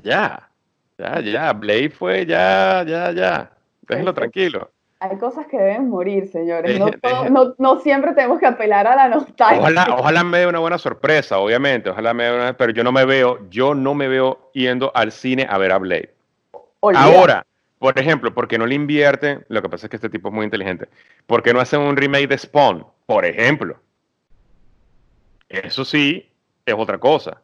ya, 0.00 0.48
ya, 0.96 1.18
ya, 1.18 1.52
Blade 1.54 1.90
fue, 1.90 2.24
ya, 2.24 2.84
ya, 2.86 3.10
ya, 3.10 3.50
déjenlo 3.88 4.14
tranquilo. 4.14 4.70
Hay 5.02 5.18
cosas 5.18 5.46
que 5.48 5.58
deben 5.58 5.88
morir, 5.88 6.28
señores. 6.28 6.78
No, 7.30 7.54
no, 7.58 7.80
siempre 7.80 8.12
tenemos 8.12 8.38
que 8.38 8.46
apelar 8.46 8.86
a 8.86 8.94
la 8.94 9.08
nostalgia. 9.08 9.60
Ojalá, 9.60 9.86
ojalá 9.98 10.22
me 10.24 10.38
dé 10.38 10.46
una 10.46 10.60
buena 10.60 10.78
sorpresa, 10.78 11.38
obviamente. 11.38 11.90
Ojalá 11.90 12.14
me 12.14 12.24
dé 12.24 12.34
una, 12.34 12.56
pero 12.56 12.72
yo 12.72 12.84
no 12.84 12.92
me 12.92 13.04
veo, 13.04 13.38
yo 13.50 13.74
no 13.74 13.94
me 13.94 14.06
veo 14.06 14.50
yendo 14.52 14.92
al 14.94 15.10
cine 15.10 15.46
a 15.48 15.58
ver 15.58 15.72
a 15.72 15.78
Blade. 15.78 16.14
Ahora, 16.94 17.44
por 17.78 17.98
ejemplo, 17.98 18.32
porque 18.32 18.58
no 18.58 18.66
le 18.66 18.76
invierte, 18.76 19.40
lo 19.48 19.60
que 19.60 19.68
pasa 19.68 19.86
es 19.86 19.90
que 19.90 19.96
este 19.96 20.08
tipo 20.08 20.28
es 20.28 20.34
muy 20.34 20.44
inteligente, 20.44 20.88
¿por 21.26 21.42
qué 21.42 21.52
no 21.52 21.60
hacen 21.60 21.80
un 21.80 21.96
remake 21.96 22.28
de 22.28 22.38
Spawn? 22.38 22.86
Por 23.06 23.24
ejemplo. 23.24 23.76
Eso 25.48 25.84
sí, 25.84 26.30
es 26.64 26.74
otra 26.76 26.98
cosa. 26.98 27.40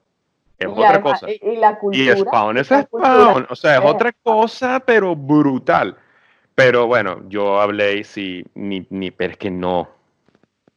Es 0.58 0.68
otra 0.68 1.00
cosa. 1.00 1.26
Y, 1.28 1.56
la 1.56 1.78
cultura. 1.78 2.14
Y 2.14 2.16
Spawn 2.16 2.58
es 2.58 2.68
Spawn. 2.68 3.46
O 3.50 3.56
sea, 3.56 3.78
es 3.78 3.84
otra 3.84 4.12
cosa, 4.22 4.80
pero 4.84 5.16
brutal. 5.16 5.96
Pero 6.58 6.88
bueno, 6.88 7.22
yo 7.28 7.60
hablé 7.60 7.98
y 7.98 8.04
sí, 8.04 8.44
ni, 8.56 8.84
ni, 8.90 9.12
pero 9.12 9.30
es 9.30 9.38
que 9.38 9.48
no. 9.48 9.88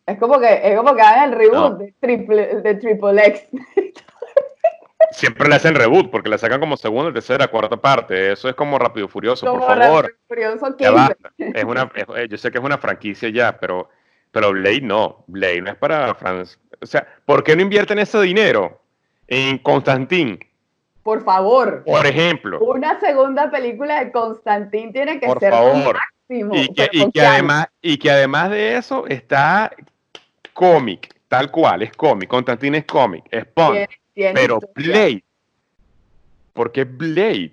Es 0.05 0.19
como 0.19 0.39
que, 0.39 0.61
es 0.63 0.77
como 0.77 0.93
que 0.93 1.01
hagan 1.01 1.33
el 1.33 1.39
reboot 1.39 1.79
de, 1.79 1.91
triple, 1.99 2.61
de 2.61 2.75
Triple 2.75 3.25
X. 3.25 3.47
Siempre 5.11 5.49
le 5.49 5.55
hacen 5.55 5.73
reboot 5.73 6.11
porque 6.11 6.29
le 6.29 6.37
sacan 6.37 6.59
como 6.59 6.77
segunda, 6.77 7.11
tercera, 7.11 7.47
cuarta 7.47 7.77
parte. 7.77 8.31
Eso 8.31 8.47
es 8.47 8.53
como 8.53 8.77
Rápido 8.77 9.07
Furioso, 9.07 9.51
por 9.51 9.65
favor. 9.65 10.15
Furioso 10.27 10.67
es 11.39 11.63
una, 11.63 11.91
eh, 11.95 12.27
yo 12.29 12.37
sé 12.37 12.51
que 12.51 12.59
es 12.59 12.63
una 12.63 12.77
franquicia 12.77 13.29
ya, 13.29 13.57
pero, 13.57 13.89
pero 14.31 14.51
Blade 14.51 14.81
no. 14.81 15.23
Blade 15.25 15.61
no 15.61 15.71
es 15.71 15.77
para 15.77 16.13
France. 16.13 16.59
O 16.79 16.85
sea, 16.85 17.07
¿por 17.25 17.43
qué 17.43 17.55
no 17.55 17.63
invierten 17.63 17.97
ese 17.97 18.21
dinero 18.21 18.83
en 19.27 19.57
Constantín? 19.57 20.37
Por 21.03 21.23
favor. 21.23 21.83
Por 21.85 22.05
ejemplo. 22.05 22.59
Una 22.59 22.99
segunda 22.99 23.49
película 23.49 24.03
de 24.03 24.11
Constantín 24.11 24.93
tiene 24.93 25.19
que 25.19 25.27
ser 25.39 25.51
favor. 25.51 25.97
máximo. 26.29 26.55
Y 26.55 26.73
que, 26.73 26.89
y 26.91 27.11
que 27.11 27.21
además, 27.21 27.67
y 27.81 27.97
que 27.97 28.11
además 28.11 28.51
de 28.51 28.77
eso 28.77 29.05
está 29.07 29.71
cómic, 30.53 31.13
tal 31.27 31.49
cual, 31.51 31.81
es 31.81 31.91
cómic. 31.93 32.29
Constantín 32.29 32.75
es 32.75 32.85
cómic, 32.85 33.25
es 33.31 33.45
punk. 33.45 33.87
Pero 34.13 34.59
Blade, 34.75 35.23
¿por 36.53 36.71
qué 36.71 36.83
Blade? 36.83 37.51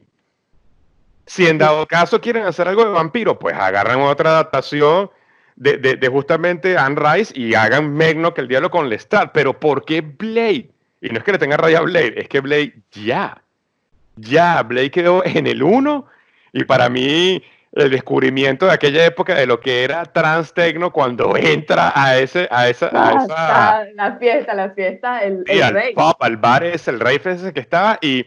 Si 1.26 1.46
en 1.46 1.58
dado 1.58 1.86
caso 1.86 2.20
quieren 2.20 2.44
hacer 2.44 2.68
algo 2.68 2.84
de 2.84 2.90
vampiro, 2.90 3.38
pues 3.38 3.54
agarran 3.54 4.00
otra 4.00 4.30
adaptación 4.30 5.10
de, 5.56 6.08
justamente 6.10 6.78
Anne 6.78 6.96
Rice 6.96 7.32
y 7.38 7.54
hagan 7.54 7.92
Megno 7.92 8.32
que 8.32 8.40
el 8.40 8.48
diálogo 8.48 8.78
con 8.78 8.88
Lestat. 8.88 9.32
Pero 9.32 9.58
¿por 9.58 9.84
qué 9.84 10.00
Blade? 10.00 10.70
Y 11.00 11.10
no 11.10 11.18
es 11.18 11.24
que 11.24 11.32
le 11.32 11.38
tenga 11.38 11.56
raya 11.56 11.78
a 11.78 11.82
Blade, 11.82 12.14
es 12.16 12.28
que 12.28 12.40
Blade 12.40 12.74
ya, 12.92 13.42
ya, 14.16 14.62
Blade 14.62 14.90
quedó 14.90 15.24
en 15.24 15.46
el 15.46 15.62
1 15.62 16.06
y 16.52 16.64
para 16.64 16.88
mí 16.88 17.42
el 17.72 17.90
descubrimiento 17.90 18.66
de 18.66 18.72
aquella 18.72 19.04
época 19.04 19.34
de 19.34 19.46
lo 19.46 19.60
que 19.60 19.84
era 19.84 20.04
trans 20.06 20.52
techno 20.54 20.92
cuando 20.92 21.36
entra 21.36 21.92
a 21.94 22.18
ese 22.18 22.48
a 22.50 22.68
esa, 22.68 22.90
ah, 22.92 23.84
la 23.94 24.16
fiesta 24.16 24.54
la 24.54 24.70
fiesta 24.70 25.20
el, 25.20 25.44
el 25.46 25.72
rey. 25.72 25.94
pop 25.94 26.16
al 26.20 26.38
bar 26.38 26.64
es 26.64 26.88
el 26.88 26.98
rey 26.98 27.20
ese 27.22 27.52
que 27.52 27.60
estaba 27.60 27.98
y, 28.00 28.26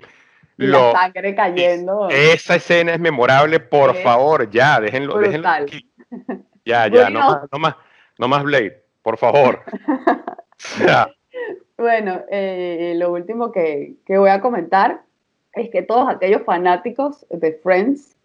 la 0.57 0.91
sangre 0.91 1.33
cayendo. 1.33 2.07
esa 2.09 2.55
escena 2.55 2.93
es 2.93 2.99
memorable 2.99 3.59
por 3.59 3.95
favor 3.95 4.49
ya 4.51 4.79
déjenlo 4.79 5.17
déjenlo 5.17 5.49
ya 6.63 6.87
ya 6.87 7.09
no 7.09 7.19
más 7.19 7.39
no 7.51 7.59
más 7.59 7.75
no 8.19 8.27
más 8.27 8.43
Blade 8.43 8.83
por 9.01 9.17
favor 9.17 9.63
bueno 11.81 12.21
eh, 12.29 12.93
lo 12.95 13.11
último 13.11 13.51
que, 13.51 13.95
que 14.05 14.17
voy 14.17 14.29
a 14.29 14.41
comentar 14.41 15.01
es 15.53 15.69
que 15.69 15.81
todos 15.81 16.07
aquellos 16.09 16.43
fanáticos 16.43 17.25
de 17.29 17.53
Friends 17.53 18.15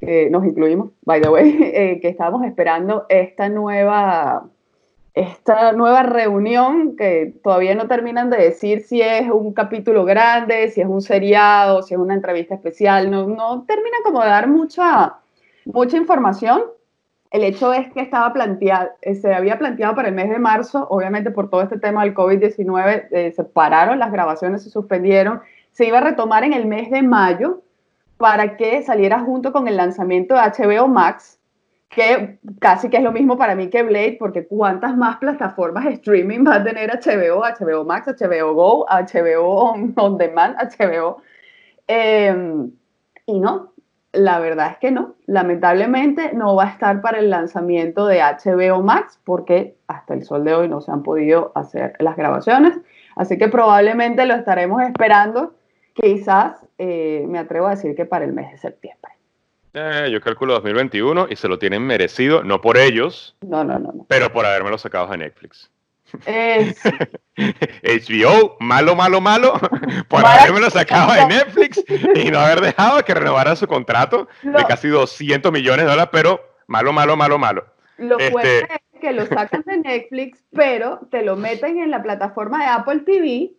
que 0.00 0.30
nos 0.30 0.44
incluimos, 0.44 0.90
by 1.04 1.20
the 1.20 1.28
way, 1.28 1.58
eh, 1.60 1.98
que 2.00 2.08
estábamos 2.08 2.44
esperando 2.44 3.06
esta 3.08 3.48
nueva, 3.48 4.48
esta 5.14 5.72
nueva 5.72 6.02
reunión 6.02 6.96
que 6.96 7.34
todavía 7.42 7.74
no 7.74 7.88
terminan 7.88 8.30
de 8.30 8.38
decir 8.38 8.82
si 8.82 9.02
es 9.02 9.28
un 9.30 9.52
capítulo 9.52 10.04
grande, 10.04 10.70
si 10.70 10.80
es 10.80 10.86
un 10.86 11.02
seriado, 11.02 11.82
si 11.82 11.94
es 11.94 12.00
una 12.00 12.14
entrevista 12.14 12.54
especial, 12.54 13.10
no, 13.10 13.26
no 13.26 13.64
terminan 13.66 14.02
como 14.04 14.20
de 14.20 14.28
dar 14.28 14.48
mucha, 14.48 15.16
mucha 15.64 15.96
información. 15.96 16.62
El 17.30 17.44
hecho 17.44 17.72
es 17.74 17.92
que 17.92 18.00
estaba 18.00 18.32
planteado, 18.32 18.90
eh, 19.02 19.14
se 19.14 19.34
había 19.34 19.58
planteado 19.58 19.94
para 19.94 20.08
el 20.08 20.14
mes 20.14 20.30
de 20.30 20.38
marzo, 20.38 20.86
obviamente 20.88 21.30
por 21.30 21.50
todo 21.50 21.62
este 21.62 21.78
tema 21.78 22.04
del 22.04 22.14
COVID-19 22.14 23.08
eh, 23.10 23.32
se 23.36 23.44
pararon 23.44 23.98
las 23.98 24.10
grabaciones, 24.10 24.62
se 24.62 24.70
suspendieron, 24.70 25.42
se 25.72 25.86
iba 25.86 25.98
a 25.98 26.02
retomar 26.02 26.44
en 26.44 26.54
el 26.54 26.66
mes 26.66 26.90
de 26.90 27.02
mayo, 27.02 27.62
para 28.18 28.56
que 28.56 28.82
saliera 28.82 29.20
junto 29.20 29.52
con 29.52 29.68
el 29.68 29.76
lanzamiento 29.76 30.34
de 30.34 30.40
HBO 30.40 30.88
Max, 30.88 31.38
que 31.88 32.38
casi 32.60 32.90
que 32.90 32.98
es 32.98 33.02
lo 33.02 33.12
mismo 33.12 33.38
para 33.38 33.54
mí 33.54 33.70
que 33.70 33.82
Blade, 33.82 34.16
porque 34.18 34.46
cuántas 34.46 34.96
más 34.96 35.16
plataformas 35.16 35.84
de 35.84 35.92
streaming 35.92 36.44
va 36.46 36.56
a 36.56 36.64
tener 36.64 36.90
HBO, 36.90 37.42
HBO 37.42 37.84
Max, 37.84 38.08
HBO 38.08 38.54
Go, 38.54 38.86
HBO 38.86 39.94
On, 39.96 40.18
Demand, 40.18 40.56
HBO. 40.56 41.22
Em, 41.86 42.70
y 43.24 43.40
no, 43.40 43.72
la 44.12 44.38
verdad 44.38 44.72
es 44.72 44.78
que 44.78 44.90
no. 44.90 45.14
Lamentablemente 45.26 46.32
no 46.34 46.54
va 46.54 46.64
a 46.64 46.70
estar 46.70 47.00
para 47.00 47.18
el 47.18 47.30
lanzamiento 47.30 48.06
de 48.06 48.20
HBO 48.20 48.82
Max 48.82 49.20
porque 49.24 49.76
hasta 49.86 50.14
el 50.14 50.24
sol 50.24 50.44
de 50.44 50.54
hoy 50.54 50.68
no 50.68 50.80
se 50.80 50.90
han 50.90 51.02
podido 51.02 51.52
hacer 51.54 51.94
las 51.98 52.16
grabaciones. 52.16 52.78
Así 53.16 53.36
que 53.38 53.48
probablemente 53.48 54.24
lo 54.26 54.34
estaremos 54.34 54.82
esperando 54.82 55.54
quizás 56.00 56.64
eh, 56.78 57.24
me 57.28 57.38
atrevo 57.38 57.66
a 57.66 57.70
decir 57.70 57.94
que 57.94 58.06
para 58.06 58.24
el 58.24 58.32
mes 58.32 58.50
de 58.52 58.58
septiembre. 58.58 59.12
Eh, 59.74 60.08
yo 60.10 60.20
calculo 60.20 60.54
2021 60.54 61.26
y 61.30 61.36
se 61.36 61.48
lo 61.48 61.58
tienen 61.58 61.82
merecido, 61.82 62.42
no 62.42 62.60
por 62.60 62.78
ellos, 62.78 63.36
no, 63.42 63.64
no, 63.64 63.78
no, 63.78 64.06
pero 64.08 64.32
por 64.32 64.46
habérmelo 64.46 64.78
sacado 64.78 65.08
de 65.08 65.18
Netflix. 65.18 65.70
Es... 66.26 66.80
HBO, 67.36 68.56
malo, 68.60 68.96
malo, 68.96 69.20
malo, 69.20 69.54
por 70.08 70.24
habérmelo 70.24 70.70
sacado 70.70 71.12
de 71.12 71.26
Netflix 71.26 71.84
y 72.14 72.30
no 72.30 72.40
haber 72.40 72.60
dejado 72.60 73.04
que 73.04 73.14
renovara 73.14 73.54
su 73.56 73.66
contrato 73.66 74.28
de 74.42 74.64
casi 74.66 74.88
200 74.88 75.52
millones 75.52 75.84
de 75.84 75.90
dólares, 75.90 76.10
pero 76.12 76.40
malo, 76.66 76.92
malo, 76.92 77.16
malo, 77.16 77.38
malo. 77.38 77.66
Lo 77.98 78.18
este... 78.18 78.60
es 78.60 79.00
que 79.00 79.12
lo 79.12 79.26
sacan 79.26 79.62
de 79.66 79.78
Netflix, 79.78 80.44
pero 80.52 81.00
te 81.10 81.22
lo 81.22 81.36
meten 81.36 81.78
en 81.80 81.90
la 81.90 82.02
plataforma 82.02 82.58
de 82.58 82.70
Apple 82.70 83.00
TV 83.00 83.52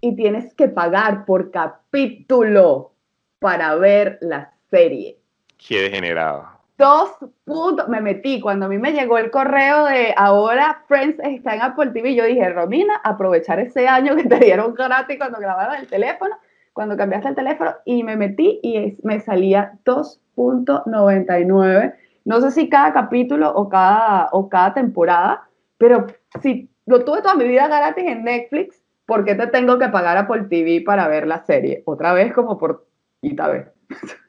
y 0.00 0.16
tienes 0.16 0.54
que 0.54 0.68
pagar 0.68 1.24
por 1.24 1.50
capítulo 1.50 2.92
para 3.38 3.74
ver 3.74 4.18
la 4.20 4.52
serie. 4.70 5.18
Qué 5.56 5.82
degenerado. 5.82 6.53
Dos 6.76 7.12
puntos, 7.44 7.86
me 7.88 8.00
metí 8.00 8.40
cuando 8.40 8.66
a 8.66 8.68
mí 8.68 8.78
me 8.78 8.92
llegó 8.92 9.18
el 9.18 9.30
correo 9.30 9.84
de 9.84 10.12
ahora 10.16 10.82
Friends 10.88 11.20
está 11.20 11.54
en 11.54 11.62
Apple 11.62 11.92
TV, 11.92 12.16
yo 12.16 12.24
dije, 12.24 12.50
Romina, 12.50 12.96
aprovechar 13.04 13.60
ese 13.60 13.86
año 13.86 14.16
que 14.16 14.24
te 14.24 14.38
dieron 14.38 14.74
gratis 14.74 15.16
cuando 15.16 15.38
grabaron 15.38 15.76
el 15.76 15.86
teléfono, 15.86 16.36
cuando 16.72 16.96
cambiaste 16.96 17.28
el 17.28 17.36
teléfono, 17.36 17.76
y 17.84 18.02
me 18.02 18.16
metí 18.16 18.58
y 18.60 18.98
me 19.04 19.20
salía 19.20 19.78
2.99. 19.84 21.94
No 22.24 22.40
sé 22.40 22.50
si 22.50 22.68
cada 22.68 22.92
capítulo 22.92 23.54
o 23.54 23.68
cada, 23.68 24.30
o 24.32 24.48
cada 24.48 24.74
temporada, 24.74 25.48
pero 25.78 26.08
si 26.42 26.68
lo 26.86 27.04
tuve 27.04 27.22
toda 27.22 27.36
mi 27.36 27.44
vida 27.44 27.68
gratis 27.68 28.04
en 28.04 28.24
Netflix, 28.24 28.82
¿por 29.06 29.24
qué 29.24 29.36
te 29.36 29.46
tengo 29.46 29.78
que 29.78 29.90
pagar 29.90 30.16
Apple 30.16 30.46
TV 30.50 30.82
para 30.84 31.06
ver 31.06 31.28
la 31.28 31.44
serie? 31.44 31.84
Otra 31.86 32.12
vez 32.14 32.32
como 32.32 32.58
por 32.58 32.84
quita 33.20 33.46
vez. 33.46 33.68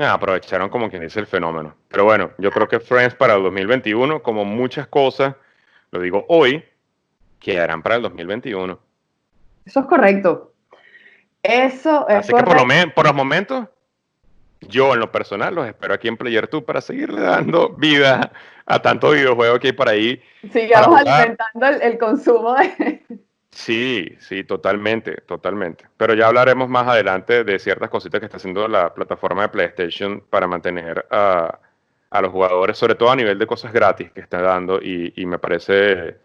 Ah, 0.00 0.14
aprovecharon 0.14 0.68
como 0.70 0.88
quien 0.88 1.02
dice 1.02 1.20
el 1.20 1.26
fenómeno. 1.26 1.74
Pero 1.88 2.04
bueno, 2.04 2.30
yo 2.38 2.50
creo 2.50 2.68
que 2.68 2.80
Friends 2.80 3.14
para 3.14 3.34
el 3.34 3.42
2021, 3.42 4.22
como 4.22 4.44
muchas 4.44 4.86
cosas, 4.86 5.34
lo 5.90 6.00
digo 6.00 6.24
hoy, 6.28 6.64
quedarán 7.38 7.82
para 7.82 7.96
el 7.96 8.02
2021. 8.02 8.78
Eso 9.66 9.80
es 9.80 9.86
correcto. 9.86 10.52
Eso 11.42 12.08
es 12.08 12.16
Así 12.16 12.32
que 12.32 12.42
por, 12.42 12.60
lo 12.60 12.94
por 12.94 13.06
los 13.06 13.14
momentos, 13.14 13.68
yo 14.60 14.94
en 14.94 15.00
lo 15.00 15.12
personal 15.12 15.54
los 15.54 15.66
espero 15.66 15.94
aquí 15.94 16.08
en 16.08 16.16
Player 16.16 16.48
2 16.48 16.64
para 16.64 16.80
seguirle 16.80 17.20
dando 17.20 17.70
vida 17.70 18.32
a 18.64 18.80
tanto 18.80 19.10
videojuego 19.10 19.58
que 19.60 19.68
hay 19.68 19.72
por 19.72 19.88
ahí. 19.88 20.20
Sigamos 20.52 21.00
alimentando 21.00 21.66
el 21.66 21.98
consumo 21.98 22.54
de, 22.54 23.02
Sí, 23.56 24.14
sí, 24.20 24.44
totalmente, 24.44 25.22
totalmente. 25.26 25.86
Pero 25.96 26.12
ya 26.12 26.26
hablaremos 26.26 26.68
más 26.68 26.86
adelante 26.86 27.42
de 27.42 27.58
ciertas 27.58 27.88
cositas 27.88 28.20
que 28.20 28.26
está 28.26 28.36
haciendo 28.36 28.68
la 28.68 28.92
plataforma 28.92 29.42
de 29.42 29.48
PlayStation 29.48 30.22
para 30.28 30.46
mantener 30.46 31.06
a, 31.10 31.58
los 32.20 32.32
jugadores, 32.32 32.76
sobre 32.76 32.96
todo 32.96 33.10
a 33.10 33.16
nivel 33.16 33.38
de 33.38 33.46
cosas 33.46 33.72
gratis 33.72 34.12
que 34.12 34.20
está 34.20 34.42
dando 34.42 34.78
y, 34.82 35.24
me 35.24 35.38
parece 35.38 36.16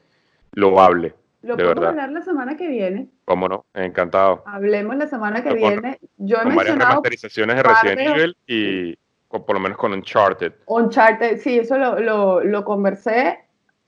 loable. 0.52 1.14
Lo 1.42 1.56
podemos 1.56 1.86
hablar 1.86 2.12
la 2.12 2.22
semana 2.22 2.58
que 2.58 2.68
viene. 2.68 3.08
¿Cómo 3.24 3.48
no? 3.48 3.66
Encantado. 3.74 4.44
Hablemos 4.46 4.98
la 4.98 5.08
semana 5.08 5.42
que 5.42 5.54
viene. 5.54 6.00
Yo 6.18 6.36
he 6.36 6.44
con 6.44 6.56
varias 6.56 6.78
remasterizaciones 6.78 7.56
de 7.56 7.64
Resident 7.64 8.00
Evil 8.02 8.38
y 8.46 8.98
por 9.30 9.54
lo 9.54 9.60
menos 9.62 9.78
con 9.78 9.94
Uncharted. 9.94 10.52
Uncharted, 10.66 11.40
sí, 11.40 11.60
eso 11.60 11.78
lo, 11.78 11.98
lo, 11.98 12.44
lo 12.44 12.66
conversé 12.66 13.40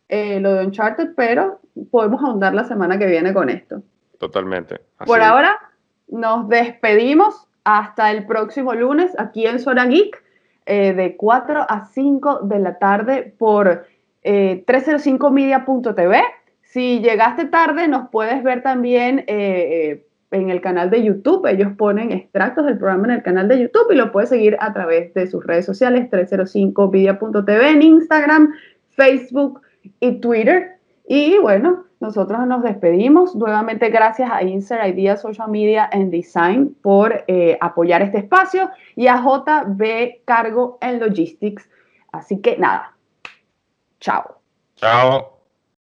eh, 0.08 0.40
lo 0.40 0.54
de 0.54 0.66
Uncharted, 0.66 1.10
pero 1.16 1.60
podemos 1.92 2.24
ahondar 2.24 2.54
la 2.54 2.64
semana 2.64 2.98
que 2.98 3.06
viene 3.08 3.34
con 3.34 3.50
esto. 3.50 3.82
Totalmente. 4.20 4.82
Por 5.06 5.22
ahora, 5.22 5.60
nos 6.08 6.48
despedimos 6.48 7.48
hasta 7.64 8.12
el 8.12 8.26
próximo 8.26 8.74
lunes 8.74 9.14
aquí 9.18 9.46
en 9.46 9.60
Zona 9.60 9.86
Geek, 9.86 10.22
eh, 10.66 10.94
de 10.94 11.16
4 11.18 11.66
a 11.68 11.86
5 11.86 12.40
de 12.44 12.60
la 12.60 12.78
tarde 12.80 13.34
por 13.38 13.86
305media.tv. 14.24 16.18
Eh, 16.18 16.24
si 16.62 17.00
llegaste 17.02 17.46
tarde, 17.46 17.88
nos 17.88 18.10
puedes 18.10 18.42
ver 18.44 18.64
también 18.64 19.26
en 19.28 20.50
el 20.50 20.62
canal 20.62 20.90
de 20.90 21.04
YouTube. 21.04 21.46
Ellos 21.46 21.74
ponen 21.78 22.12
extractos 22.12 22.66
del 22.66 22.78
programa 22.78 23.06
en 23.06 23.12
el 23.12 23.24
canal 23.24 23.48
de 23.48 23.60
YouTube 23.60 23.92
y 23.92 23.96
lo 23.96 24.12
puedes 24.12 24.30
seguir 24.30 24.58
a 24.60 24.74
través 24.74 25.14
de 25.14 25.28
sus 25.28 25.46
redes 25.46 25.66
sociales, 25.66 26.10
305media.tv 26.10 27.70
en 27.70 27.82
Instagram, 27.82 28.54
Facebook, 28.90 29.62
y 30.00 30.20
Twitter. 30.20 30.78
Y 31.06 31.38
bueno, 31.40 31.86
nosotros 32.00 32.46
nos 32.48 32.64
despedimos. 32.64 33.36
Nuevamente 33.36 33.90
gracias 33.90 34.30
a 34.32 34.44
Insert 34.44 34.88
Idea 34.88 35.18
Social 35.18 35.50
Media 35.50 35.90
and 35.92 36.12
Design 36.12 36.76
por 36.82 37.24
eh, 37.28 37.58
apoyar 37.62 38.02
este 38.02 38.20
espacio 38.20 38.70
y 38.96 39.08
a 39.08 39.22
JB 39.22 40.24
Cargo 40.26 40.78
en 40.82 41.00
Logistics. 41.00 41.70
Así 42.12 42.42
que 42.42 42.58
nada, 42.58 42.96
chao. 44.00 44.42
Chao. 44.76 45.33